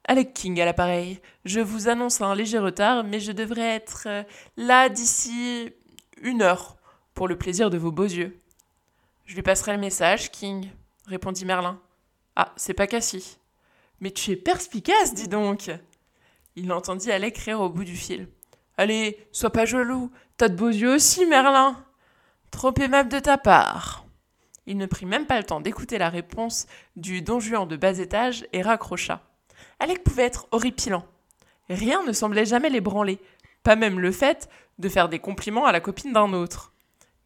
Alec 0.05 0.33
King 0.33 0.59
à 0.59 0.65
l'appareil. 0.65 1.21
Je 1.45 1.61
vous 1.61 1.87
annonce 1.87 2.19
un 2.21 2.35
léger 2.35 2.59
retard, 2.59 3.03
mais 3.03 3.19
je 3.19 3.31
devrais 3.31 3.75
être 3.75 4.03
euh, 4.07 4.23
là 4.57 4.89
d'ici 4.89 5.71
une 6.21 6.41
heure, 6.41 6.75
pour 7.13 7.27
le 7.27 7.37
plaisir 7.37 7.69
de 7.69 7.77
vos 7.77 7.91
beaux 7.91 8.03
yeux. 8.03 8.37
Je 9.25 9.35
lui 9.35 9.41
passerai 9.43 9.73
le 9.73 9.79
message, 9.79 10.31
King, 10.31 10.69
répondit 11.07 11.45
Merlin. 11.45 11.79
Ah, 12.35 12.51
c'est 12.57 12.73
pas 12.73 12.87
Cassie. 12.87 13.37
Mais 13.99 14.11
tu 14.11 14.31
es 14.31 14.35
perspicace, 14.35 15.13
dis 15.13 15.27
donc. 15.27 15.71
Il 16.55 16.71
entendit 16.73 17.11
Alec 17.11 17.37
rire 17.37 17.61
au 17.61 17.69
bout 17.69 17.85
du 17.85 17.95
fil. 17.95 18.27
Allez, 18.77 19.27
sois 19.31 19.51
pas 19.51 19.65
jaloux, 19.65 20.11
t'as 20.35 20.49
de 20.49 20.55
beaux 20.55 20.67
yeux 20.67 20.95
aussi, 20.95 21.25
Merlin. 21.25 21.81
Trop 22.51 22.73
aimable 22.79 23.09
de 23.09 23.19
ta 23.19 23.37
part. 23.37 24.05
Il 24.65 24.77
ne 24.77 24.85
prit 24.85 25.05
même 25.05 25.25
pas 25.25 25.37
le 25.37 25.45
temps 25.45 25.61
d'écouter 25.61 25.97
la 25.97 26.09
réponse 26.09 26.67
du 26.95 27.21
don 27.21 27.39
Juan 27.39 27.67
de 27.67 27.75
bas 27.75 27.97
étage 27.97 28.45
et 28.53 28.61
raccrocha. 28.61 29.21
Alec 29.83 30.01
pouvait 30.01 30.23
être 30.23 30.47
horripilant. 30.51 31.03
Rien 31.67 32.03
ne 32.03 32.13
semblait 32.13 32.45
jamais 32.45 32.69
l'ébranler, 32.69 33.19
pas 33.63 33.75
même 33.75 33.99
le 33.99 34.13
fait 34.13 34.47
de 34.79 34.87
faire 34.87 35.09
des 35.09 35.19
compliments 35.19 35.65
à 35.65 35.73
la 35.73 35.81
copine 35.81 36.13
d'un 36.13 36.31
autre. 36.31 36.71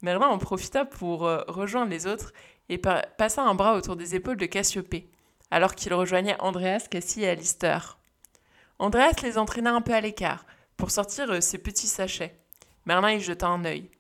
Merlin 0.02 0.26
en 0.26 0.40
profita 0.40 0.84
pour 0.84 1.28
euh, 1.28 1.44
rejoindre 1.48 1.92
les 1.92 2.08
autres 2.08 2.34
et 2.70 2.80
passa 2.80 3.44
un 3.44 3.54
bras 3.54 3.76
autour 3.76 3.96
des 3.96 4.16
épaules 4.16 4.38
de 4.38 4.48
Cassiopée, 4.48 5.08
alors 5.52 5.76
qu'il 5.76 5.94
rejoignait 5.94 6.36
Andreas, 6.42 6.88
Cassie 6.90 7.22
et 7.22 7.30
Alistair. 7.30 8.00
Andreas 8.80 9.22
les 9.22 9.38
entraîna 9.38 9.76
un 9.76 9.82
peu 9.82 9.94
à 9.94 10.02
l'écart 10.02 10.44
pour 10.78 10.90
sortir 10.90 11.30
euh, 11.30 11.42
ses 11.42 11.60
petits 11.60 11.86
sachets. 11.86 12.40
Merlin 12.88 13.12
y 13.12 13.20
jeta 13.20 13.46
un 13.46 13.66
œil. 13.66 13.92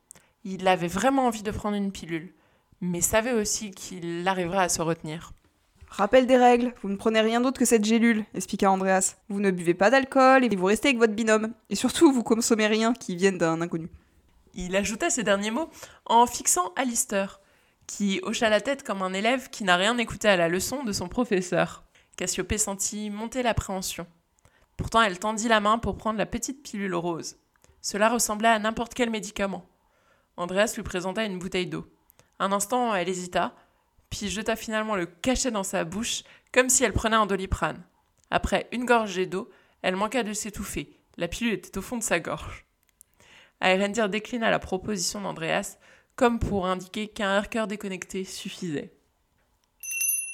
Il 0.43 0.67
avait 0.67 0.87
vraiment 0.87 1.27
envie 1.27 1.43
de 1.43 1.51
prendre 1.51 1.77
une 1.77 1.91
pilule, 1.91 2.33
mais 2.81 3.01
savait 3.01 3.33
aussi 3.33 3.69
qu'il 3.69 4.27
arriverait 4.27 4.63
à 4.63 4.69
se 4.69 4.81
retenir. 4.81 5.31
Rappel 5.89 6.27
des 6.27 6.37
règles, 6.37 6.73
vous 6.81 6.89
ne 6.89 6.95
prenez 6.95 7.21
rien 7.21 7.41
d'autre 7.41 7.59
que 7.59 7.65
cette 7.65 7.85
gélule, 7.85 8.25
expliqua 8.33 8.69
Andreas. 8.69 9.15
Vous 9.29 9.39
ne 9.39 9.51
buvez 9.51 9.73
pas 9.73 9.89
d'alcool 9.89 10.43
et 10.43 10.55
vous 10.55 10.65
restez 10.65 10.89
avec 10.89 10.99
votre 10.99 11.13
binôme. 11.13 11.53
Et 11.69 11.75
surtout, 11.75 12.11
vous 12.11 12.23
consommez 12.23 12.67
rien 12.67 12.93
qui 12.93 13.15
vienne 13.15 13.37
d'un 13.37 13.61
inconnu. 13.61 13.89
Il 14.53 14.75
ajouta 14.75 15.09
ces 15.09 15.23
derniers 15.23 15.51
mots 15.51 15.69
en 16.05 16.25
fixant 16.25 16.73
Alistair, 16.75 17.39
qui 17.85 18.19
hocha 18.23 18.49
la 18.49 18.59
tête 18.59 18.83
comme 18.83 19.01
un 19.01 19.13
élève 19.13 19.49
qui 19.49 19.63
n'a 19.63 19.77
rien 19.77 19.97
écouté 19.97 20.27
à 20.27 20.35
la 20.35 20.49
leçon 20.49 20.83
de 20.83 20.91
son 20.91 21.07
professeur. 21.07 21.83
Cassiopée 22.17 22.57
sentit 22.57 23.09
monter 23.09 23.43
l'appréhension. 23.43 24.07
Pourtant, 24.75 25.01
elle 25.01 25.19
tendit 25.19 25.47
la 25.47 25.59
main 25.59 25.77
pour 25.77 25.95
prendre 25.95 26.17
la 26.17 26.25
petite 26.25 26.63
pilule 26.63 26.95
rose. 26.95 27.37
Cela 27.81 28.09
ressemblait 28.09 28.49
à 28.49 28.59
n'importe 28.59 28.93
quel 28.93 29.09
médicament. 29.09 29.65
Andreas 30.35 30.73
lui 30.75 30.83
présenta 30.83 31.23
une 31.23 31.39
bouteille 31.39 31.67
d'eau. 31.67 31.87
Un 32.39 32.51
instant, 32.51 32.93
elle 32.93 33.09
hésita, 33.09 33.55
puis 34.09 34.29
jeta 34.29 34.55
finalement 34.55 34.95
le 34.95 35.05
cachet 35.05 35.51
dans 35.51 35.63
sa 35.63 35.83
bouche, 35.83 36.23
comme 36.51 36.69
si 36.69 36.83
elle 36.83 36.93
prenait 36.93 37.15
un 37.15 37.25
doliprane. 37.25 37.83
Après 38.31 38.67
une 38.71 38.85
gorgée 38.85 39.25
d'eau, 39.25 39.49
elle 39.81 39.95
manqua 39.95 40.23
de 40.23 40.33
s'étouffer. 40.33 40.99
La 41.17 41.27
pilule 41.27 41.53
était 41.53 41.77
au 41.77 41.81
fond 41.81 41.97
de 41.97 42.03
sa 42.03 42.19
gorge. 42.19 42.65
Aerendir 43.61 44.09
déclina 44.09 44.51
la 44.51 44.59
proposition 44.59 45.21
d'Andreas, 45.21 45.77
comme 46.15 46.39
pour 46.39 46.67
indiquer 46.67 47.07
qu'un 47.07 47.41
cœur 47.43 47.67
déconnecté 47.67 48.23
suffisait. 48.23 48.93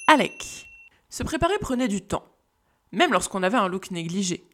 Alec. 0.08 0.66
Se 1.08 1.22
préparer 1.22 1.58
prenait 1.60 1.88
du 1.88 2.02
temps, 2.02 2.24
même 2.90 3.12
lorsqu'on 3.12 3.42
avait 3.42 3.56
un 3.56 3.68
look 3.68 3.90
négligé. 3.90 4.44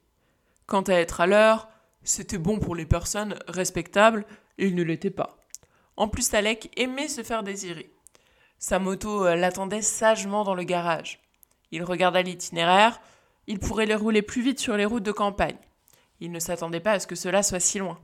Quant 0.66 0.82
à 0.82 0.94
être 0.94 1.20
à 1.20 1.26
l'heure, 1.26 1.68
c'était 2.02 2.38
bon 2.38 2.58
pour 2.58 2.74
les 2.74 2.86
personnes 2.86 3.38
respectables 3.48 4.26
et 4.58 4.66
il 4.66 4.74
ne 4.74 4.82
l'était 4.82 5.10
pas. 5.10 5.38
En 5.96 6.08
plus, 6.08 6.32
Alec 6.34 6.70
aimait 6.76 7.08
se 7.08 7.22
faire 7.22 7.42
désirer. 7.42 7.90
Sa 8.60 8.78
moto 8.78 9.26
euh, 9.26 9.36
l'attendait 9.36 9.80
sagement 9.80 10.44
dans 10.44 10.54
le 10.54 10.64
garage. 10.64 11.18
Il 11.72 11.82
regarda 11.82 12.20
l'itinéraire, 12.20 13.00
il 13.46 13.58
pourrait 13.58 13.86
les 13.86 13.94
rouler 13.94 14.20
plus 14.20 14.42
vite 14.42 14.60
sur 14.60 14.76
les 14.76 14.84
routes 14.84 15.02
de 15.02 15.12
campagne. 15.12 15.56
Il 16.20 16.30
ne 16.30 16.38
s'attendait 16.38 16.80
pas 16.80 16.92
à 16.92 17.00
ce 17.00 17.06
que 17.06 17.14
cela 17.14 17.42
soit 17.42 17.58
si 17.58 17.78
loin. 17.78 17.98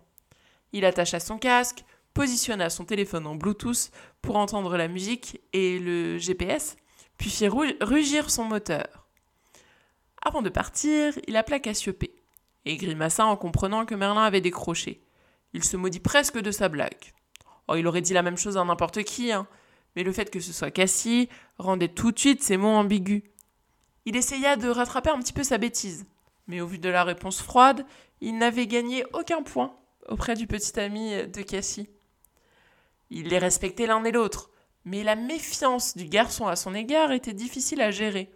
Il 0.72 0.86
attacha 0.86 1.20
son 1.20 1.36
casque, 1.36 1.84
positionna 2.14 2.70
son 2.70 2.86
téléphone 2.86 3.26
en 3.26 3.34
Bluetooth 3.34 3.90
pour 4.22 4.36
entendre 4.36 4.78
la 4.78 4.88
musique 4.88 5.42
et 5.52 5.78
le 5.78 6.16
GPS, 6.16 6.76
puis 7.18 7.28
fit 7.28 7.48
rugir 7.48 8.30
son 8.30 8.44
moteur. 8.44 9.06
Avant 10.22 10.40
de 10.40 10.48
partir, 10.48 11.12
il 11.28 11.36
appela 11.36 11.60
Cassiopée 11.60 12.14
et 12.64 12.78
grimaça 12.78 13.26
en 13.26 13.36
comprenant 13.36 13.84
que 13.84 13.94
Merlin 13.94 14.24
avait 14.24 14.40
décroché. 14.40 15.02
Il 15.52 15.64
se 15.64 15.76
maudit 15.76 16.00
presque 16.00 16.38
de 16.38 16.50
sa 16.50 16.70
blague. 16.70 17.12
Oh, 17.68 17.74
il 17.74 17.86
aurait 17.86 18.00
dit 18.00 18.14
la 18.14 18.22
même 18.22 18.38
chose 18.38 18.56
à 18.56 18.64
n'importe 18.64 19.04
qui, 19.04 19.32
hein 19.32 19.46
mais 19.96 20.04
le 20.04 20.12
fait 20.12 20.30
que 20.30 20.40
ce 20.40 20.52
soit 20.52 20.70
Cassie 20.70 21.28
rendait 21.58 21.88
tout 21.88 22.12
de 22.12 22.18
suite 22.18 22.42
ses 22.42 22.58
mots 22.58 22.68
ambigus. 22.68 23.22
Il 24.04 24.14
essaya 24.14 24.56
de 24.56 24.68
rattraper 24.68 25.10
un 25.10 25.18
petit 25.18 25.32
peu 25.32 25.42
sa 25.42 25.58
bêtise, 25.58 26.06
mais 26.46 26.60
au 26.60 26.66
vu 26.66 26.78
de 26.78 26.90
la 26.90 27.02
réponse 27.02 27.42
froide, 27.42 27.84
il 28.20 28.38
n'avait 28.38 28.66
gagné 28.66 29.04
aucun 29.14 29.42
point 29.42 29.74
auprès 30.08 30.36
du 30.36 30.46
petit 30.46 30.78
ami 30.78 31.10
de 31.26 31.42
Cassie. 31.42 31.88
Il 33.10 33.28
les 33.28 33.38
respectait 33.38 33.86
l'un 33.86 34.04
et 34.04 34.12
l'autre, 34.12 34.50
mais 34.84 35.02
la 35.02 35.16
méfiance 35.16 35.96
du 35.96 36.04
garçon 36.04 36.46
à 36.46 36.54
son 36.54 36.74
égard 36.74 37.10
était 37.10 37.32
difficile 37.32 37.80
à 37.80 37.90
gérer. 37.90 38.30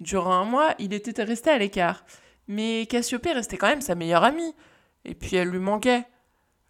Durant 0.00 0.32
un 0.32 0.44
mois, 0.44 0.74
il 0.78 0.92
était 0.92 1.22
resté 1.22 1.50
à 1.50 1.58
l'écart, 1.58 2.04
mais 2.48 2.86
Cassiopée 2.86 3.32
restait 3.32 3.56
quand 3.56 3.68
même 3.68 3.80
sa 3.80 3.94
meilleure 3.94 4.24
amie, 4.24 4.54
et 5.04 5.14
puis 5.14 5.36
elle 5.36 5.48
lui 5.48 5.58
manquait. 5.58 6.04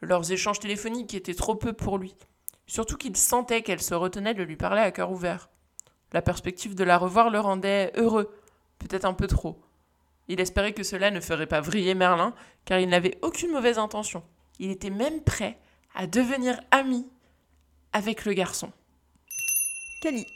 Leurs 0.03 0.31
échanges 0.31 0.61
téléphoniques 0.61 1.15
étaient 1.15 1.35
trop 1.35 1.55
peu 1.55 1.73
pour 1.73 1.97
lui 1.97 2.15
surtout 2.67 2.97
qu'il 2.97 3.17
sentait 3.17 3.63
qu'elle 3.63 3.83
se 3.83 3.95
retenait 3.95 4.35
de 4.35 4.43
lui 4.43 4.57
parler 4.57 4.83
à 4.83 4.91
cœur 4.91 5.11
ouvert. 5.11 5.49
La 6.13 6.23
perspective 6.23 6.75
de 6.75 6.85
la 6.85 6.99
revoir 6.99 7.31
le 7.31 7.41
rendait 7.41 7.93
heureux, 7.97 8.35
peut-être 8.79 9.05
un 9.05 9.15
peu 9.15 9.27
trop. 9.27 9.61
Il 10.29 10.41
espérait 10.41 10.73
que 10.73 10.83
cela 10.83 11.11
ne 11.11 11.21
ferait 11.21 11.47
pas 11.47 11.61
vriller 11.61 11.95
Merlin, 11.95 12.35
car 12.65 12.79
il 12.81 12.89
n'avait 12.89 13.19
aucune 13.23 13.53
mauvaise 13.53 13.79
intention. 13.79 14.23
Il 14.59 14.71
était 14.71 14.91
même 14.91 15.23
prêt 15.23 15.59
à 15.95 16.07
devenir 16.07 16.61
ami 16.71 17.07
avec 17.93 18.25
le 18.25 18.33
garçon. 18.33 18.73
Cali. 20.03 20.27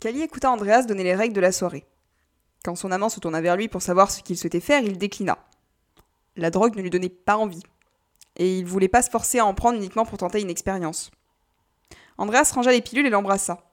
Cali 0.00 0.22
écouta 0.22 0.50
Andreas 0.50 0.84
donner 0.84 1.04
les 1.04 1.14
règles 1.14 1.34
de 1.34 1.40
la 1.40 1.52
soirée. 1.52 1.84
Quand 2.64 2.76
son 2.76 2.92
amant 2.92 3.08
se 3.08 3.20
tourna 3.20 3.40
vers 3.40 3.56
lui 3.56 3.68
pour 3.68 3.82
savoir 3.82 4.10
ce 4.10 4.22
qu'il 4.22 4.38
souhaitait 4.38 4.60
faire, 4.60 4.82
il 4.82 4.98
déclina. 4.98 5.38
La 6.36 6.50
drogue 6.50 6.76
ne 6.76 6.82
lui 6.82 6.90
donnait 6.90 7.08
pas 7.08 7.36
envie, 7.36 7.62
et 8.36 8.58
il 8.58 8.64
voulait 8.64 8.88
pas 8.88 9.02
se 9.02 9.10
forcer 9.10 9.38
à 9.38 9.46
en 9.46 9.54
prendre 9.54 9.76
uniquement 9.76 10.06
pour 10.06 10.18
tenter 10.18 10.40
une 10.40 10.50
expérience. 10.50 11.10
Andreas 12.18 12.52
rangea 12.54 12.72
les 12.72 12.80
pilules 12.80 13.06
et 13.06 13.10
l'embrassa. 13.10 13.68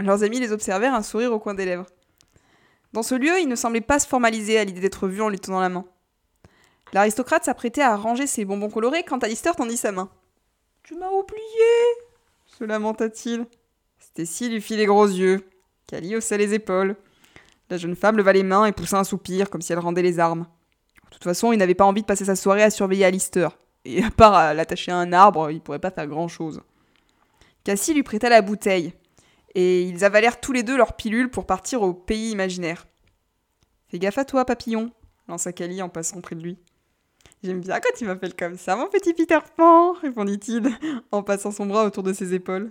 Leurs 0.00 0.22
amis 0.22 0.40
les 0.40 0.52
observèrent, 0.52 0.94
un 0.94 1.02
sourire 1.02 1.32
au 1.32 1.38
coin 1.38 1.54
des 1.54 1.64
lèvres. 1.64 1.86
Dans 2.92 3.02
ce 3.02 3.14
lieu, 3.14 3.40
il 3.40 3.48
ne 3.48 3.56
semblait 3.56 3.80
pas 3.80 3.98
se 3.98 4.06
formaliser 4.06 4.58
à 4.58 4.64
l'idée 4.64 4.80
d'être 4.80 5.08
vu 5.08 5.22
en 5.22 5.28
lui 5.28 5.38
tenant 5.38 5.60
la 5.60 5.68
main. 5.68 5.84
L'aristocrate 6.92 7.44
s'apprêtait 7.44 7.82
à 7.82 7.96
ranger 7.96 8.26
ses 8.26 8.44
bonbons 8.44 8.70
colorés 8.70 9.02
quand 9.02 9.24
Alistair 9.24 9.56
tendit 9.56 9.76
sa 9.76 9.92
main. 9.92 10.10
Tu 10.82 10.94
m'as 10.94 11.10
oublié 11.10 11.38
se 12.58 12.62
lamenta-t-il. 12.62 13.46
Stacy 13.98 14.48
lui 14.48 14.60
fit 14.60 14.76
les 14.76 14.86
gros 14.86 15.06
yeux. 15.06 15.40
Cali 15.88 16.14
haussa 16.14 16.36
les 16.36 16.54
épaules. 16.54 16.94
La 17.68 17.78
jeune 17.78 17.96
femme 17.96 18.16
leva 18.16 18.32
les 18.32 18.44
mains 18.44 18.66
et 18.66 18.72
poussa 18.72 18.98
un 18.98 19.04
soupir, 19.04 19.50
comme 19.50 19.60
si 19.60 19.72
elle 19.72 19.80
rendait 19.80 20.02
les 20.02 20.20
armes. 20.20 20.46
De 21.06 21.10
toute 21.10 21.24
façon, 21.24 21.52
il 21.52 21.58
n'avait 21.58 21.74
pas 21.74 21.84
envie 21.84 22.02
de 22.02 22.06
passer 22.06 22.26
sa 22.26 22.36
soirée 22.36 22.62
à 22.62 22.70
surveiller 22.70 23.06
Alistair. 23.06 23.58
Et 23.84 24.04
à 24.04 24.10
part 24.10 24.54
l'attacher 24.54 24.92
à 24.92 24.96
un 24.96 25.12
arbre, 25.12 25.50
il 25.50 25.60
pourrait 25.60 25.80
pas 25.80 25.90
faire 25.90 26.06
grand-chose. 26.06 26.60
Cassie 27.64 27.94
lui 27.94 28.02
prêta 28.02 28.28
la 28.28 28.42
bouteille, 28.42 28.92
et 29.54 29.82
ils 29.82 30.04
avalèrent 30.04 30.40
tous 30.40 30.52
les 30.52 30.62
deux 30.62 30.76
leur 30.76 30.96
pilule 30.96 31.30
pour 31.30 31.46
partir 31.46 31.82
au 31.82 31.94
pays 31.94 32.30
imaginaire. 32.30 32.86
Fais 33.88 33.98
gaffe 33.98 34.18
à 34.18 34.24
toi, 34.24 34.44
papillon, 34.44 34.90
lança 35.28 35.52
Cali 35.52 35.80
en 35.80 35.88
passant 35.88 36.20
près 36.20 36.36
de 36.36 36.42
lui. 36.42 36.58
J'aime 37.42 37.60
bien 37.60 37.80
quand 37.80 37.96
tu 37.96 38.04
m'appelles 38.04 38.36
comme 38.36 38.56
ça, 38.56 38.76
mon 38.76 38.88
petit 38.88 39.14
Peter 39.14 39.38
Pan, 39.56 39.92
répondit-il, 39.92 40.70
en 41.12 41.22
passant 41.22 41.50
son 41.50 41.66
bras 41.66 41.84
autour 41.84 42.02
de 42.02 42.12
ses 42.12 42.34
épaules. 42.34 42.70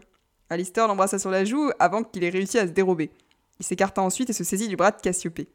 Alistair 0.50 0.88
l'embrassa 0.88 1.18
sur 1.20 1.32
la 1.32 1.46
joue 1.46 1.72
avant 1.80 2.04
qu'il 2.04 2.24
ait 2.24 2.30
réussi 2.30 2.60
à 2.60 2.68
se 2.68 2.72
dérober. 2.72 3.12
Il 3.60 3.66
s'écarta 3.66 4.02
ensuite 4.02 4.30
et 4.30 4.34
se 4.34 4.44
saisit 4.44 4.68
du 4.68 4.76
bras 4.76 4.92
de 4.92 5.02
Cassiopée. 5.02 5.48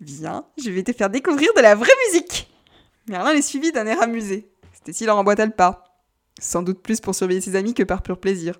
Viens, 0.00 0.44
je 0.62 0.70
vais 0.70 0.82
te 0.82 0.92
faire 0.92 1.10
découvrir 1.10 1.50
de 1.56 1.60
la 1.60 1.74
vraie 1.74 1.88
musique 2.06 2.48
Merlin 3.06 3.34
les 3.34 3.42
suivit 3.42 3.72
d'un 3.72 3.86
air 3.86 4.02
amusé. 4.02 4.50
C'était-il 4.72 5.06
leur 5.06 5.16
emboîta 5.16 5.44
le 5.44 5.52
pas. 5.52 5.93
Sans 6.40 6.62
doute 6.62 6.80
plus 6.80 7.00
pour 7.00 7.14
surveiller 7.14 7.40
ses 7.40 7.56
amis 7.56 7.74
que 7.74 7.82
par 7.82 8.02
pur 8.02 8.18
plaisir. 8.18 8.58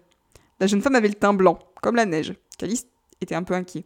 La 0.61 0.67
jeune 0.67 0.81
femme 0.83 0.95
avait 0.95 1.09
le 1.09 1.15
teint 1.15 1.35
blanc, 1.35 1.59
comme 1.83 1.97
la 1.97 2.07
neige. 2.07 2.35
Calice 2.59 2.87
était 3.21 3.35
un 3.35 3.43
peu 3.43 3.55
inquiet. 3.55 3.85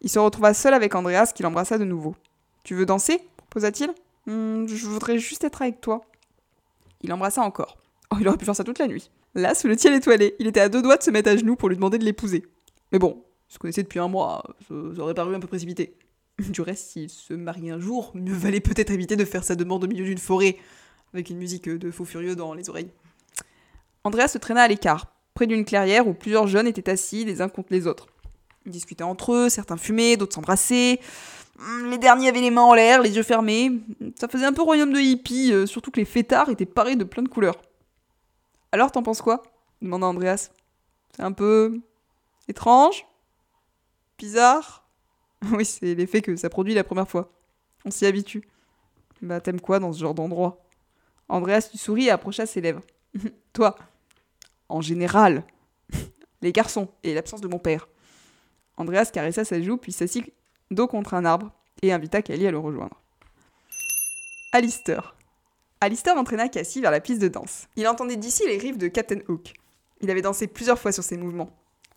Il 0.00 0.10
se 0.10 0.18
retrouva 0.18 0.52
seul 0.52 0.74
avec 0.74 0.94
Andreas 0.94 1.32
qui 1.34 1.42
l'embrassa 1.42 1.78
de 1.78 1.84
nouveau. 1.84 2.14
Tu 2.64 2.74
veux 2.74 2.86
danser? 2.86 3.20
proposa-t-il. 3.36 3.90
Hmm, 4.26 4.66
je 4.66 4.86
voudrais 4.86 5.18
juste 5.18 5.44
être 5.44 5.62
avec 5.62 5.80
toi. 5.80 6.00
Il 7.02 7.12
embrassa 7.12 7.42
encore. 7.42 7.78
Oh, 8.10 8.16
il 8.20 8.26
aurait 8.26 8.36
pu 8.36 8.44
faire 8.44 8.56
ça 8.56 8.64
toute 8.64 8.78
la 8.78 8.86
nuit. 8.86 9.10
Là, 9.34 9.54
sous 9.54 9.66
le 9.66 9.76
ciel 9.76 9.94
étoilé, 9.94 10.34
il 10.38 10.46
était 10.46 10.60
à 10.60 10.68
deux 10.68 10.82
doigts 10.82 10.96
de 10.96 11.02
se 11.02 11.10
mettre 11.10 11.30
à 11.30 11.36
genoux 11.36 11.56
pour 11.56 11.68
lui 11.68 11.76
demander 11.76 11.98
de 11.98 12.04
l'épouser. 12.04 12.44
Mais 12.92 12.98
bon, 12.98 13.22
se 13.48 13.58
connaissait 13.58 13.82
depuis 13.82 13.98
un 13.98 14.08
mois, 14.08 14.42
ça, 14.68 14.74
aurait 14.74 15.14
paru 15.14 15.34
un 15.34 15.40
peu 15.40 15.46
précipité. 15.46 15.96
Du 16.50 16.62
reste, 16.62 16.90
s'il 16.90 17.10
se 17.10 17.32
marie 17.32 17.70
un 17.70 17.78
jour, 17.78 18.10
mieux 18.14 18.34
valait 18.34 18.60
peut-être 18.60 18.90
éviter 18.90 19.14
de 19.14 19.24
faire 19.24 19.44
sa 19.44 19.54
demande 19.54 19.84
au 19.84 19.86
milieu 19.86 20.04
d'une 20.04 20.18
forêt, 20.18 20.56
avec 21.12 21.30
une 21.30 21.38
musique 21.38 21.68
de 21.68 21.90
faux 21.92 22.04
furieux 22.04 22.34
dans 22.34 22.54
les 22.54 22.68
oreilles. 22.68 22.90
Andrea 24.04 24.28
se 24.28 24.38
traîna 24.38 24.62
à 24.62 24.68
l'écart, 24.68 25.06
près 25.32 25.46
d'une 25.46 25.64
clairière 25.64 26.06
où 26.06 26.14
plusieurs 26.14 26.46
jeunes 26.46 26.66
étaient 26.66 26.90
assis 26.90 27.24
les 27.24 27.40
uns 27.40 27.48
contre 27.48 27.68
les 27.72 27.86
autres. 27.86 28.06
Ils 28.66 28.72
discutaient 28.72 29.04
entre 29.04 29.32
eux, 29.32 29.48
certains 29.48 29.76
fumaient, 29.76 30.16
d'autres 30.16 30.34
s'embrassaient. 30.34 31.00
Hum, 31.58 31.90
Les 31.90 31.98
derniers 31.98 32.28
avaient 32.28 32.40
les 32.40 32.50
mains 32.50 32.62
en 32.62 32.74
l'air, 32.74 33.00
les 33.02 33.16
yeux 33.16 33.22
fermés. 33.22 33.72
Ça 34.18 34.28
faisait 34.28 34.46
un 34.46 34.52
peu 34.52 34.62
royaume 34.62 34.92
de 34.92 35.00
hippies, 35.00 35.52
euh, 35.52 35.66
surtout 35.66 35.90
que 35.90 36.00
les 36.00 36.04
fêtards 36.06 36.50
étaient 36.50 36.66
parés 36.66 36.96
de 36.96 37.04
plein 37.04 37.22
de 37.22 37.28
couleurs. 37.28 37.56
Alors, 38.72 38.90
t'en 38.90 39.02
penses 39.02 39.22
quoi 39.22 39.42
demanda 39.80 40.06
Andreas. 40.06 40.50
C'est 41.14 41.22
un 41.22 41.32
peu. 41.32 41.80
étrange? 42.48 43.06
Bizarre? 44.18 44.82
Oui, 45.52 45.66
c'est 45.66 45.94
l'effet 45.94 46.22
que 46.22 46.36
ça 46.36 46.48
produit 46.48 46.72
la 46.72 46.84
première 46.84 47.06
fois. 47.08 47.30
On 47.84 47.90
s'y 47.90 48.06
habitue. 48.06 48.48
Bah, 49.20 49.42
t'aimes 49.42 49.60
quoi 49.60 49.78
dans 49.78 49.92
ce 49.92 50.00
genre 50.00 50.14
d'endroit? 50.14 50.64
Andreas 51.28 51.68
lui 51.70 51.78
sourit 51.78 52.06
et 52.06 52.10
approcha 52.10 52.46
ses 52.46 52.62
lèvres. 52.62 52.80
Toi 53.52 53.76
En 54.68 54.80
général. 54.80 55.44
Les 56.42 56.52
garçons 56.52 56.88
et 57.02 57.14
l'absence 57.14 57.40
de 57.40 57.48
mon 57.48 57.58
père. 57.58 57.88
Andreas 58.76 59.10
caressa 59.12 59.44
sa 59.44 59.60
joue 59.60 59.76
puis 59.76 59.92
s'assit 59.92 60.32
dos 60.70 60.86
contre 60.86 61.14
un 61.14 61.24
arbre 61.24 61.52
et 61.82 61.92
invita 61.92 62.22
Kali 62.22 62.46
à 62.46 62.50
le 62.50 62.58
rejoindre. 62.58 63.00
Alistair. 64.52 65.14
Alistair 65.80 66.16
entraîna 66.16 66.48
Cassie 66.48 66.80
vers 66.80 66.90
la 66.90 67.00
piste 67.00 67.20
de 67.20 67.28
danse. 67.28 67.68
Il 67.76 67.86
entendait 67.88 68.16
d'ici 68.16 68.42
les 68.46 68.58
riffs 68.58 68.78
de 68.78 68.88
Captain 68.88 69.18
Hook. 69.28 69.52
Il 70.00 70.10
avait 70.10 70.22
dansé 70.22 70.46
plusieurs 70.46 70.78
fois 70.78 70.92
sur 70.92 71.04
ses 71.04 71.16
mouvements. 71.16 71.50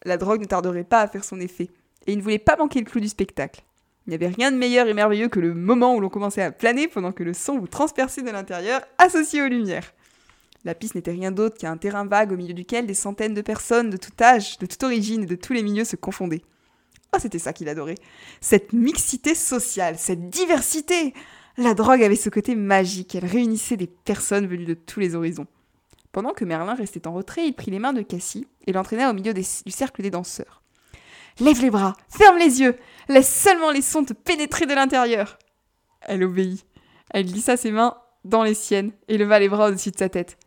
La 0.04 0.18
drogue 0.18 0.42
ne 0.42 0.46
tarderait 0.46 0.84
pas 0.84 1.02
à 1.02 1.08
faire 1.08 1.24
son 1.24 1.40
effet, 1.40 1.70
et 2.06 2.14
il 2.14 2.18
ne 2.18 2.24
voulait 2.24 2.40
pas 2.40 2.58
manquer 2.58 2.80
le 2.80 2.86
clou 2.86 3.00
du 3.00 3.08
spectacle. 3.08 3.62
Il 4.06 4.12
n'y 4.12 4.16
avait 4.16 4.28
rien 4.28 4.52
de 4.52 4.58
meilleur 4.58 4.88
et 4.88 4.94
merveilleux 4.94 5.28
que 5.28 5.40
le 5.40 5.54
moment 5.54 5.94
où 5.96 6.00
l'on 6.00 6.10
commençait 6.10 6.42
à 6.42 6.52
planer 6.52 6.88
pendant 6.88 7.12
que 7.12 7.24
le 7.24 7.34
son 7.34 7.60
vous 7.60 7.68
transperçait 7.68 8.22
de 8.22 8.30
l'intérieur, 8.30 8.82
associé 8.98 9.42
aux 9.42 9.48
lumières. 9.48 9.94
La 10.66 10.76
piste 10.76 10.96
n'était 10.96 11.12
rien 11.12 11.32
d'autre 11.32 11.58
qu'un 11.58 11.78
terrain 11.78 12.06
vague 12.06 12.32
au 12.32 12.38
milieu 12.38 12.54
duquel 12.54 12.86
des 12.88 12.94
centaines 12.94 13.34
de 13.34 13.42
personnes 13.42 13.90
de 13.90 13.98
tout 13.98 14.12
âge, 14.22 14.58
de 14.58 14.66
toute 14.66 14.84
origine 14.84 15.24
et 15.24 15.28
de 15.28 15.36
tous 15.36 15.54
les 15.54 15.64
milieux 15.64 15.86
se 15.86 15.96
confondaient. 15.96 16.44
Oh, 17.16 17.18
c'était 17.20 17.40
ça 17.40 17.54
qu'il 17.54 17.70
adorait. 17.70 17.96
Cette 18.42 18.74
mixité 18.74 19.34
sociale, 19.36 19.98
cette 19.98 20.30
diversité. 20.30 21.14
La 21.58 21.74
drogue 21.74 22.04
avait 22.04 22.16
ce 22.16 22.30
côté 22.30 22.56
magique, 22.56 23.16
elle 23.16 23.26
réunissait 23.26 23.78
des 23.78 23.88
personnes 23.88 24.46
venues 24.46 24.66
de 24.66 24.74
tous 24.74 25.00
les 25.00 25.16
horizons. 25.16 25.48
Pendant 26.12 26.34
que 26.34 26.46
Merlin 26.46 26.76
restait 26.76 27.08
en 27.08 27.14
retrait, 27.14 27.48
il 27.48 27.54
prit 27.54 27.72
les 27.72 27.80
mains 27.80 27.94
de 27.94 28.02
Cassie 28.02 28.48
et 28.66 28.74
l'entraîna 28.74 29.10
au 29.10 29.14
milieu 29.14 29.34
du 29.34 29.44
cercle 29.44 30.02
des 30.02 30.10
danseurs. 30.10 30.62
Lève 31.40 31.62
les 31.62 31.70
bras, 31.70 31.96
ferme 32.10 32.38
les 32.38 32.62
yeux, 32.62 32.76
laisse 33.10 33.32
seulement 33.32 33.72
les 33.72 33.82
sons 33.82 34.04
te 34.04 34.14
pénétrer 34.14 34.66
de 34.66 34.74
l'intérieur. 34.74 35.38
Elle 36.02 36.24
obéit. 36.24 36.66
Elle 37.12 37.26
glissa 37.26 37.58
ses 37.58 37.72
mains 37.72 37.98
dans 38.26 38.44
les 38.44 38.54
siennes 38.54 38.92
et 39.08 39.18
leva 39.18 39.40
les 39.40 39.50
bras 39.50 39.70
au-dessus 39.70 39.92
de 39.92 39.98
sa 39.98 40.10
tête. 40.10 40.38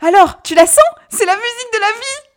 Alors, 0.00 0.42
tu 0.42 0.54
la 0.54 0.66
sens? 0.66 0.84
C'est 1.08 1.26
la 1.26 1.34
musique 1.34 1.72
de 1.72 1.80
la 1.80 1.86
vie 1.86 2.28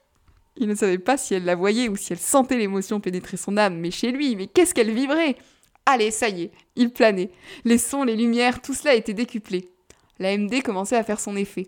Il 0.58 0.68
ne 0.68 0.76
savait 0.76 0.98
pas 0.98 1.18
si 1.18 1.36
elle 1.36 1.46
la 1.46 1.56
voyait 1.56 1.90
ou 1.90 1.96
si 1.96 2.12
elle 2.12 2.20
sentait 2.20 2.58
l'émotion 2.58 3.00
pénétrer 3.00 3.38
son 3.38 3.56
âme, 3.56 3.78
mais 3.78 3.92
chez 3.92 4.12
lui, 4.12 4.36
mais 4.36 4.48
qu'est-ce 4.48 4.74
qu'elle 4.74 4.92
vibrait 4.92 5.36
Allez, 5.86 6.10
ça 6.10 6.30
y 6.30 6.44
est, 6.44 6.52
il 6.76 6.92
planait. 6.92 7.32
Les 7.64 7.78
sons, 7.78 8.04
les 8.04 8.16
lumières, 8.16 8.62
tout 8.62 8.74
cela 8.74 8.96
était 8.96 9.14
décuplé. 9.14 9.70
La 10.18 10.36
MD 10.36 10.64
commençait 10.64 10.96
à 10.96 11.04
faire 11.04 11.20
son 11.20 11.36
effet. 11.36 11.68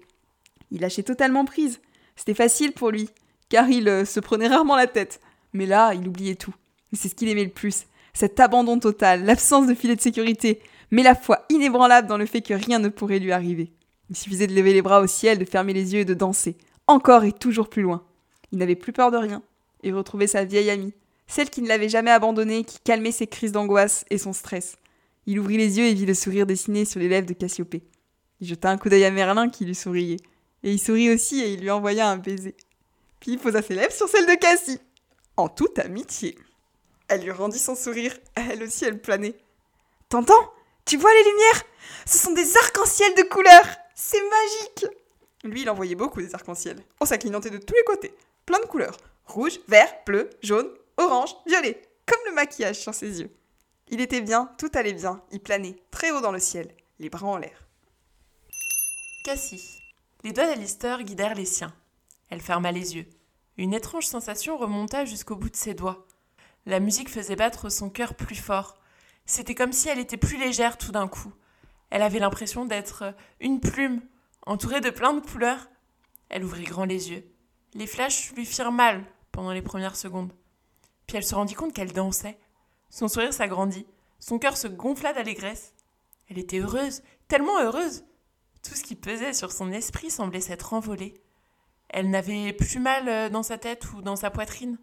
Il 0.72 0.82
lâchait 0.82 1.04
totalement 1.04 1.46
prise. 1.46 1.80
C'était 2.16 2.34
facile 2.34 2.72
pour 2.72 2.90
lui, 2.90 3.10
car 3.50 3.70
il 3.70 3.88
euh, 3.88 4.06
se 4.06 4.20
prenait 4.20 4.48
rarement 4.48 4.76
la 4.76 4.88
tête. 4.88 5.20
Mais 5.54 5.68
là, 5.68 5.94
il 5.94 6.08
oubliait 6.08 6.36
tout. 6.36 6.54
C'est 6.94 7.10
ce 7.10 7.16
qu'il 7.16 7.30
aimait 7.30 7.44
le 7.44 7.50
plus. 7.52 7.86
Cet 8.14 8.40
abandon 8.40 8.80
total, 8.80 9.26
l'absence 9.26 9.68
de 9.68 9.74
filet 9.74 9.96
de 9.96 10.02
sécurité, 10.02 10.62
mais 10.92 11.04
la 11.04 11.16
foi 11.16 11.46
inébranlable 11.50 12.08
dans 12.08 12.18
le 12.18 12.26
fait 12.26 12.42
que 12.42 12.54
rien 12.54 12.80
ne 12.80 12.90
pourrait 12.90 13.20
lui 13.20 13.32
arriver. 13.32 13.72
Il 14.10 14.16
suffisait 14.16 14.48
de 14.48 14.56
lever 14.56 14.74
les 14.74 14.82
bras 14.82 15.02
au 15.02 15.08
ciel, 15.08 15.40
de 15.40 15.46
fermer 15.46 15.74
les 15.74 15.94
yeux 15.94 16.02
et 16.02 16.06
de 16.06 16.14
danser. 16.14 16.58
Encore 16.88 17.24
et 17.24 17.32
toujours 17.32 17.70
plus 17.70 17.82
loin. 17.82 18.06
Il 18.52 18.60
n'avait 18.60 18.76
plus 18.76 18.94
peur 18.94 19.12
de 19.12 19.18
rien. 19.18 19.42
Il 19.84 19.96
retrouvait 19.96 20.28
sa 20.28 20.46
vieille 20.46 20.70
amie, 20.70 20.94
celle 21.28 21.50
qui 21.50 21.62
ne 21.62 21.68
l'avait 21.68 21.90
jamais 21.90 22.12
abandonné, 22.12 22.64
qui 22.64 22.80
calmait 22.80 23.12
ses 23.12 23.28
crises 23.28 23.52
d'angoisse 23.52 24.06
et 24.10 24.18
son 24.18 24.34
stress. 24.34 24.78
Il 25.26 25.40
ouvrit 25.40 25.58
les 25.58 25.78
yeux 25.78 25.86
et 25.86 25.94
vit 25.94 26.06
le 26.06 26.14
sourire 26.14 26.46
dessiné 26.46 26.86
sur 26.86 27.00
les 27.00 27.08
lèvres 27.08 27.28
de 27.28 27.34
Cassiopée. 27.34 27.84
Il 28.42 28.48
jeta 28.48 28.70
un 28.70 28.78
coup 28.78 28.90
d'œil 28.90 29.06
à 29.06 29.12
Merlin 29.12 29.50
qui 29.50 29.66
lui 29.66 29.76
souriait. 29.76 30.20
Et 30.64 30.72
il 30.72 30.80
sourit 30.80 31.12
aussi 31.14 31.42
et 31.42 31.54
il 31.54 31.62
lui 31.62 31.72
envoya 31.72 32.10
un 32.10 32.18
baiser. 32.18 32.56
Puis 33.20 33.32
il 33.32 33.40
posa 33.40 33.62
ses 33.62 33.76
lèvres 33.76 33.94
sur 33.94 34.08
celles 34.08 34.26
de 34.26 34.36
Cassie. 34.36 34.80
En 35.38 35.48
toute 35.48 35.80
amitié. 35.80 36.38
Elle 37.08 37.24
lui 37.24 37.32
rendit 37.32 37.60
son 37.60 37.76
sourire. 37.76 38.18
Elle 38.36 38.64
aussi, 38.64 38.86
elle 38.86 39.02
planait. 39.02 39.36
T'entends? 40.10 40.52
Tu 40.86 40.98
vois 40.98 41.14
les 41.14 41.30
lumières? 41.30 41.64
Ce 42.06 42.18
sont 42.18 42.34
des 42.34 42.58
arcs-en-ciel 42.58 43.14
de 43.16 43.24
couleurs 43.24 43.68
C'est 43.96 44.22
magique 44.22 44.86
Lui, 45.44 45.62
il 45.62 45.70
en 45.70 45.76
voyait 45.76 45.96
beaucoup 45.96 46.22
des 46.22 46.34
arcs-en-ciel. 46.34 46.84
Oh, 47.00 47.06
ça 47.06 47.18
clignotait 47.18 47.50
de 47.50 47.58
tous 47.58 47.76
les 47.76 47.84
côtés. 47.84 48.16
Plein 48.46 48.60
de 48.60 48.66
couleurs. 48.66 48.98
Rouge, 49.26 49.60
vert, 49.68 49.94
bleu, 50.06 50.30
jaune, 50.42 50.70
orange, 50.98 51.36
violet. 51.46 51.82
Comme 52.06 52.20
le 52.26 52.34
maquillage 52.34 52.80
sur 52.80 52.94
ses 52.94 53.22
yeux. 53.22 53.32
Il 53.90 54.02
était 54.02 54.22
bien, 54.22 54.52
tout 54.58 54.72
allait 54.74 54.94
bien. 54.94 55.22
Il 55.32 55.40
planait, 55.40 55.76
très 55.92 56.12
haut 56.12 56.22
dans 56.22 56.32
le 56.32 56.40
ciel, 56.40 56.74
les 57.00 57.10
bras 57.10 57.28
en 57.28 57.38
l'air. 57.38 57.68
Cassie. 59.24 59.80
Les 60.24 60.34
doigts 60.34 60.48
d'Alistair 60.48 61.04
guidèrent 61.04 61.36
les 61.36 61.46
siens. 61.46 61.74
Elle 62.30 62.42
ferma 62.42 62.72
les 62.72 62.96
yeux. 62.96 63.06
Une 63.58 63.74
étrange 63.74 64.08
sensation 64.08 64.58
remonta 64.58 65.06
jusqu'au 65.06 65.36
bout 65.36 65.50
de 65.50 65.56
ses 65.56 65.74
doigts. 65.74 66.06
La 66.66 66.80
musique 66.80 67.10
faisait 67.10 67.36
battre 67.36 67.70
son 67.70 67.90
cœur 67.90 68.16
plus 68.16 68.36
fort. 68.36 68.78
C'était 69.26 69.56
comme 69.56 69.74
si 69.74 69.90
elle 69.90 70.00
était 70.00 70.18
plus 70.18 70.38
légère 70.38 70.78
tout 70.78 70.92
d'un 70.92 71.08
coup. 71.08 71.32
Elle 71.94 72.02
avait 72.02 72.18
l'impression 72.18 72.66
d'être 72.66 73.14
une 73.40 73.60
plume, 73.60 74.02
entourée 74.48 74.82
de 74.82 74.90
plein 74.90 75.14
de 75.14 75.20
couleurs. 75.20 75.70
Elle 76.28 76.44
ouvrit 76.44 76.64
grand 76.64 76.86
les 76.86 77.12
yeux. 77.12 77.24
Les 77.76 77.86
flashs 77.86 78.34
lui 78.34 78.48
firent 78.48 78.72
mal 78.72 79.06
pendant 79.32 79.52
les 79.52 79.62
premières 79.62 79.96
secondes. 79.96 80.34
Puis 81.06 81.18
elle 81.18 81.24
se 81.24 81.36
rendit 81.36 81.54
compte 81.54 81.72
qu'elle 81.72 81.94
dansait. 81.94 82.40
Son 82.90 83.08
sourire 83.08 83.32
s'agrandit, 83.32 83.86
son 84.18 84.40
cœur 84.40 84.58
se 84.58 84.68
gonfla 84.68 85.14
d'allégresse. 85.14 85.76
Elle 86.32 86.40
était 86.40 86.58
heureuse, 86.58 87.04
tellement 87.28 87.60
heureuse. 87.60 88.04
Tout 88.68 88.74
ce 88.74 88.82
qui 88.82 88.96
pesait 88.96 89.34
sur 89.34 89.52
son 89.52 89.72
esprit 89.72 90.10
semblait 90.10 90.42
s'être 90.42 90.74
envolé. 90.74 91.14
Elle 91.90 92.10
n'avait 92.10 92.54
plus 92.54 92.80
mal 92.80 93.08
euh, 93.08 93.30
dans 93.30 93.44
sa 93.44 93.60
tête 93.60 93.94
ou 93.94 94.02
dans 94.02 94.16
sa 94.16 94.32
poitrine. 94.32 94.80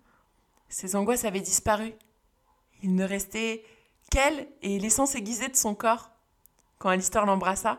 Ses 0.69 0.95
angoisses 0.95 1.25
avaient 1.25 1.41
disparu. 1.41 1.93
Il 2.85 2.95
ne 2.95 3.05
restait 3.05 3.65
qu'elle 4.13 4.47
et 4.63 4.79
l'essence 4.79 5.17
aiguisée 5.17 5.49
de 5.49 5.57
son 5.57 5.75
corps. 5.75 6.13
Quand 6.81 6.89
Alistair 6.89 7.26
l'embrassa, 7.26 7.78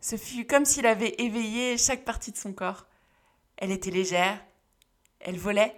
ce 0.00 0.16
fut 0.16 0.46
comme 0.46 0.64
s'il 0.64 0.86
avait 0.86 1.14
éveillé 1.18 1.76
chaque 1.76 2.06
partie 2.06 2.32
de 2.32 2.38
son 2.38 2.54
corps. 2.54 2.86
Elle 3.58 3.70
était 3.70 3.90
légère, 3.90 4.42
elle 5.20 5.36
volait, 5.36 5.76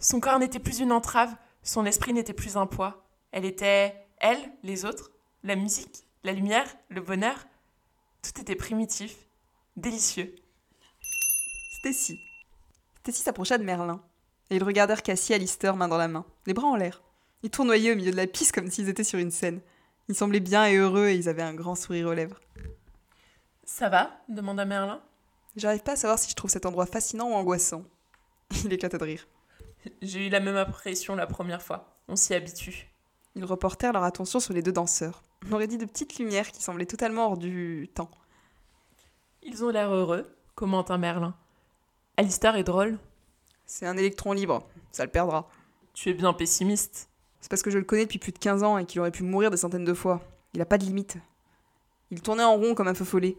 son 0.00 0.18
corps 0.18 0.40
n'était 0.40 0.58
plus 0.58 0.80
une 0.80 0.90
entrave, 0.90 1.32
son 1.62 1.86
esprit 1.86 2.12
n'était 2.12 2.32
plus 2.32 2.56
un 2.56 2.66
poids. 2.66 3.04
Elle 3.30 3.44
était 3.44 3.94
elle, 4.18 4.50
les 4.64 4.84
autres, 4.84 5.12
la 5.44 5.54
musique, 5.54 6.04
la 6.24 6.32
lumière, 6.32 6.66
le 6.88 7.00
bonheur. 7.00 7.46
Tout 8.22 8.40
était 8.40 8.56
primitif, 8.56 9.14
délicieux. 9.76 10.34
Stacy. 11.78 12.18
Stacy 12.98 13.22
s'approcha 13.22 13.58
de 13.58 13.64
Merlin. 13.64 14.02
Et 14.50 14.56
ils 14.56 14.64
regardèrent 14.64 15.04
Cassie 15.04 15.34
et 15.34 15.36
Alistair 15.36 15.76
main 15.76 15.86
dans 15.86 15.98
la 15.98 16.08
main, 16.08 16.24
les 16.46 16.54
bras 16.54 16.66
en 16.66 16.74
l'air. 16.74 17.00
Ils 17.44 17.50
tournoyaient 17.50 17.92
au 17.92 17.96
milieu 17.96 18.10
de 18.10 18.16
la 18.16 18.26
piste 18.26 18.52
comme 18.52 18.72
s'ils 18.72 18.88
étaient 18.88 19.04
sur 19.04 19.20
une 19.20 19.30
scène. 19.30 19.60
Ils 20.08 20.14
semblaient 20.14 20.40
bien 20.40 20.66
et 20.66 20.76
heureux 20.76 21.08
et 21.08 21.16
ils 21.16 21.28
avaient 21.28 21.42
un 21.42 21.54
grand 21.54 21.74
sourire 21.74 22.08
aux 22.08 22.14
lèvres. 22.14 22.40
Ça 23.64 23.88
va 23.88 24.10
demanda 24.28 24.64
Merlin. 24.64 25.02
J'arrive 25.56 25.82
pas 25.82 25.92
à 25.92 25.96
savoir 25.96 26.18
si 26.18 26.30
je 26.30 26.34
trouve 26.34 26.50
cet 26.50 26.66
endroit 26.66 26.86
fascinant 26.86 27.30
ou 27.30 27.34
angoissant. 27.34 27.84
Il 28.64 28.72
éclata 28.72 28.96
de 28.96 29.04
rire. 29.04 29.28
J'ai 30.02 30.26
eu 30.26 30.30
la 30.30 30.40
même 30.40 30.56
impression 30.56 31.14
la 31.14 31.26
première 31.26 31.62
fois. 31.62 31.96
On 32.08 32.16
s'y 32.16 32.34
habitue. 32.34 32.88
Ils 33.34 33.44
reportèrent 33.44 33.92
leur 33.92 34.04
attention 34.04 34.40
sur 34.40 34.54
les 34.54 34.62
deux 34.62 34.72
danseurs. 34.72 35.22
On 35.46 35.52
aurait 35.52 35.66
dit 35.66 35.78
de 35.78 35.84
petites 35.84 36.18
lumières 36.18 36.50
qui 36.50 36.62
semblaient 36.62 36.86
totalement 36.86 37.26
hors 37.26 37.36
du 37.36 37.90
temps. 37.94 38.10
Ils 39.42 39.64
ont 39.64 39.68
l'air 39.68 39.90
heureux, 39.92 40.34
commenta 40.54 40.98
Merlin. 40.98 41.34
Alistair 42.16 42.56
est 42.56 42.64
drôle. 42.64 42.98
C'est 43.66 43.86
un 43.86 43.96
électron 43.96 44.32
libre, 44.32 44.66
ça 44.90 45.04
le 45.04 45.10
perdra. 45.10 45.48
Tu 45.92 46.10
es 46.10 46.14
bien 46.14 46.32
pessimiste. 46.32 47.07
C'est 47.40 47.50
parce 47.50 47.62
que 47.62 47.70
je 47.70 47.78
le 47.78 47.84
connais 47.84 48.04
depuis 48.04 48.18
plus 48.18 48.32
de 48.32 48.38
15 48.38 48.62
ans 48.62 48.78
et 48.78 48.84
qu'il 48.84 49.00
aurait 49.00 49.10
pu 49.10 49.22
mourir 49.22 49.50
des 49.50 49.56
centaines 49.56 49.84
de 49.84 49.94
fois. 49.94 50.22
Il 50.54 50.60
a 50.60 50.66
pas 50.66 50.78
de 50.78 50.84
limite. 50.84 51.18
Il 52.10 52.22
tournait 52.22 52.42
en 52.42 52.56
rond 52.56 52.74
comme 52.74 52.88
un 52.88 52.94
feu 52.94 53.04
follet. 53.04 53.36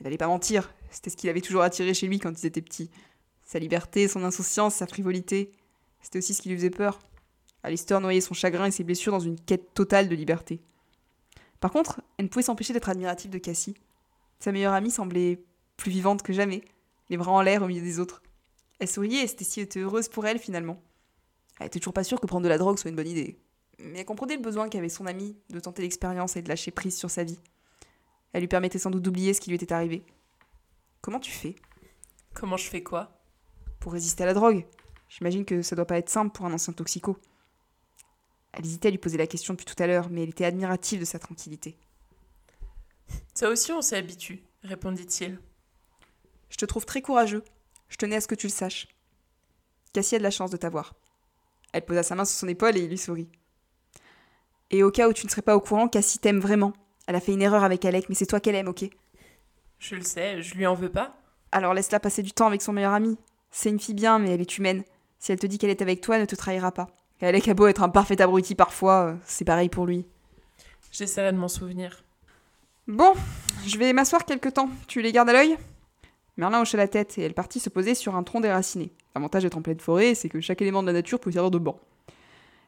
Il 0.00 0.06
allait 0.06 0.18
pas 0.18 0.26
mentir, 0.26 0.72
c'était 0.90 1.10
ce 1.10 1.16
qu'il 1.16 1.28
avait 1.30 1.40
toujours 1.40 1.62
attiré 1.62 1.94
chez 1.94 2.06
lui 2.06 2.18
quand 2.18 2.30
ils 2.30 2.46
étaient 2.46 2.62
petits. 2.62 2.90
Sa 3.44 3.58
liberté, 3.58 4.08
son 4.08 4.24
insouciance, 4.24 4.74
sa 4.74 4.86
frivolité. 4.86 5.52
C'était 6.02 6.18
aussi 6.18 6.34
ce 6.34 6.42
qui 6.42 6.48
lui 6.48 6.56
faisait 6.56 6.70
peur. 6.70 7.00
Alistair 7.62 8.00
noyait 8.00 8.20
son 8.20 8.34
chagrin 8.34 8.66
et 8.66 8.70
ses 8.70 8.84
blessures 8.84 9.12
dans 9.12 9.20
une 9.20 9.38
quête 9.38 9.74
totale 9.74 10.08
de 10.08 10.14
liberté. 10.14 10.60
Par 11.60 11.70
contre, 11.70 12.00
elle 12.16 12.24
ne 12.26 12.30
pouvait 12.30 12.42
s'empêcher 12.42 12.72
d'être 12.72 12.88
admirative 12.88 13.30
de 13.30 13.38
Cassie. 13.38 13.74
Sa 14.38 14.52
meilleure 14.52 14.72
amie 14.72 14.90
semblait 14.90 15.42
plus 15.76 15.90
vivante 15.90 16.22
que 16.22 16.32
jamais, 16.32 16.62
les 17.10 17.18
bras 17.18 17.32
en 17.32 17.42
l'air 17.42 17.62
au 17.62 17.66
milieu 17.66 17.82
des 17.82 18.00
autres. 18.00 18.22
Elle 18.78 18.88
souriait 18.88 19.24
et 19.24 19.26
Stacy 19.26 19.60
était 19.60 19.80
heureuse 19.80 20.08
pour 20.08 20.26
elle 20.26 20.38
finalement. 20.38 20.80
Elle 21.60 21.66
était 21.66 21.78
toujours 21.78 21.94
pas 21.94 22.04
sûre 22.04 22.20
que 22.20 22.26
prendre 22.26 22.42
de 22.42 22.48
la 22.48 22.58
drogue 22.58 22.78
soit 22.78 22.90
une 22.90 22.96
bonne 22.96 23.06
idée. 23.06 23.38
Mais 23.78 24.00
elle 24.00 24.04
comprenait 24.04 24.36
le 24.36 24.42
besoin 24.42 24.68
qu'avait 24.68 24.88
son 24.88 25.06
amie 25.06 25.36
de 25.50 25.60
tenter 25.60 25.82
l'expérience 25.82 26.36
et 26.36 26.42
de 26.42 26.48
lâcher 26.48 26.70
prise 26.70 26.96
sur 26.96 27.10
sa 27.10 27.22
vie. 27.22 27.38
Elle 28.32 28.40
lui 28.40 28.48
permettait 28.48 28.78
sans 28.78 28.90
doute 28.90 29.02
d'oublier 29.02 29.34
ce 29.34 29.40
qui 29.40 29.50
lui 29.50 29.56
était 29.56 29.72
arrivé. 29.72 30.02
Comment 31.02 31.20
tu 31.20 31.30
fais? 31.30 31.54
Comment 32.34 32.56
je 32.56 32.68
fais 32.68 32.82
quoi? 32.82 33.20
Pour 33.78 33.92
résister 33.92 34.22
à 34.22 34.26
la 34.26 34.34
drogue. 34.34 34.66
J'imagine 35.08 35.44
que 35.44 35.62
ça 35.62 35.76
doit 35.76 35.86
pas 35.86 35.98
être 35.98 36.08
simple 36.08 36.32
pour 36.32 36.46
un 36.46 36.52
ancien 36.52 36.72
toxico. 36.72 37.18
Elle 38.52 38.64
hésitait 38.64 38.88
à 38.88 38.90
lui 38.90 38.98
poser 38.98 39.18
la 39.18 39.26
question 39.26 39.54
depuis 39.54 39.66
tout 39.66 39.80
à 39.82 39.86
l'heure, 39.86 40.08
mais 40.10 40.22
elle 40.22 40.30
était 40.30 40.44
admirative 40.44 41.00
de 41.00 41.04
sa 41.04 41.18
tranquillité. 41.18 41.76
Ça 43.34 43.48
aussi, 43.48 43.72
on 43.72 43.82
s'y 43.82 43.94
habitue, 43.94 44.42
répondit-il. 44.62 45.40
Je 46.48 46.56
te 46.56 46.64
trouve 46.64 46.86
très 46.86 47.02
courageux. 47.02 47.44
Je 47.88 47.96
tenais 47.96 48.16
à 48.16 48.20
ce 48.20 48.28
que 48.28 48.34
tu 48.34 48.46
le 48.46 48.52
saches. 48.52 48.88
Cassie 49.92 50.16
a 50.16 50.18
de 50.18 50.22
la 50.22 50.30
chance 50.30 50.50
de 50.50 50.56
t'avoir. 50.56 50.94
Elle 51.72 51.84
posa 51.84 52.02
sa 52.02 52.14
main 52.14 52.24
sur 52.24 52.36
son 52.36 52.48
épaule 52.48 52.76
et 52.76 52.80
il 52.80 52.88
lui 52.88 52.98
sourit. 52.98 53.28
Et 54.70 54.82
au 54.82 54.90
cas 54.90 55.08
où 55.08 55.12
tu 55.12 55.26
ne 55.26 55.30
serais 55.30 55.42
pas 55.42 55.56
au 55.56 55.60
courant, 55.60 55.88
Cassie 55.88 56.18
t'aime 56.18 56.38
vraiment. 56.38 56.72
Elle 57.06 57.16
a 57.16 57.20
fait 57.20 57.32
une 57.32 57.42
erreur 57.42 57.64
avec 57.64 57.84
Alec, 57.84 58.08
mais 58.08 58.14
c'est 58.14 58.26
toi 58.26 58.40
qu'elle 58.40 58.54
aime, 58.54 58.68
ok? 58.68 58.84
Je 59.78 59.94
le 59.94 60.02
sais, 60.02 60.42
je 60.42 60.54
lui 60.54 60.66
en 60.66 60.74
veux 60.74 60.90
pas. 60.90 61.16
Alors 61.52 61.74
laisse-la 61.74 61.98
passer 61.98 62.22
du 62.22 62.32
temps 62.32 62.46
avec 62.46 62.62
son 62.62 62.72
meilleur 62.72 62.92
ami. 62.92 63.18
C'est 63.50 63.70
une 63.70 63.80
fille 63.80 63.94
bien, 63.94 64.18
mais 64.18 64.30
elle 64.30 64.40
est 64.40 64.58
humaine. 64.58 64.84
Si 65.18 65.32
elle 65.32 65.38
te 65.38 65.46
dit 65.46 65.58
qu'elle 65.58 65.70
est 65.70 65.82
avec 65.82 66.00
toi, 66.00 66.16
elle 66.16 66.22
ne 66.22 66.26
te 66.26 66.36
trahira 66.36 66.70
pas. 66.70 66.88
Et 67.20 67.26
Alec 67.26 67.48
a 67.48 67.54
beau 67.54 67.66
être 67.66 67.82
un 67.82 67.88
parfait 67.88 68.20
abruti 68.22 68.54
parfois, 68.54 69.06
euh, 69.06 69.16
c'est 69.24 69.44
pareil 69.44 69.68
pour 69.68 69.86
lui. 69.86 70.06
J'essaierai 70.92 71.32
de 71.32 71.36
m'en 71.36 71.48
souvenir. 71.48 72.04
Bon, 72.86 73.12
je 73.66 73.76
vais 73.78 73.92
m'asseoir 73.92 74.24
quelque 74.24 74.48
temps. 74.48 74.70
Tu 74.86 75.02
les 75.02 75.12
gardes 75.12 75.28
à 75.28 75.32
l'œil? 75.32 75.56
Merlin 76.36 76.62
hocha 76.62 76.78
la 76.78 76.88
tête 76.88 77.18
et 77.18 77.22
elle 77.22 77.34
partit 77.34 77.60
se 77.60 77.68
poser 77.68 77.94
sur 77.94 78.16
un 78.16 78.22
tronc 78.22 78.40
déraciné. 78.40 78.92
L'avantage 79.14 79.42
d'être 79.42 79.56
en 79.56 79.62
pleine 79.62 79.80
forêt, 79.80 80.14
c'est 80.14 80.28
que 80.28 80.40
chaque 80.40 80.62
élément 80.62 80.82
de 80.82 80.86
la 80.86 80.92
nature 80.92 81.18
peut 81.18 81.32
servir 81.32 81.50
de 81.50 81.58
banc. 81.58 81.80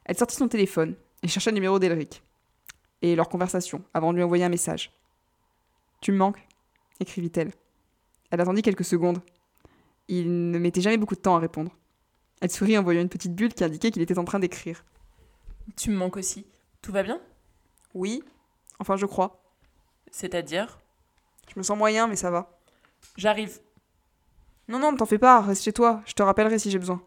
Elle 0.04 0.16
sortit 0.16 0.36
son 0.36 0.48
téléphone 0.48 0.96
et 1.22 1.28
chercha 1.28 1.50
le 1.50 1.54
numéro 1.54 1.78
d'Elric. 1.78 2.22
Et 3.00 3.14
leur 3.16 3.28
conversation, 3.28 3.82
avant 3.94 4.12
de 4.12 4.16
lui 4.16 4.24
envoyer 4.24 4.44
un 4.44 4.48
message. 4.48 4.92
Tu 6.00 6.12
me 6.12 6.18
manques? 6.18 6.46
écrivit-elle. 7.00 7.52
Elle 8.30 8.40
attendit 8.40 8.62
quelques 8.62 8.84
secondes. 8.84 9.20
Il 10.08 10.50
ne 10.50 10.58
mettait 10.58 10.80
jamais 10.80 10.96
beaucoup 10.98 11.14
de 11.14 11.20
temps 11.20 11.36
à 11.36 11.38
répondre. 11.38 11.76
Elle 12.40 12.50
sourit 12.50 12.76
en 12.76 12.82
voyant 12.82 13.00
une 13.00 13.08
petite 13.08 13.34
bulle 13.34 13.54
qui 13.54 13.64
indiquait 13.64 13.90
qu'il 13.90 14.02
était 14.02 14.18
en 14.18 14.24
train 14.24 14.38
d'écrire. 14.38 14.84
Tu 15.76 15.90
me 15.90 15.96
manques 15.96 16.16
aussi. 16.16 16.46
Tout 16.80 16.92
va 16.92 17.02
bien? 17.02 17.20
Oui, 17.94 18.22
enfin 18.78 18.96
je 18.96 19.06
crois. 19.06 19.42
C'est-à-dire? 20.10 20.80
Je 21.52 21.58
me 21.58 21.62
sens 21.62 21.78
moyen, 21.78 22.08
mais 22.08 22.16
ça 22.16 22.30
va. 22.30 22.58
J'arrive. 23.16 23.60
Non, 24.72 24.78
non, 24.78 24.92
ne 24.92 24.96
t'en 24.96 25.04
fais 25.04 25.18
pas, 25.18 25.42
reste 25.42 25.64
chez 25.64 25.72
toi, 25.74 26.00
je 26.06 26.14
te 26.14 26.22
rappellerai 26.22 26.58
si 26.58 26.70
j'ai 26.70 26.78
besoin. 26.78 27.02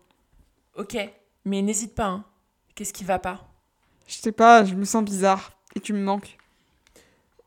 Ok, 0.75 0.95
mais 1.45 1.63
n'hésite 1.63 1.95
pas. 1.95 2.05
Hein. 2.05 2.25
Qu'est-ce 2.75 2.93
qui 2.93 3.03
va 3.03 3.17
pas? 3.17 3.49
Je 4.05 4.13
sais 4.13 4.31
pas, 4.31 4.63
je 4.63 4.75
me 4.75 4.85
sens 4.85 5.03
bizarre, 5.03 5.57
et 5.73 5.79
tu 5.79 5.91
me 5.91 6.03
manques. 6.03 6.37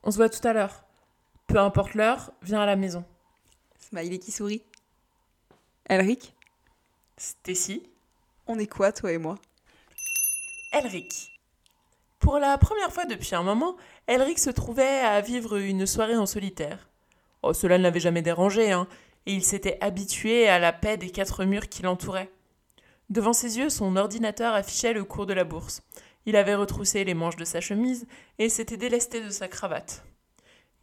On 0.03 0.11
se 0.11 0.17
voit 0.17 0.29
tout 0.29 0.45
à 0.45 0.53
l'heure. 0.53 0.83
Peu 1.47 1.61
importe 1.61 1.95
l'heure, 1.95 2.33
viens 2.43 2.61
à 2.61 2.67
la 2.67 2.75
maison. 2.75 3.05
Smiley 3.79 4.19
qui 4.19 4.33
sourit? 4.33 4.65
Elric? 5.89 6.35
Stacy 7.17 7.89
On 8.49 8.59
est 8.59 8.67
quoi, 8.67 8.91
toi 8.91 9.13
et 9.13 9.19
moi? 9.19 9.37
Elric. 10.73 11.39
Pour 12.19 12.41
la 12.41 12.59
première 12.59 12.93
fois 12.93 13.05
depuis 13.05 13.37
un 13.37 13.45
moment, 13.45 13.77
Elric 14.09 14.41
se 14.41 14.51
trouvait 14.51 14.99
à 14.99 15.21
vivre 15.21 15.59
une 15.59 15.87
soirée 15.87 16.17
en 16.17 16.27
solitaire. 16.27 16.89
Oh, 17.45 17.53
cela 17.53 17.79
ne 17.79 17.85
l'avait 17.85 18.01
jamais 18.01 18.23
dérangé, 18.23 18.73
hein, 18.73 18.89
et 19.29 19.35
il 19.35 19.45
s'était 19.45 19.77
habitué 19.83 20.49
à 20.49 20.59
la 20.59 20.73
paix 20.73 20.97
des 20.97 21.11
quatre 21.11 21.45
murs 21.45 21.69
qui 21.69 21.83
l'entouraient. 21.83 22.33
Devant 23.11 23.35
ses 23.35 23.59
yeux, 23.59 23.69
son 23.69 23.95
ordinateur 23.97 24.55
affichait 24.55 24.95
le 24.95 25.05
cours 25.05 25.27
de 25.27 25.35
la 25.35 25.45
bourse. 25.45 25.83
Il 26.25 26.35
avait 26.35 26.55
retroussé 26.55 27.05
les 27.05 27.13
manches 27.13 27.37
de 27.37 27.45
sa 27.45 27.61
chemise 27.61 28.07
et 28.39 28.49
s'était 28.49 28.79
délesté 28.79 29.23
de 29.23 29.29
sa 29.29 29.47
cravate. 29.47 30.03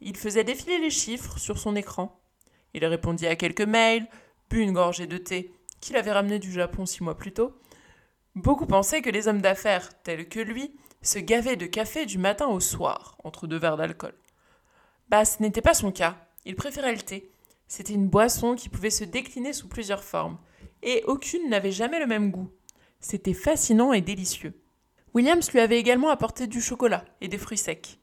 Il 0.00 0.16
faisait 0.16 0.44
défiler 0.44 0.78
les 0.78 0.90
chiffres 0.90 1.38
sur 1.38 1.58
son 1.58 1.74
écran. 1.74 2.20
Il 2.72 2.86
répondit 2.86 3.26
à 3.26 3.34
quelques 3.34 3.62
mails, 3.62 4.06
but 4.48 4.62
une 4.62 4.72
gorgée 4.72 5.08
de 5.08 5.18
thé 5.18 5.52
qu'il 5.80 5.96
avait 5.96 6.12
ramené 6.12 6.38
du 6.38 6.52
Japon 6.52 6.86
six 6.86 7.02
mois 7.02 7.16
plus 7.16 7.32
tôt. 7.32 7.58
Beaucoup 8.36 8.66
pensaient 8.66 9.02
que 9.02 9.10
les 9.10 9.26
hommes 9.26 9.42
d'affaires, 9.42 9.90
tels 10.04 10.28
que 10.28 10.40
lui, 10.40 10.76
se 11.02 11.18
gavaient 11.18 11.56
de 11.56 11.66
café 11.66 12.06
du 12.06 12.18
matin 12.18 12.46
au 12.46 12.60
soir, 12.60 13.18
entre 13.24 13.48
deux 13.48 13.58
verres 13.58 13.76
d'alcool. 13.76 14.14
Bah, 15.08 15.24
ce 15.24 15.42
n'était 15.42 15.62
pas 15.62 15.74
son 15.74 15.90
cas. 15.90 16.16
Il 16.44 16.54
préférait 16.54 16.94
le 16.94 17.02
thé. 17.02 17.32
C'était 17.68 17.94
une 17.94 18.08
boisson 18.08 18.54
qui 18.54 18.68
pouvait 18.68 18.90
se 18.90 19.04
décliner 19.04 19.52
sous 19.52 19.68
plusieurs 19.68 20.04
formes, 20.04 20.38
et 20.82 21.02
aucune 21.06 21.48
n'avait 21.48 21.72
jamais 21.72 21.98
le 21.98 22.06
même 22.06 22.30
goût. 22.30 22.50
C'était 23.00 23.34
fascinant 23.34 23.92
et 23.92 24.00
délicieux. 24.00 24.60
Williams 25.14 25.50
lui 25.50 25.60
avait 25.60 25.78
également 25.78 26.10
apporté 26.10 26.46
du 26.46 26.60
chocolat 26.60 27.04
et 27.20 27.28
des 27.28 27.38
fruits 27.38 27.58
secs. 27.58 27.98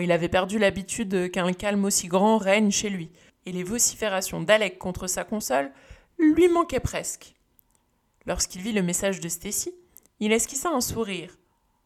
il 0.00 0.12
avait 0.12 0.28
perdu 0.28 0.58
l'habitude 0.58 1.30
qu'un 1.30 1.52
calme 1.52 1.84
aussi 1.84 2.08
grand 2.08 2.38
règne 2.38 2.70
chez 2.70 2.90
lui, 2.90 3.10
et 3.46 3.52
les 3.52 3.64
vociférations 3.64 4.40
d'Alec 4.40 4.78
contre 4.78 5.06
sa 5.06 5.24
console 5.24 5.72
lui 6.18 6.48
manquaient 6.48 6.80
presque. 6.80 7.34
Lorsqu'il 8.26 8.60
vit 8.60 8.72
le 8.72 8.82
message 8.82 9.20
de 9.20 9.28
Stacy, 9.28 9.72
il 10.20 10.32
esquissa 10.32 10.68
un 10.70 10.80
sourire. 10.80 11.38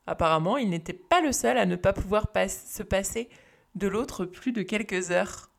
Apparemment, 0.06 0.56
il 0.56 0.68
n'était 0.68 0.92
pas 0.92 1.20
le 1.20 1.32
seul 1.32 1.56
à 1.56 1.66
ne 1.66 1.76
pas 1.76 1.92
pouvoir 1.92 2.26
se 2.48 2.82
passer 2.82 3.28
de 3.74 3.86
l'autre 3.86 4.24
plus 4.24 4.52
de 4.52 4.62
quelques 4.62 5.10
heures. 5.10 5.50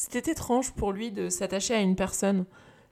C'était 0.00 0.30
étrange 0.30 0.70
pour 0.74 0.92
lui 0.92 1.10
de 1.10 1.28
s'attacher 1.28 1.74
à 1.74 1.80
une 1.80 1.96
personne. 1.96 2.46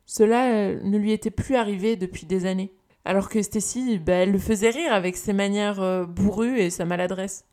Cela 0.06 0.50
euh, 0.50 0.80
ne 0.82 0.98
lui 0.98 1.12
était 1.12 1.30
plus 1.30 1.54
arrivé 1.54 1.94
depuis 1.94 2.26
des 2.26 2.46
années. 2.46 2.72
Alors 3.04 3.28
que 3.28 3.40
Stacy, 3.40 4.00
bah, 4.00 4.14
elle 4.14 4.32
le 4.32 4.40
faisait 4.40 4.70
rire 4.70 4.92
avec 4.92 5.16
ses 5.16 5.32
manières 5.32 5.80
euh, 5.80 6.04
bourrues 6.04 6.58
et 6.58 6.68
sa 6.68 6.84
maladresse. 6.84 7.44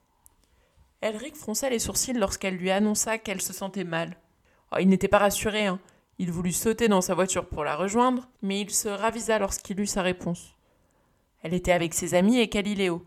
Elric 1.03 1.35
fronça 1.35 1.69
les 1.69 1.77
sourcils 1.77 2.13
lorsqu'elle 2.13 2.55
lui 2.55 2.71
annonça 2.71 3.19
qu'elle 3.19 3.41
se 3.41 3.53
sentait 3.53 3.83
mal. 3.83 4.17
Oh, 4.71 4.77
il 4.79 4.89
n'était 4.89 5.07
pas 5.07 5.19
rassuré, 5.19 5.67
hein. 5.67 5.79
Il 6.17 6.31
voulut 6.31 6.51
sauter 6.51 6.87
dans 6.87 7.01
sa 7.01 7.13
voiture 7.13 7.47
pour 7.47 7.63
la 7.63 7.75
rejoindre, 7.75 8.27
mais 8.41 8.59
il 8.59 8.71
se 8.71 8.89
ravisa 8.89 9.37
lorsqu'il 9.37 9.79
eut 9.79 9.85
sa 9.85 10.01
réponse. 10.01 10.55
Elle 11.43 11.53
était 11.53 11.73
avec 11.73 11.93
ses 11.93 12.15
amis 12.15 12.39
et 12.39 12.49
Caliléo. 12.49 13.05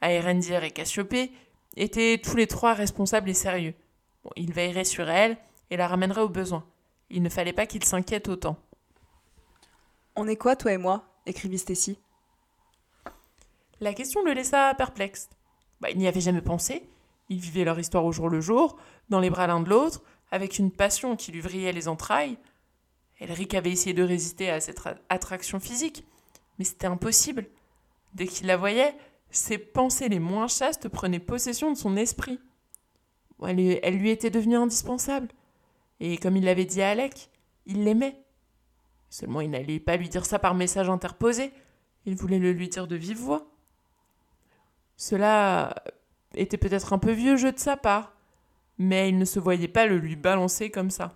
Aérendir 0.00 0.64
et 0.64 0.72
Cassiopée 0.72 1.30
étaient 1.76 2.18
tous 2.18 2.34
les 2.34 2.48
trois 2.48 2.74
responsables 2.74 3.30
et 3.30 3.34
sérieux. 3.34 3.74
il 4.34 4.52
veillerait 4.52 4.82
sur 4.82 5.08
elle, 5.08 5.38
et 5.70 5.76
la 5.76 5.88
ramènerait 5.88 6.22
au 6.22 6.28
besoin. 6.28 6.64
Il 7.10 7.22
ne 7.22 7.28
fallait 7.28 7.52
pas 7.52 7.66
qu'il 7.66 7.84
s'inquiète 7.84 8.28
autant. 8.28 8.56
On 10.16 10.28
est 10.28 10.36
quoi, 10.36 10.56
toi 10.56 10.72
et 10.72 10.78
moi 10.78 11.04
écrivit 11.26 11.58
Stacy. 11.58 11.98
La 13.80 13.94
question 13.94 14.22
le 14.24 14.32
laissa 14.32 14.74
perplexe. 14.74 15.30
Bah, 15.80 15.90
il 15.90 15.98
n'y 15.98 16.08
avait 16.08 16.20
jamais 16.20 16.42
pensé. 16.42 16.88
Ils 17.28 17.40
vivaient 17.40 17.64
leur 17.64 17.78
histoire 17.78 18.04
au 18.04 18.12
jour 18.12 18.28
le 18.28 18.40
jour, 18.40 18.76
dans 19.08 19.20
les 19.20 19.30
bras 19.30 19.46
l'un 19.46 19.60
de 19.60 19.68
l'autre, 19.70 20.02
avec 20.30 20.58
une 20.58 20.70
passion 20.70 21.16
qui 21.16 21.32
lui 21.32 21.40
vrillait 21.40 21.72
les 21.72 21.88
entrailles. 21.88 22.38
Elric 23.20 23.54
avait 23.54 23.70
essayé 23.70 23.94
de 23.94 24.02
résister 24.02 24.50
à 24.50 24.60
cette 24.60 24.80
attraction 25.08 25.60
physique, 25.60 26.04
mais 26.58 26.64
c'était 26.64 26.86
impossible. 26.86 27.46
Dès 28.14 28.26
qu'il 28.26 28.46
la 28.46 28.56
voyait, 28.56 28.94
ses 29.30 29.58
pensées 29.58 30.08
les 30.08 30.18
moins 30.18 30.48
chastes 30.48 30.88
prenaient 30.88 31.20
possession 31.20 31.70
de 31.70 31.76
son 31.76 31.96
esprit. 31.96 32.40
elle 33.42 33.96
lui 33.96 34.10
était 34.10 34.30
devenue 34.30 34.56
indispensable. 34.56 35.28
Et 36.00 36.16
comme 36.16 36.36
il 36.36 36.44
l'avait 36.44 36.64
dit 36.64 36.82
à 36.82 36.90
Alec, 36.90 37.30
il 37.66 37.84
l'aimait. 37.84 38.24
Seulement 39.10 39.40
il 39.40 39.50
n'allait 39.50 39.80
pas 39.80 39.96
lui 39.96 40.08
dire 40.08 40.24
ça 40.24 40.38
par 40.38 40.54
message 40.54 40.88
interposé, 40.88 41.52
il 42.06 42.16
voulait 42.16 42.38
le 42.38 42.52
lui 42.52 42.68
dire 42.68 42.86
de 42.86 42.96
vive 42.96 43.18
voix. 43.18 43.46
Cela 44.96 45.74
était 46.34 46.58
peut-être 46.58 46.92
un 46.92 46.98
peu 46.98 47.12
vieux 47.12 47.36
jeu 47.36 47.52
de 47.52 47.58
sa 47.58 47.76
part, 47.76 48.12
mais 48.78 49.08
il 49.08 49.18
ne 49.18 49.24
se 49.24 49.40
voyait 49.40 49.68
pas 49.68 49.86
le 49.86 49.98
lui 49.98 50.16
balancer 50.16 50.70
comme 50.70 50.90
ça. 50.90 51.12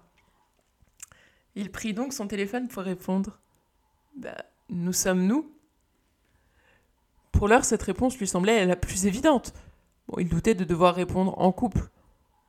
Il 1.54 1.70
prit 1.70 1.94
donc 1.94 2.12
son 2.12 2.26
téléphone 2.26 2.68
pour 2.68 2.82
répondre. 2.82 3.38
Bah, 4.16 4.44
nous 4.68 4.92
sommes 4.92 5.26
nous 5.26 5.50
Pour 7.32 7.48
l'heure, 7.48 7.64
cette 7.64 7.82
réponse 7.82 8.18
lui 8.18 8.26
semblait 8.26 8.66
la 8.66 8.76
plus 8.76 9.06
évidente. 9.06 9.54
Bon, 10.08 10.18
il 10.18 10.28
doutait 10.28 10.54
de 10.54 10.64
devoir 10.64 10.94
répondre 10.94 11.38
en 11.40 11.52
couple. 11.52 11.88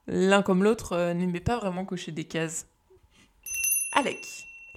L'un 0.08 0.42
comme 0.42 0.64
l'autre 0.64 0.94
euh, 0.94 1.14
n'aimait 1.14 1.40
pas 1.40 1.58
vraiment 1.58 1.86
cocher 1.86 2.12
des 2.12 2.26
cases. 2.26 2.68
Alec. 3.94 4.20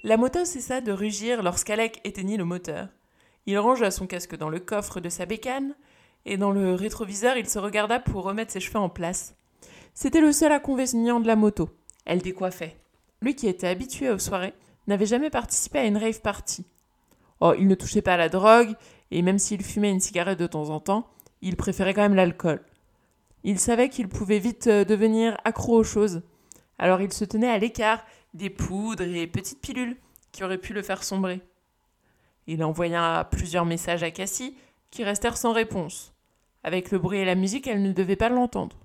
La 0.03 0.17
moto 0.17 0.45
cessa 0.45 0.81
de 0.81 0.91
rugir 0.91 1.43
lorsqu'Alec 1.43 1.99
éteignit 2.03 2.37
le 2.37 2.45
moteur. 2.45 2.87
Il 3.45 3.59
rangea 3.59 3.91
son 3.91 4.07
casque 4.07 4.37
dans 4.37 4.49
le 4.49 4.59
coffre 4.59 4.99
de 4.99 5.09
sa 5.09 5.25
bécane, 5.25 5.75
et 6.25 6.37
dans 6.37 6.51
le 6.51 6.73
rétroviseur 6.73 7.37
il 7.37 7.49
se 7.49 7.59
regarda 7.59 7.99
pour 7.99 8.23
remettre 8.23 8.51
ses 8.51 8.59
cheveux 8.59 8.79
en 8.79 8.89
place. 8.89 9.35
C'était 9.93 10.21
le 10.21 10.31
seul 10.31 10.51
inconvénient 10.51 11.19
de 11.19 11.27
la 11.27 11.35
moto. 11.35 11.69
Elle 12.05 12.21
décoiffait. 12.21 12.77
Lui 13.21 13.35
qui 13.35 13.47
était 13.47 13.67
habitué 13.67 14.09
aux 14.09 14.19
soirées, 14.19 14.53
n'avait 14.87 15.05
jamais 15.05 15.29
participé 15.29 15.79
à 15.79 15.85
une 15.85 15.97
rave 15.97 16.21
party. 16.21 16.65
Oh, 17.41 17.53
il 17.57 17.67
ne 17.67 17.75
touchait 17.75 18.01
pas 18.01 18.15
à 18.15 18.17
la 18.17 18.29
drogue, 18.29 18.75
et 19.11 19.21
même 19.21 19.39
s'il 19.39 19.63
fumait 19.63 19.91
une 19.91 19.99
cigarette 19.99 20.39
de 20.39 20.47
temps 20.47 20.69
en 20.69 20.79
temps, 20.79 21.07
il 21.41 21.55
préférait 21.55 21.93
quand 21.93 22.01
même 22.01 22.15
l'alcool. 22.15 22.61
Il 23.43 23.59
savait 23.59 23.89
qu'il 23.89 24.09
pouvait 24.09 24.39
vite 24.39 24.67
euh, 24.67 24.83
devenir 24.83 25.37
accro 25.45 25.77
aux 25.77 25.83
choses. 25.83 26.21
Alors 26.77 27.01
il 27.01 27.11
se 27.13 27.25
tenait 27.25 27.49
à 27.49 27.57
l'écart 27.57 28.03
des 28.33 28.49
poudres 28.49 29.03
et 29.03 29.27
petites 29.27 29.61
pilules 29.61 29.97
qui 30.31 30.43
auraient 30.43 30.57
pu 30.57 30.73
le 30.73 30.81
faire 30.81 31.03
sombrer. 31.03 31.41
Il 32.47 32.63
envoya 32.63 33.27
plusieurs 33.31 33.65
messages 33.65 34.03
à 34.03 34.11
Cassie 34.11 34.55
qui 34.91 35.03
restèrent 35.03 35.37
sans 35.37 35.53
réponse. 35.53 36.13
Avec 36.63 36.91
le 36.91 36.99
bruit 36.99 37.19
et 37.19 37.25
la 37.25 37.35
musique, 37.35 37.67
elle 37.67 37.81
ne 37.81 37.93
devait 37.93 38.15
pas 38.15 38.29
l'entendre. 38.29 38.77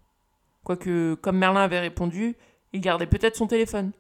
Quoique, 0.63 1.15
comme 1.15 1.39
Merlin 1.39 1.63
avait 1.63 1.81
répondu, 1.81 2.37
il 2.73 2.81
gardait 2.81 3.07
peut-être 3.07 3.37
son 3.37 3.47
téléphone. 3.47 3.93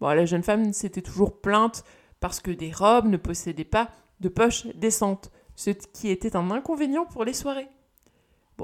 Bon, 0.00 0.08
la 0.08 0.24
jeune 0.24 0.42
femme 0.42 0.72
s'était 0.72 1.02
toujours 1.02 1.40
plainte 1.40 1.84
parce 2.20 2.40
que 2.40 2.50
des 2.50 2.72
robes 2.72 3.08
ne 3.08 3.16
possédaient 3.16 3.64
pas 3.64 3.90
de 4.20 4.28
poches 4.28 4.66
décentes, 4.74 5.30
ce 5.56 5.70
qui 5.70 6.08
était 6.08 6.36
un 6.36 6.50
inconvénient 6.50 7.04
pour 7.04 7.24
les 7.24 7.34
soirées. 7.34 7.68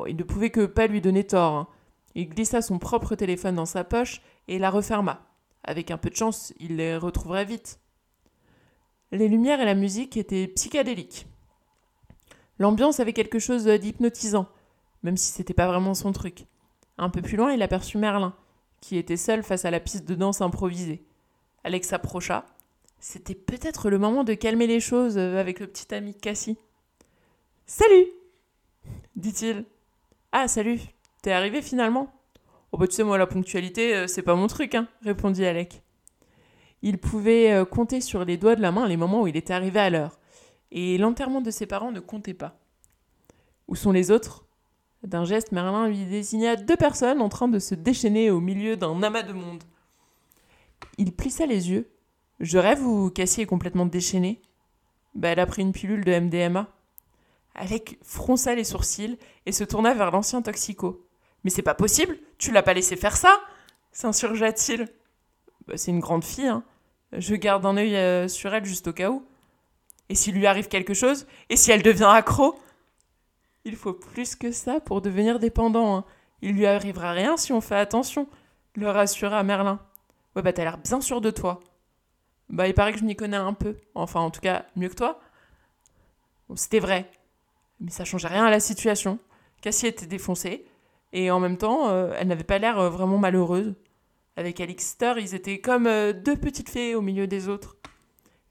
Il 0.07 0.17
ne 0.17 0.23
pouvait 0.23 0.51
que 0.51 0.67
pas 0.67 0.87
lui 0.87 1.01
donner 1.01 1.25
tort. 1.25 1.55
hein. 1.55 1.69
Il 2.15 2.29
glissa 2.29 2.63
son 2.63 2.79
propre 2.79 3.15
téléphone 3.15 3.57
dans 3.57 3.67
sa 3.67 3.85
poche 3.85 4.21
et 4.49 4.59
la 4.59 4.71
referma. 4.71 5.27
Avec 5.65 5.91
un 5.91 5.99
peu 5.99 6.11
de 6.11 6.17
chance, 6.17 6.53
il 6.59 6.77
les 6.77 6.97
retrouverait 6.97 7.45
vite. 7.45 7.81
Les 9.13 9.29
lumières 9.29 9.61
et 9.61 9.65
la 9.65 9.75
musique 9.75 10.17
étaient 10.17 10.49
psychédéliques. 10.49 11.27
L'ambiance 12.59 13.01
avait 13.01 13.13
quelque 13.13 13.39
chose 13.39 13.67
d'hypnotisant, 13.67 14.47
même 15.03 15.17
si 15.17 15.33
c'était 15.33 15.55
pas 15.55 15.67
vraiment 15.67 15.95
son 15.95 16.13
truc. 16.13 16.47
Un 16.99 17.11
peu 17.11 17.21
plus 17.23 17.37
loin, 17.37 17.53
il 17.53 17.63
aperçut 17.63 17.99
Merlin, 17.99 18.35
qui 18.81 18.97
était 18.97 19.17
seul 19.17 19.43
face 19.43 19.65
à 19.65 19.71
la 19.71 19.81
piste 19.81 20.07
de 20.07 20.15
danse 20.15 20.41
improvisée. 20.41 21.05
Alex 21.65 21.89
s'approcha. 21.89 22.47
C'était 22.99 23.35
peut-être 23.35 23.91
le 23.91 23.99
moment 23.99 24.25
de 24.25 24.35
calmer 24.35 24.67
les 24.67 24.81
choses 24.81 25.19
avec 25.19 25.61
le 25.61 25.67
petit 25.67 25.95
ami 25.95 26.15
Cassie. 26.15 26.59
Salut 27.67 28.07
dit-il. 29.17 29.65
Ah, 30.33 30.49
salut, 30.49 30.81
t'es 31.23 31.33
arrivé 31.33 31.63
finalement? 31.63 32.13
Oh, 32.73 32.79
bah 32.79 32.87
tu 32.87 32.95
sais, 32.95 33.05
moi, 33.05 33.17
la 33.17 33.27
ponctualité, 33.27 33.95
euh, 33.95 34.07
c'est 34.07 34.23
pas 34.23 34.35
mon 34.35 34.49
truc, 34.49 34.75
hein, 34.75 34.89
répondit 35.03 35.47
Alec. 35.47 35.83
Il 36.83 36.99
pouvait 36.99 37.53
euh, 37.53 37.65
compter 37.65 38.01
sur 38.01 38.25
les 38.25 38.37
doigts 38.37 38.57
de 38.57 38.61
la 38.61 38.73
main 38.73 38.87
les 38.87 38.97
moments 38.97 39.23
où 39.23 39.27
il 39.27 39.37
était 39.37 39.55
arrivé 39.55 39.81
à 39.81 39.91
l'heure. 39.91 40.19
Et 40.73 40.99
l'enterrement 40.99 41.41
de 41.41 41.51
ses 41.51 41.67
parents 41.67 41.93
ne 41.93 42.01
comptait 42.01 42.35
pas. 42.35 42.59
Où 43.69 43.77
sont 43.77 43.93
les 43.93 44.11
autres? 44.11 44.47
D'un 45.03 45.25
geste, 45.25 45.53
Merlin 45.53 45.89
lui 45.89 46.05
désigna 46.05 46.57
deux 46.57 46.77
personnes 46.77 47.21
en 47.21 47.29
train 47.29 47.49
de 47.49 47.59
se 47.59 47.75
déchaîner 47.75 48.31
au 48.31 48.41
milieu 48.41 48.77
d'un 48.77 49.03
amas 49.03 49.23
de 49.23 49.33
monde. 49.33 49.63
Il 50.99 51.13
plissa 51.13 51.47
les 51.47 51.71
yeux. 51.71 51.89
Je 52.41 52.59
rêve 52.59 52.85
ou 52.85 53.11
Cassie 53.11 53.43
est 53.43 53.47
complètement 53.47 53.87
déchaînée 53.87 54.43
Bah, 55.15 55.29
elle 55.29 55.41
a 55.41 55.47
pris 55.47 55.63
une 55.63 55.73
pilule 55.73 56.05
de 56.05 56.19
MDMA. 56.19 56.69
Alec 57.57 57.99
fronça 58.03 58.55
les 58.55 58.65
sourcils 58.65 59.19
et 59.47 59.53
se 59.53 59.65
tourna 59.65 59.95
vers 59.95 60.11
l'ancien 60.11 60.43
toxico. 60.43 61.07
Mais 61.45 61.51
c'est 61.51 61.63
pas 61.63 61.75
possible, 61.75 62.19
tu 62.39 62.53
l'as 62.53 62.63
pas 62.63 62.75
laissé 62.75 62.97
faire 62.97 63.17
ça 63.17 63.41
s'insurgea-t-il. 63.97 64.89
Bah, 65.67 65.77
c'est 65.77 65.91
une 65.91 66.01
grande 66.01 66.25
fille, 66.25 66.47
hein. 66.47 66.63
Je 67.13 67.35
garde 67.35 67.65
un 67.65 67.77
œil 67.77 67.97
euh, 67.97 68.29
sur 68.29 68.53
elle 68.55 68.65
juste 68.65 68.89
au 68.89 68.93
cas 68.93 69.11
où. 69.11 69.25
Et 70.09 70.15
s'il 70.15 70.35
lui 70.35 70.47
arrive 70.47 70.69
quelque 70.69 70.93
chose 70.95 71.27
Et 71.49 71.57
si 71.57 71.71
elle 71.73 71.83
devient 71.83 72.11
accro? 72.13 72.59
Il 73.65 73.75
faut 73.75 73.95
plus 73.95 74.37
que 74.37 74.53
ça 74.53 74.81
pour 74.81 75.01
devenir 75.01 75.39
dépendant. 75.39 75.97
hein. 75.97 76.05
Il 76.43 76.53
lui 76.57 76.67
arrivera 76.67 77.13
rien 77.13 77.37
si 77.37 77.53
on 77.53 77.61
fait 77.61 77.77
attention, 77.77 78.29
le 78.75 78.91
rassura 78.91 79.43
Merlin. 79.43 79.81
Ouais, 80.35 80.43
bah 80.43 80.53
t'as 80.53 80.65
l'air 80.65 80.79
bien 80.79 81.01
sûr 81.01 81.21
de 81.23 81.31
toi. 81.31 81.61
Bah, 82.51 82.69
il 82.69 82.75
paraît 82.75 82.93
que 82.93 82.99
je 82.99 83.05
m'y 83.05 83.17
connais 83.17 83.37
un 83.37 83.55
peu. 83.55 83.77
Enfin, 83.95 84.21
en 84.21 84.31
tout 84.31 84.41
cas, 84.41 84.67
mieux 84.77 84.89
que 84.89 84.95
toi. 84.95 85.21
C'était 86.55 86.79
vrai. 86.79 87.11
Mais 87.81 87.91
ça 87.91 88.05
changeait 88.05 88.29
rien 88.29 88.45
à 88.45 88.51
la 88.51 88.61
situation. 88.61 89.19
Cassie 89.61 89.87
était 89.87 90.07
défoncée. 90.07 90.67
Et 91.13 91.31
en 91.31 91.41
même 91.41 91.57
temps, 91.57 91.89
euh, 91.89 92.15
elle 92.19 92.29
n'avait 92.29 92.45
pas 92.45 92.59
l'air 92.59 92.79
euh, 92.79 92.91
vraiment 92.91 93.19
malheureuse. 93.19 93.75
Avec 94.37 94.61
Alixter, 94.61 95.15
ils 95.19 95.35
étaient 95.35 95.61
comme 95.61 95.87
euh, 95.87 96.13
deux 96.13 96.37
petites 96.37 96.69
fées 96.69 96.95
au 96.95 97.01
milieu 97.01 97.27
des 97.27 97.49
autres. 97.49 97.77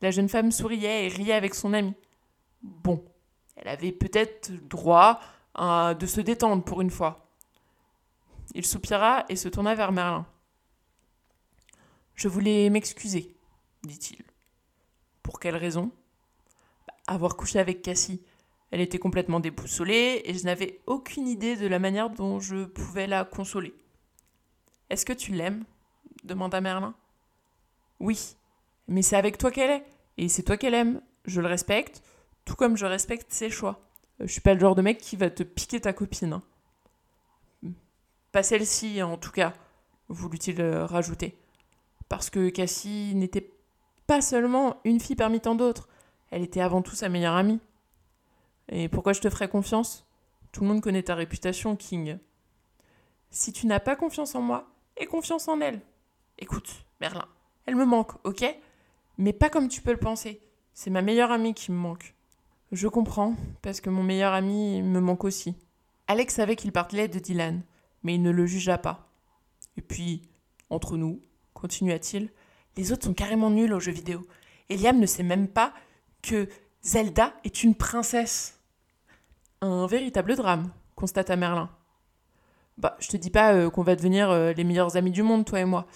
La 0.01 0.11
jeune 0.11 0.29
femme 0.29 0.51
souriait 0.51 1.05
et 1.05 1.07
riait 1.09 1.33
avec 1.33 1.53
son 1.53 1.73
ami. 1.73 1.93
Bon, 2.61 3.03
elle 3.55 3.67
avait 3.67 3.91
peut-être 3.91 4.51
droit 4.67 5.19
de 5.57 6.05
se 6.05 6.19
détendre 6.19 6.63
pour 6.63 6.81
une 6.81 6.89
fois. 6.89 7.29
Il 8.53 8.65
soupira 8.65 9.25
et 9.29 9.35
se 9.35 9.47
tourna 9.47 9.73
vers 9.73 9.91
Merlin. 9.91 10.25
Je 12.15 12.27
voulais 12.27 12.69
m'excuser, 12.69 13.35
dit-il. 13.83 14.23
Pour 15.23 15.39
quelle 15.39 15.55
raison? 15.55 15.91
Bah, 16.87 16.93
Avoir 17.07 17.37
couché 17.37 17.59
avec 17.59 17.81
Cassie. 17.81 18.21
Elle 18.75 18.81
était 18.81 18.99
complètement 18.99 19.39
déboussolée 19.39 20.21
et 20.25 20.33
je 20.33 20.43
n'avais 20.43 20.81
aucune 20.85 21.29
idée 21.29 21.55
de 21.55 21.65
la 21.65 21.79
manière 21.79 22.09
dont 22.09 22.41
je 22.41 22.65
pouvais 22.65 23.07
la 23.07 23.23
consoler. 23.23 23.73
Est-ce 24.89 25.05
que 25.05 25.13
tu 25.13 25.31
l'aimes? 25.31 25.63
demanda 26.25 26.59
Merlin. 26.59 26.93
Oui, 28.01 28.35
mais 28.89 29.01
c'est 29.01 29.15
avec 29.15 29.37
toi 29.37 29.49
qu'elle 29.49 29.69
est, 29.69 29.85
et 30.17 30.27
c'est 30.27 30.43
toi 30.43 30.57
qu'elle 30.57 30.73
aime. 30.73 30.99
Je 31.23 31.39
le 31.39 31.47
respecte, 31.47 32.03
tout 32.43 32.55
comme 32.55 32.75
je 32.75 32.85
respecte 32.85 33.31
ses 33.31 33.49
choix. 33.49 33.79
Je 34.19 34.25
suis 34.25 34.41
pas 34.41 34.53
le 34.53 34.59
genre 34.59 34.75
de 34.75 34.81
mec 34.81 34.97
qui 34.97 35.15
va 35.15 35.29
te 35.29 35.43
piquer 35.43 35.79
ta 35.79 35.93
copine. 35.93 36.33
hein. 36.33 37.71
Pas 38.33 38.43
celle-ci, 38.43 39.01
en 39.01 39.15
tout 39.15 39.31
cas, 39.31 39.53
voulut-il 40.09 40.59
euh, 40.59 40.85
rajouter. 40.85 41.37
Parce 42.09 42.29
que 42.29 42.49
Cassie 42.49 43.15
n'était 43.15 43.53
pas 44.05 44.19
seulement 44.19 44.81
une 44.83 44.99
fille 44.99 45.15
parmi 45.15 45.39
tant 45.39 45.55
d'autres, 45.55 45.87
elle 46.29 46.43
était 46.43 46.59
avant 46.59 46.81
tout 46.81 46.95
sa 46.95 47.07
meilleure 47.07 47.35
amie. 47.35 47.61
Et 48.69 48.89
pourquoi 48.89 49.13
je 49.13 49.21
te 49.21 49.29
ferais 49.29 49.49
confiance? 49.49 50.07
Tout 50.51 50.61
le 50.61 50.67
monde 50.67 50.81
connaît 50.81 51.03
ta 51.03 51.15
réputation, 51.15 51.75
King. 51.75 52.17
Si 53.29 53.51
tu 53.51 53.67
n'as 53.67 53.79
pas 53.79 53.95
confiance 53.95 54.35
en 54.35 54.41
moi, 54.41 54.67
aie 54.97 55.05
confiance 55.05 55.47
en 55.47 55.59
elle. 55.61 55.81
Écoute, 56.37 56.85
Merlin, 57.01 57.27
elle 57.65 57.75
me 57.75 57.85
manque, 57.85 58.13
ok? 58.25 58.43
Mais 59.17 59.33
pas 59.33 59.49
comme 59.49 59.67
tu 59.67 59.81
peux 59.81 59.91
le 59.91 59.97
penser. 59.97 60.41
C'est 60.73 60.89
ma 60.89 61.01
meilleure 61.01 61.31
amie 61.31 61.53
qui 61.53 61.71
me 61.71 61.77
manque. 61.77 62.15
Je 62.71 62.87
comprends, 62.87 63.35
parce 63.61 63.81
que 63.81 63.89
mon 63.89 64.03
meilleur 64.03 64.33
ami 64.33 64.81
me 64.81 64.99
manque 64.99 65.23
aussi. 65.23 65.55
Alex 66.07 66.35
savait 66.35 66.55
qu'il 66.55 66.71
parlait 66.71 67.07
de 67.07 67.19
Dylan, 67.19 67.63
mais 68.03 68.15
il 68.15 68.21
ne 68.21 68.31
le 68.31 68.45
jugea 68.45 68.77
pas. 68.77 69.09
Et 69.77 69.81
puis, 69.81 70.21
entre 70.69 70.97
nous, 70.97 71.21
continua-t-il, 71.53 72.31
les 72.77 72.91
autres 72.91 73.05
sont 73.05 73.13
carrément 73.13 73.49
nuls 73.49 73.73
aux 73.73 73.79
jeux 73.79 73.91
vidéo. 73.91 74.25
Et 74.69 74.77
Liam 74.77 74.99
ne 74.99 75.05
sait 75.05 75.23
même 75.23 75.47
pas 75.47 75.73
que 76.21 76.49
Zelda 76.85 77.33
est 77.43 77.63
une 77.63 77.73
princesse. 77.73 78.59
Un 79.61 79.87
véritable 79.87 80.35
drame, 80.35 80.69
constata 80.95 81.35
Merlin. 81.35 81.71
Bah, 82.77 82.95
je 82.99 83.07
te 83.07 83.17
dis 83.17 83.31
pas 83.31 83.55
euh, 83.55 83.71
qu'on 83.71 83.81
va 83.81 83.95
devenir 83.95 84.29
euh, 84.29 84.53
les 84.53 84.63
meilleurs 84.63 84.95
amis 84.95 85.09
du 85.09 85.23
monde, 85.23 85.45
toi 85.45 85.59
et 85.61 85.65
moi. 85.65 85.87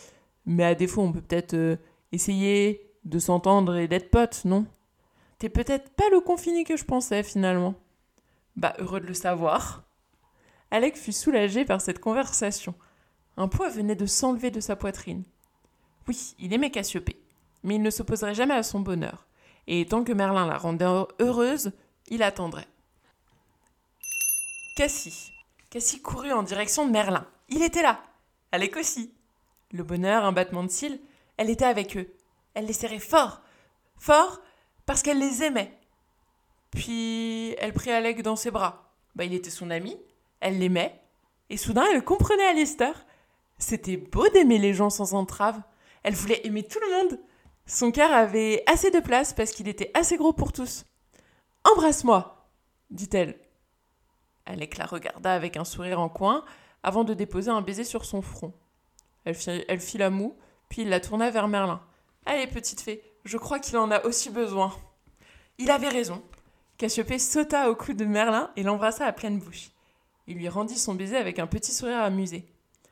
Mais 0.47 0.63
à 0.63 0.73
défaut, 0.73 1.03
on 1.03 1.11
peut 1.11 1.21
peut-être 1.21 1.53
euh, 1.53 1.75
essayer 2.11 2.91
de 3.05 3.19
s'entendre 3.19 3.77
et 3.77 3.87
d'être 3.87 4.09
potes, 4.09 4.45
non? 4.45 4.65
T'es 5.37 5.49
peut-être 5.49 5.91
pas 5.91 6.09
le 6.11 6.21
confiné 6.21 6.63
que 6.63 6.75
je 6.75 6.85
pensais, 6.85 7.21
finalement. 7.21 7.75
Bah, 8.55 8.73
heureux 8.79 8.99
de 8.99 9.05
le 9.05 9.13
savoir. 9.13 9.83
Alec 10.71 10.97
fut 10.97 11.13
soulagé 11.13 11.65
par 11.65 11.81
cette 11.81 11.99
conversation. 11.99 12.73
Un 13.37 13.47
poids 13.47 13.69
venait 13.69 13.95
de 13.95 14.07
s'enlever 14.07 14.49
de 14.49 14.59
sa 14.59 14.75
poitrine. 14.75 15.23
Oui, 16.07 16.33
il 16.39 16.51
aimait 16.51 16.71
Cassiopée, 16.71 17.21
mais 17.61 17.75
il 17.75 17.83
ne 17.83 17.91
s'opposerait 17.91 18.33
jamais 18.33 18.55
à 18.55 18.63
son 18.63 18.79
bonheur. 18.79 19.28
Et 19.71 19.85
tant 19.85 20.03
que 20.03 20.11
Merlin 20.11 20.47
la 20.47 20.57
rendait 20.57 21.05
heureuse, 21.19 21.71
il 22.07 22.23
attendrait. 22.23 22.67
Cassie. 24.75 25.31
Cassie 25.69 26.01
courut 26.01 26.31
en 26.31 26.41
direction 26.41 26.87
de 26.87 26.91
Merlin. 26.91 27.27
Il 27.49 27.61
était 27.61 27.83
là. 27.83 28.01
Alec 28.51 28.75
aussi. 28.77 29.13
Le 29.71 29.83
bonheur, 29.83 30.25
un 30.25 30.31
battement 30.31 30.63
de 30.63 30.71
cils, 30.71 30.99
elle 31.37 31.51
était 31.51 31.65
avec 31.65 31.95
eux. 31.97 32.11
Elle 32.55 32.65
les 32.65 32.73
serrait 32.73 32.97
fort. 32.97 33.41
Fort 33.99 34.41
parce 34.87 35.03
qu'elle 35.03 35.19
les 35.19 35.43
aimait. 35.43 35.77
Puis 36.71 37.53
elle 37.59 37.73
prit 37.73 37.91
Alec 37.91 38.23
dans 38.23 38.35
ses 38.35 38.49
bras. 38.49 38.91
Bah, 39.13 39.25
il 39.25 39.35
était 39.35 39.51
son 39.51 39.69
ami, 39.69 39.95
elle 40.39 40.57
l'aimait, 40.57 40.99
et 41.51 41.57
soudain 41.57 41.85
elle 41.93 42.03
comprenait 42.03 42.47
Alistair. 42.47 43.05
C'était 43.59 43.97
beau 43.97 44.27
d'aimer 44.29 44.57
les 44.57 44.73
gens 44.73 44.89
sans 44.89 45.13
entrave. 45.13 45.61
Elle 46.01 46.15
voulait 46.15 46.41
aimer 46.47 46.63
tout 46.63 46.79
le 46.79 47.03
monde. 47.03 47.19
Son 47.69 47.91
cœur 47.91 48.11
avait 48.11 48.63
assez 48.65 48.89
de 48.89 48.99
place 48.99 49.31
parce 49.31 49.51
qu'il 49.51 49.67
était 49.67 49.91
assez 49.93 50.17
gros 50.17 50.33
pour 50.33 50.51
tous. 50.51 50.85
Embrasse-moi, 51.63 52.49
dit-elle. 52.89 53.39
Alec 54.47 54.79
la 54.79 54.87
regarda 54.87 55.31
avec 55.31 55.55
un 55.55 55.63
sourire 55.63 55.99
en 55.99 56.09
coin 56.09 56.43
avant 56.81 57.03
de 57.03 57.13
déposer 57.13 57.51
un 57.51 57.61
baiser 57.61 57.83
sur 57.83 58.05
son 58.05 58.23
front. 58.23 58.55
Elle 59.23 59.35
fit, 59.35 59.63
elle 59.67 59.79
fit 59.79 59.99
la 59.99 60.09
moue, 60.09 60.35
puis 60.67 60.81
il 60.81 60.89
la 60.89 60.99
tourna 60.99 61.29
vers 61.29 61.47
Merlin. 61.47 61.79
Allez, 62.25 62.47
petite 62.47 62.81
fée, 62.81 63.03
je 63.23 63.37
crois 63.37 63.59
qu'il 63.59 63.77
en 63.77 63.91
a 63.91 64.03
aussi 64.03 64.31
besoin. 64.31 64.75
Il 65.59 65.69
avait 65.69 65.89
raison. 65.89 66.23
Cassiopée 66.79 67.19
sauta 67.19 67.69
au 67.69 67.75
cou 67.75 67.93
de 67.93 68.05
Merlin 68.05 68.49
et 68.55 68.63
l'embrassa 68.63 69.05
à 69.05 69.13
pleine 69.13 69.37
bouche. 69.37 69.69
Il 70.25 70.37
lui 70.37 70.49
rendit 70.49 70.79
son 70.79 70.95
baiser 70.95 71.17
avec 71.17 71.37
un 71.37 71.45
petit 71.45 71.71
sourire 71.71 71.99
amusé. 71.99 72.47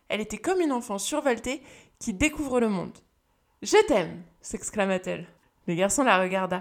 Elle 0.07 0.21
était 0.21 0.37
comme 0.37 0.61
une 0.61 0.71
enfant 0.71 0.99
survoltée 0.99 1.63
qui 1.97 2.13
découvre 2.13 2.59
le 2.59 2.69
monde. 2.69 2.95
Je 3.63 3.83
t'aime 3.87 4.21
s'exclama-t-elle. 4.47 5.27
Le 5.67 5.75
garçon 5.75 6.03
la 6.03 6.21
regarda. 6.21 6.59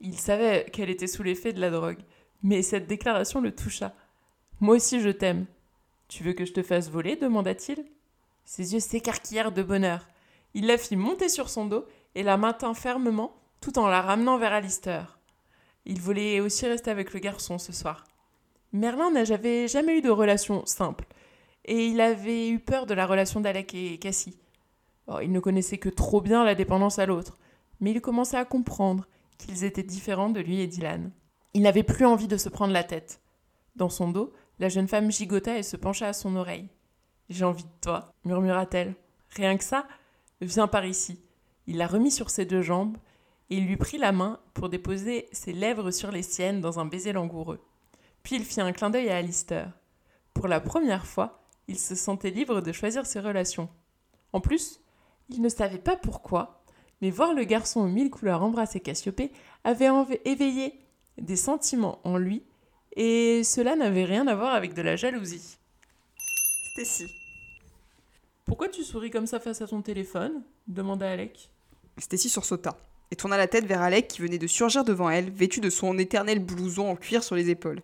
Il 0.00 0.18
savait 0.18 0.66
qu'elle 0.70 0.90
était 0.90 1.06
sous 1.06 1.22
l'effet 1.22 1.54
de 1.54 1.60
la 1.60 1.70
drogue, 1.70 2.02
mais 2.42 2.60
cette 2.60 2.86
déclaration 2.86 3.40
le 3.40 3.54
toucha. 3.54 3.94
Moi 4.60 4.76
aussi 4.76 5.00
je 5.00 5.08
t'aime. 5.08 5.46
Tu 6.08 6.22
veux 6.22 6.34
que 6.34 6.44
je 6.44 6.52
te 6.52 6.62
fasse 6.62 6.90
voler 6.90 7.16
demanda-t-il. 7.16 7.82
Ses 8.44 8.74
yeux 8.74 8.80
s'écarquillèrent 8.80 9.52
de 9.52 9.62
bonheur. 9.62 10.06
Il 10.52 10.66
la 10.66 10.76
fit 10.76 10.96
monter 10.96 11.30
sur 11.30 11.48
son 11.48 11.64
dos 11.64 11.86
et 12.14 12.22
la 12.22 12.36
maintint 12.36 12.74
fermement 12.74 13.34
tout 13.62 13.78
en 13.78 13.86
la 13.86 14.02
ramenant 14.02 14.36
vers 14.36 14.52
Alistair. 14.52 15.18
Il 15.86 16.00
voulait 16.00 16.40
aussi 16.40 16.66
rester 16.66 16.90
avec 16.90 17.14
le 17.14 17.20
garçon 17.20 17.56
ce 17.56 17.72
soir. 17.72 18.04
Merlin 18.72 19.10
n'avait 19.10 19.66
jamais 19.66 19.98
eu 19.98 20.02
de 20.02 20.10
relation 20.10 20.66
simple, 20.66 21.06
et 21.64 21.86
il 21.86 22.00
avait 22.00 22.48
eu 22.48 22.58
peur 22.58 22.84
de 22.84 22.92
la 22.92 23.06
relation 23.06 23.40
d'Alec 23.40 23.72
et 23.74 23.98
Cassie. 23.98 24.36
Il 25.22 25.32
ne 25.32 25.40
connaissait 25.40 25.78
que 25.78 25.88
trop 25.88 26.20
bien 26.20 26.44
la 26.44 26.54
dépendance 26.54 26.98
à 26.98 27.06
l'autre, 27.06 27.36
mais 27.80 27.90
il 27.90 28.00
commençait 28.00 28.36
à 28.36 28.44
comprendre 28.44 29.06
qu'ils 29.38 29.64
étaient 29.64 29.82
différents 29.82 30.30
de 30.30 30.40
lui 30.40 30.60
et 30.60 30.66
Dylan. 30.66 31.10
Il 31.52 31.62
n'avait 31.62 31.82
plus 31.82 32.06
envie 32.06 32.28
de 32.28 32.36
se 32.36 32.48
prendre 32.48 32.72
la 32.72 32.84
tête. 32.84 33.20
Dans 33.76 33.88
son 33.88 34.10
dos, 34.10 34.32
la 34.58 34.68
jeune 34.68 34.88
femme 34.88 35.10
gigota 35.10 35.58
et 35.58 35.62
se 35.62 35.76
pencha 35.76 36.08
à 36.08 36.12
son 36.12 36.36
oreille. 36.36 36.68
J'ai 37.28 37.44
envie 37.44 37.64
de 37.64 37.80
toi, 37.80 38.12
murmura-t-elle. 38.24 38.94
Rien 39.30 39.56
que 39.56 39.64
ça, 39.64 39.86
viens 40.40 40.68
par 40.68 40.84
ici. 40.84 41.20
Il 41.66 41.78
la 41.78 41.86
remit 41.86 42.10
sur 42.10 42.30
ses 42.30 42.44
deux 42.44 42.62
jambes 42.62 42.96
et 43.50 43.56
il 43.56 43.66
lui 43.66 43.76
prit 43.76 43.98
la 43.98 44.12
main 44.12 44.40
pour 44.52 44.68
déposer 44.68 45.28
ses 45.32 45.52
lèvres 45.52 45.90
sur 45.90 46.10
les 46.10 46.22
siennes 46.22 46.60
dans 46.60 46.78
un 46.78 46.84
baiser 46.84 47.12
langoureux. 47.12 47.60
Puis 48.22 48.36
il 48.36 48.44
fit 48.44 48.60
un 48.60 48.72
clin 48.72 48.90
d'œil 48.90 49.10
à 49.10 49.16
Alistair. 49.16 49.72
Pour 50.32 50.48
la 50.48 50.60
première 50.60 51.06
fois, 51.06 51.42
il 51.68 51.78
se 51.78 51.94
sentait 51.94 52.30
libre 52.30 52.60
de 52.60 52.72
choisir 52.72 53.06
ses 53.06 53.20
relations. 53.20 53.68
En 54.32 54.40
plus, 54.40 54.80
il 55.28 55.40
ne 55.40 55.48
savait 55.48 55.78
pas 55.78 55.96
pourquoi, 55.96 56.64
mais 57.00 57.10
voir 57.10 57.34
le 57.34 57.44
garçon 57.44 57.80
aux 57.80 57.88
mille 57.88 58.10
couleurs 58.10 58.42
embrasser 58.42 58.80
Cassiopée 58.80 59.30
avait 59.64 59.90
éveillé 60.24 60.74
des 61.18 61.36
sentiments 61.36 62.00
en 62.04 62.16
lui, 62.16 62.42
et 62.96 63.42
cela 63.44 63.76
n'avait 63.76 64.04
rien 64.04 64.26
à 64.26 64.34
voir 64.34 64.54
avec 64.54 64.74
de 64.74 64.82
la 64.82 64.96
jalousie. 64.96 65.58
Stacy. 66.72 67.06
Pourquoi 68.44 68.68
tu 68.68 68.84
souris 68.84 69.10
comme 69.10 69.26
ça 69.26 69.40
face 69.40 69.62
à 69.62 69.66
ton 69.66 69.82
téléphone? 69.82 70.42
demanda 70.66 71.10
Alec. 71.10 71.50
Stacy 71.98 72.28
sursauta 72.28 72.76
et 73.10 73.16
tourna 73.16 73.36
la 73.36 73.46
tête 73.46 73.66
vers 73.66 73.82
Alec 73.82 74.08
qui 74.08 74.22
venait 74.22 74.38
de 74.38 74.46
surgir 74.46 74.84
devant 74.84 75.10
elle, 75.10 75.30
vêtu 75.30 75.60
de 75.60 75.70
son 75.70 75.98
éternel 75.98 76.40
blouson 76.40 76.88
en 76.88 76.96
cuir 76.96 77.22
sur 77.22 77.36
les 77.36 77.50
épaules. 77.50 77.80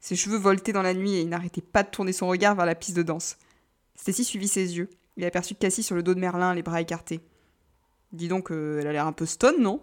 Ses 0.00 0.16
cheveux 0.16 0.38
voltaient 0.38 0.72
dans 0.72 0.82
la 0.82 0.94
nuit 0.94 1.14
et 1.14 1.20
il 1.20 1.28
n'arrêtait 1.28 1.60
pas 1.60 1.82
de 1.82 1.90
tourner 1.90 2.12
son 2.12 2.28
regard 2.28 2.54
vers 2.54 2.66
la 2.66 2.74
piste 2.74 2.96
de 2.96 3.02
danse. 3.02 3.36
Stacy 3.96 4.24
suivit 4.24 4.48
ses 4.48 4.76
yeux. 4.76 4.88
Il 5.20 5.26
aperçut 5.26 5.54
Cassie 5.54 5.82
sur 5.82 5.94
le 5.94 6.02
dos 6.02 6.14
de 6.14 6.18
Merlin, 6.18 6.54
les 6.54 6.62
bras 6.62 6.80
écartés. 6.80 7.20
Dis 8.10 8.26
donc, 8.26 8.50
euh, 8.50 8.80
elle 8.80 8.86
a 8.86 8.92
l'air 8.92 9.06
un 9.06 9.12
peu 9.12 9.26
stone, 9.26 9.60
non? 9.60 9.82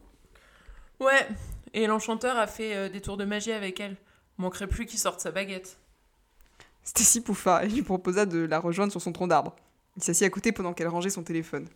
Ouais, 0.99 1.27
et 1.75 1.85
l'enchanteur 1.85 2.38
a 2.38 2.47
fait 2.47 2.75
euh, 2.75 2.89
des 2.89 3.01
tours 3.01 3.17
de 3.17 3.23
magie 3.23 3.51
avec 3.51 3.79
elle. 3.79 3.97
Manquerait 4.39 4.65
plus 4.65 4.88
qu'il 4.88 4.97
sorte 4.97 5.19
sa 5.19 5.29
baguette. 5.29 5.77
Stacy 6.83 7.21
pouffa 7.21 7.63
et 7.63 7.67
lui 7.67 7.83
proposa 7.83 8.25
de 8.25 8.39
la 8.39 8.57
rejoindre 8.57 8.91
sur 8.91 8.99
son 8.99 9.11
tronc 9.11 9.27
d'arbre. 9.27 9.55
Il 9.95 10.01
s'assit 10.01 10.25
à 10.25 10.31
côté 10.31 10.51
pendant 10.51 10.73
qu'elle 10.73 10.88
rangeait 10.88 11.11
son 11.11 11.21
téléphone. 11.21 11.69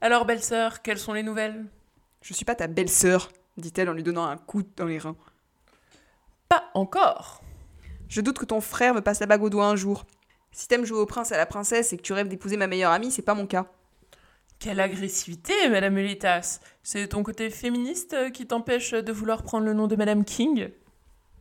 Alors, 0.00 0.24
belle-sœur, 0.24 0.82
quelles 0.82 0.98
sont 0.98 1.12
les 1.12 1.22
nouvelles? 1.22 1.64
Je 2.22 2.34
suis 2.34 2.44
pas 2.44 2.56
ta 2.56 2.66
belle-sœur, 2.66 3.30
dit-elle 3.56 3.88
en 3.88 3.92
lui 3.92 4.02
donnant 4.02 4.24
un 4.24 4.36
coup 4.36 4.64
dans 4.76 4.86
les 4.86 4.98
reins. 4.98 5.16
Pas 6.48 6.64
encore. 6.74 7.40
Je 8.08 8.20
doute 8.20 8.40
que 8.40 8.46
ton 8.46 8.60
frère 8.60 8.94
me 8.94 9.00
passe 9.00 9.20
la 9.20 9.26
bague 9.26 9.44
au 9.44 9.48
doigt 9.48 9.66
un 9.66 9.76
jour. 9.76 10.06
Si 10.52 10.68
t'aimes 10.68 10.84
jouer 10.84 10.98
au 10.98 11.06
prince 11.06 11.30
et 11.30 11.34
à 11.34 11.38
la 11.38 11.46
princesse 11.46 11.92
et 11.92 11.96
que 11.96 12.02
tu 12.02 12.12
rêves 12.12 12.28
d'épouser 12.28 12.56
ma 12.56 12.66
meilleure 12.66 12.92
amie, 12.92 13.10
c'est 13.10 13.22
pas 13.22 13.34
mon 13.34 13.46
cas. 13.46 13.66
Quelle 14.58 14.80
agressivité, 14.80 15.54
Madame 15.70 15.96
Elitas 15.96 16.60
C'est 16.82 17.08
ton 17.08 17.22
côté 17.22 17.48
féministe 17.48 18.14
qui 18.32 18.46
t'empêche 18.46 18.92
de 18.92 19.12
vouloir 19.12 19.42
prendre 19.42 19.64
le 19.64 19.72
nom 19.72 19.86
de 19.86 19.96
Madame 19.96 20.24
King? 20.24 20.70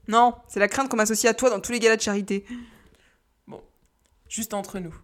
Non, 0.07 0.35
c'est 0.47 0.59
la 0.59 0.67
crainte 0.67 0.89
qu'on 0.89 0.97
m'associe 0.97 1.29
à 1.29 1.33
toi 1.33 1.49
dans 1.49 1.59
tous 1.59 1.71
les 1.71 1.79
galas 1.79 1.97
de 1.97 2.01
charité. 2.01 2.45
Bon, 3.45 3.61
juste 4.29 4.53
entre 4.53 4.79
nous. 4.79 4.95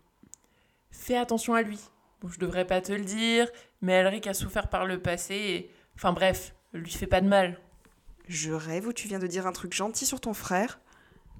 Fais 0.92 1.18
attention 1.18 1.54
à 1.54 1.62
lui. 1.62 1.80
Bon, 2.22 2.30
je 2.30 2.40
devrais 2.40 2.66
pas 2.66 2.82
te 2.82 2.94
le 2.94 3.04
dire, 3.04 3.50
mais 3.82 3.94
Elric 3.94 4.28
a 4.28 4.34
souffert 4.34 4.70
par 4.70 4.86
le 4.86 5.02
passé 5.02 5.36
et... 5.36 5.72
Enfin 5.96 6.12
bref, 6.12 6.56
lui 6.74 6.92
fais 6.92 7.08
pas 7.08 7.22
de 7.22 7.28
mal. 7.28 7.60
Je 8.28 8.52
rêve 8.52 8.88
ou 8.88 8.94
tu 8.94 9.08
viens 9.08 9.20
de 9.20 9.28
dire 9.28 9.46
un 9.46 9.52
truc 9.52 9.74
gentil 9.74 10.06
sur 10.06 10.20
ton 10.20 10.34
frère 10.34 10.80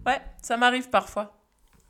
Ouais, 0.06 0.22
ça 0.42 0.58
m'arrive 0.58 0.90
parfois. 0.90 1.35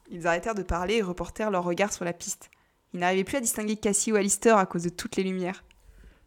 Ils 0.10 0.28
arrêtèrent 0.28 0.56
de 0.56 0.64
parler 0.64 0.96
et 0.96 1.02
reportèrent 1.02 1.52
leurs 1.52 1.64
regards 1.64 1.94
sur 1.94 2.06
la 2.06 2.14
piste. 2.14 2.50
Il 2.94 3.00
n'arrivait 3.00 3.24
plus 3.24 3.38
à 3.38 3.42
distinguer 3.42 3.76
Cassie 3.76 4.12
ou 4.12 4.16
Alistair 4.16 4.58
à 4.58 4.66
cause 4.66 4.84
de 4.84 4.90
toutes 4.90 5.16
les 5.16 5.24
lumières. 5.24 5.64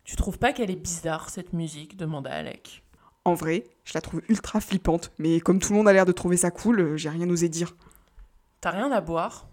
Tu 0.04 0.16
trouves 0.16 0.38
pas 0.38 0.52
qu'elle 0.52 0.70
est 0.70 0.76
bizarre, 0.76 1.30
cette 1.30 1.52
musique 1.52 1.96
demanda 1.96 2.30
Alec. 2.30 2.82
En 3.24 3.34
vrai, 3.34 3.64
je 3.84 3.92
la 3.94 4.00
trouve 4.00 4.22
ultra 4.28 4.60
flippante, 4.60 5.12
mais 5.18 5.40
comme 5.40 5.58
tout 5.58 5.72
le 5.72 5.78
monde 5.78 5.88
a 5.88 5.92
l'air 5.92 6.06
de 6.06 6.12
trouver 6.12 6.38
ça 6.38 6.50
cool, 6.50 6.80
euh, 6.80 6.96
j'ai 6.96 7.10
rien 7.10 7.28
osé 7.28 7.48
dire. 7.48 7.76
T'as 8.60 8.70
rien 8.70 8.90
à 8.90 9.00
boire? 9.00 9.48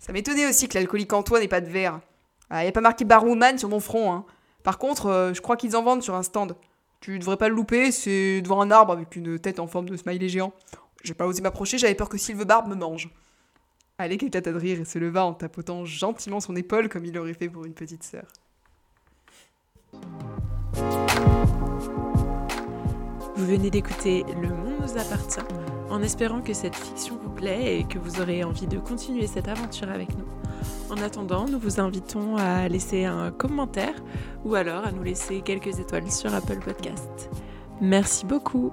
Ça 0.00 0.12
m'étonnait 0.12 0.48
aussi 0.48 0.68
que 0.68 0.78
l'alcoolique 0.78 1.12
en 1.12 1.22
toi 1.22 1.40
n'ait 1.40 1.48
pas 1.48 1.60
de 1.60 1.68
verre. 1.68 2.00
Ah, 2.48 2.64
y 2.64 2.68
a 2.68 2.72
pas 2.72 2.80
marqué 2.80 3.04
Barwoman 3.04 3.58
sur 3.58 3.68
mon 3.68 3.80
front, 3.80 4.12
hein. 4.12 4.24
Par 4.62 4.78
contre, 4.78 5.06
euh, 5.06 5.34
je 5.34 5.40
crois 5.40 5.56
qu'ils 5.56 5.76
en 5.76 5.82
vendent 5.82 6.02
sur 6.02 6.14
un 6.14 6.22
stand. 6.22 6.56
Tu 7.00 7.18
devrais 7.18 7.36
pas 7.36 7.48
le 7.48 7.54
louper, 7.54 7.92
c'est 7.92 8.40
devant 8.40 8.60
un 8.60 8.70
arbre 8.70 8.92
avec 8.92 9.16
une 9.16 9.38
tête 9.38 9.58
en 9.58 9.66
forme 9.66 9.88
de 9.88 9.96
smiley 9.96 10.28
géant. 10.28 10.52
J'ai 11.02 11.14
pas 11.14 11.26
osé 11.26 11.42
m'approcher, 11.42 11.78
j'avais 11.78 11.94
peur 11.94 12.08
que 12.08 12.18
Sylve-Barbe 12.18 12.68
me 12.68 12.74
mange. 12.74 13.10
Alec 13.98 14.24
éclata 14.24 14.52
de 14.52 14.58
rire 14.58 14.80
et 14.80 14.84
se 14.84 14.98
leva 14.98 15.24
en 15.24 15.32
tapotant 15.32 15.86
gentiment 15.86 16.38
son 16.38 16.54
épaule 16.54 16.90
comme 16.90 17.06
il 17.06 17.14
l'aurait 17.14 17.32
fait 17.32 17.48
pour 17.48 17.64
une 17.64 17.72
petite 17.72 18.02
sœur. 18.02 18.26
Vous 23.36 23.46
venez 23.46 23.70
d'écouter 23.70 24.24
Le 24.42 24.48
Monde 24.48 24.74
nous 24.82 24.98
appartient, 24.98 25.40
en 25.88 26.02
espérant 26.02 26.42
que 26.42 26.52
cette 26.52 26.76
fiction 26.76 27.18
vous 27.22 27.30
plaît 27.30 27.78
et 27.78 27.84
que 27.84 27.98
vous 27.98 28.20
aurez 28.20 28.44
envie 28.44 28.66
de 28.66 28.78
continuer 28.78 29.26
cette 29.26 29.48
aventure 29.48 29.88
avec 29.88 30.10
nous. 30.10 30.26
En 30.90 31.02
attendant, 31.02 31.46
nous 31.46 31.58
vous 31.58 31.80
invitons 31.80 32.36
à 32.36 32.68
laisser 32.68 33.06
un 33.06 33.30
commentaire 33.30 33.94
ou 34.44 34.54
alors 34.56 34.86
à 34.86 34.92
nous 34.92 35.02
laisser 35.02 35.40
quelques 35.40 35.78
étoiles 35.78 36.10
sur 36.10 36.34
Apple 36.34 36.58
Podcast. 36.58 37.30
Merci 37.80 38.26
beaucoup 38.26 38.72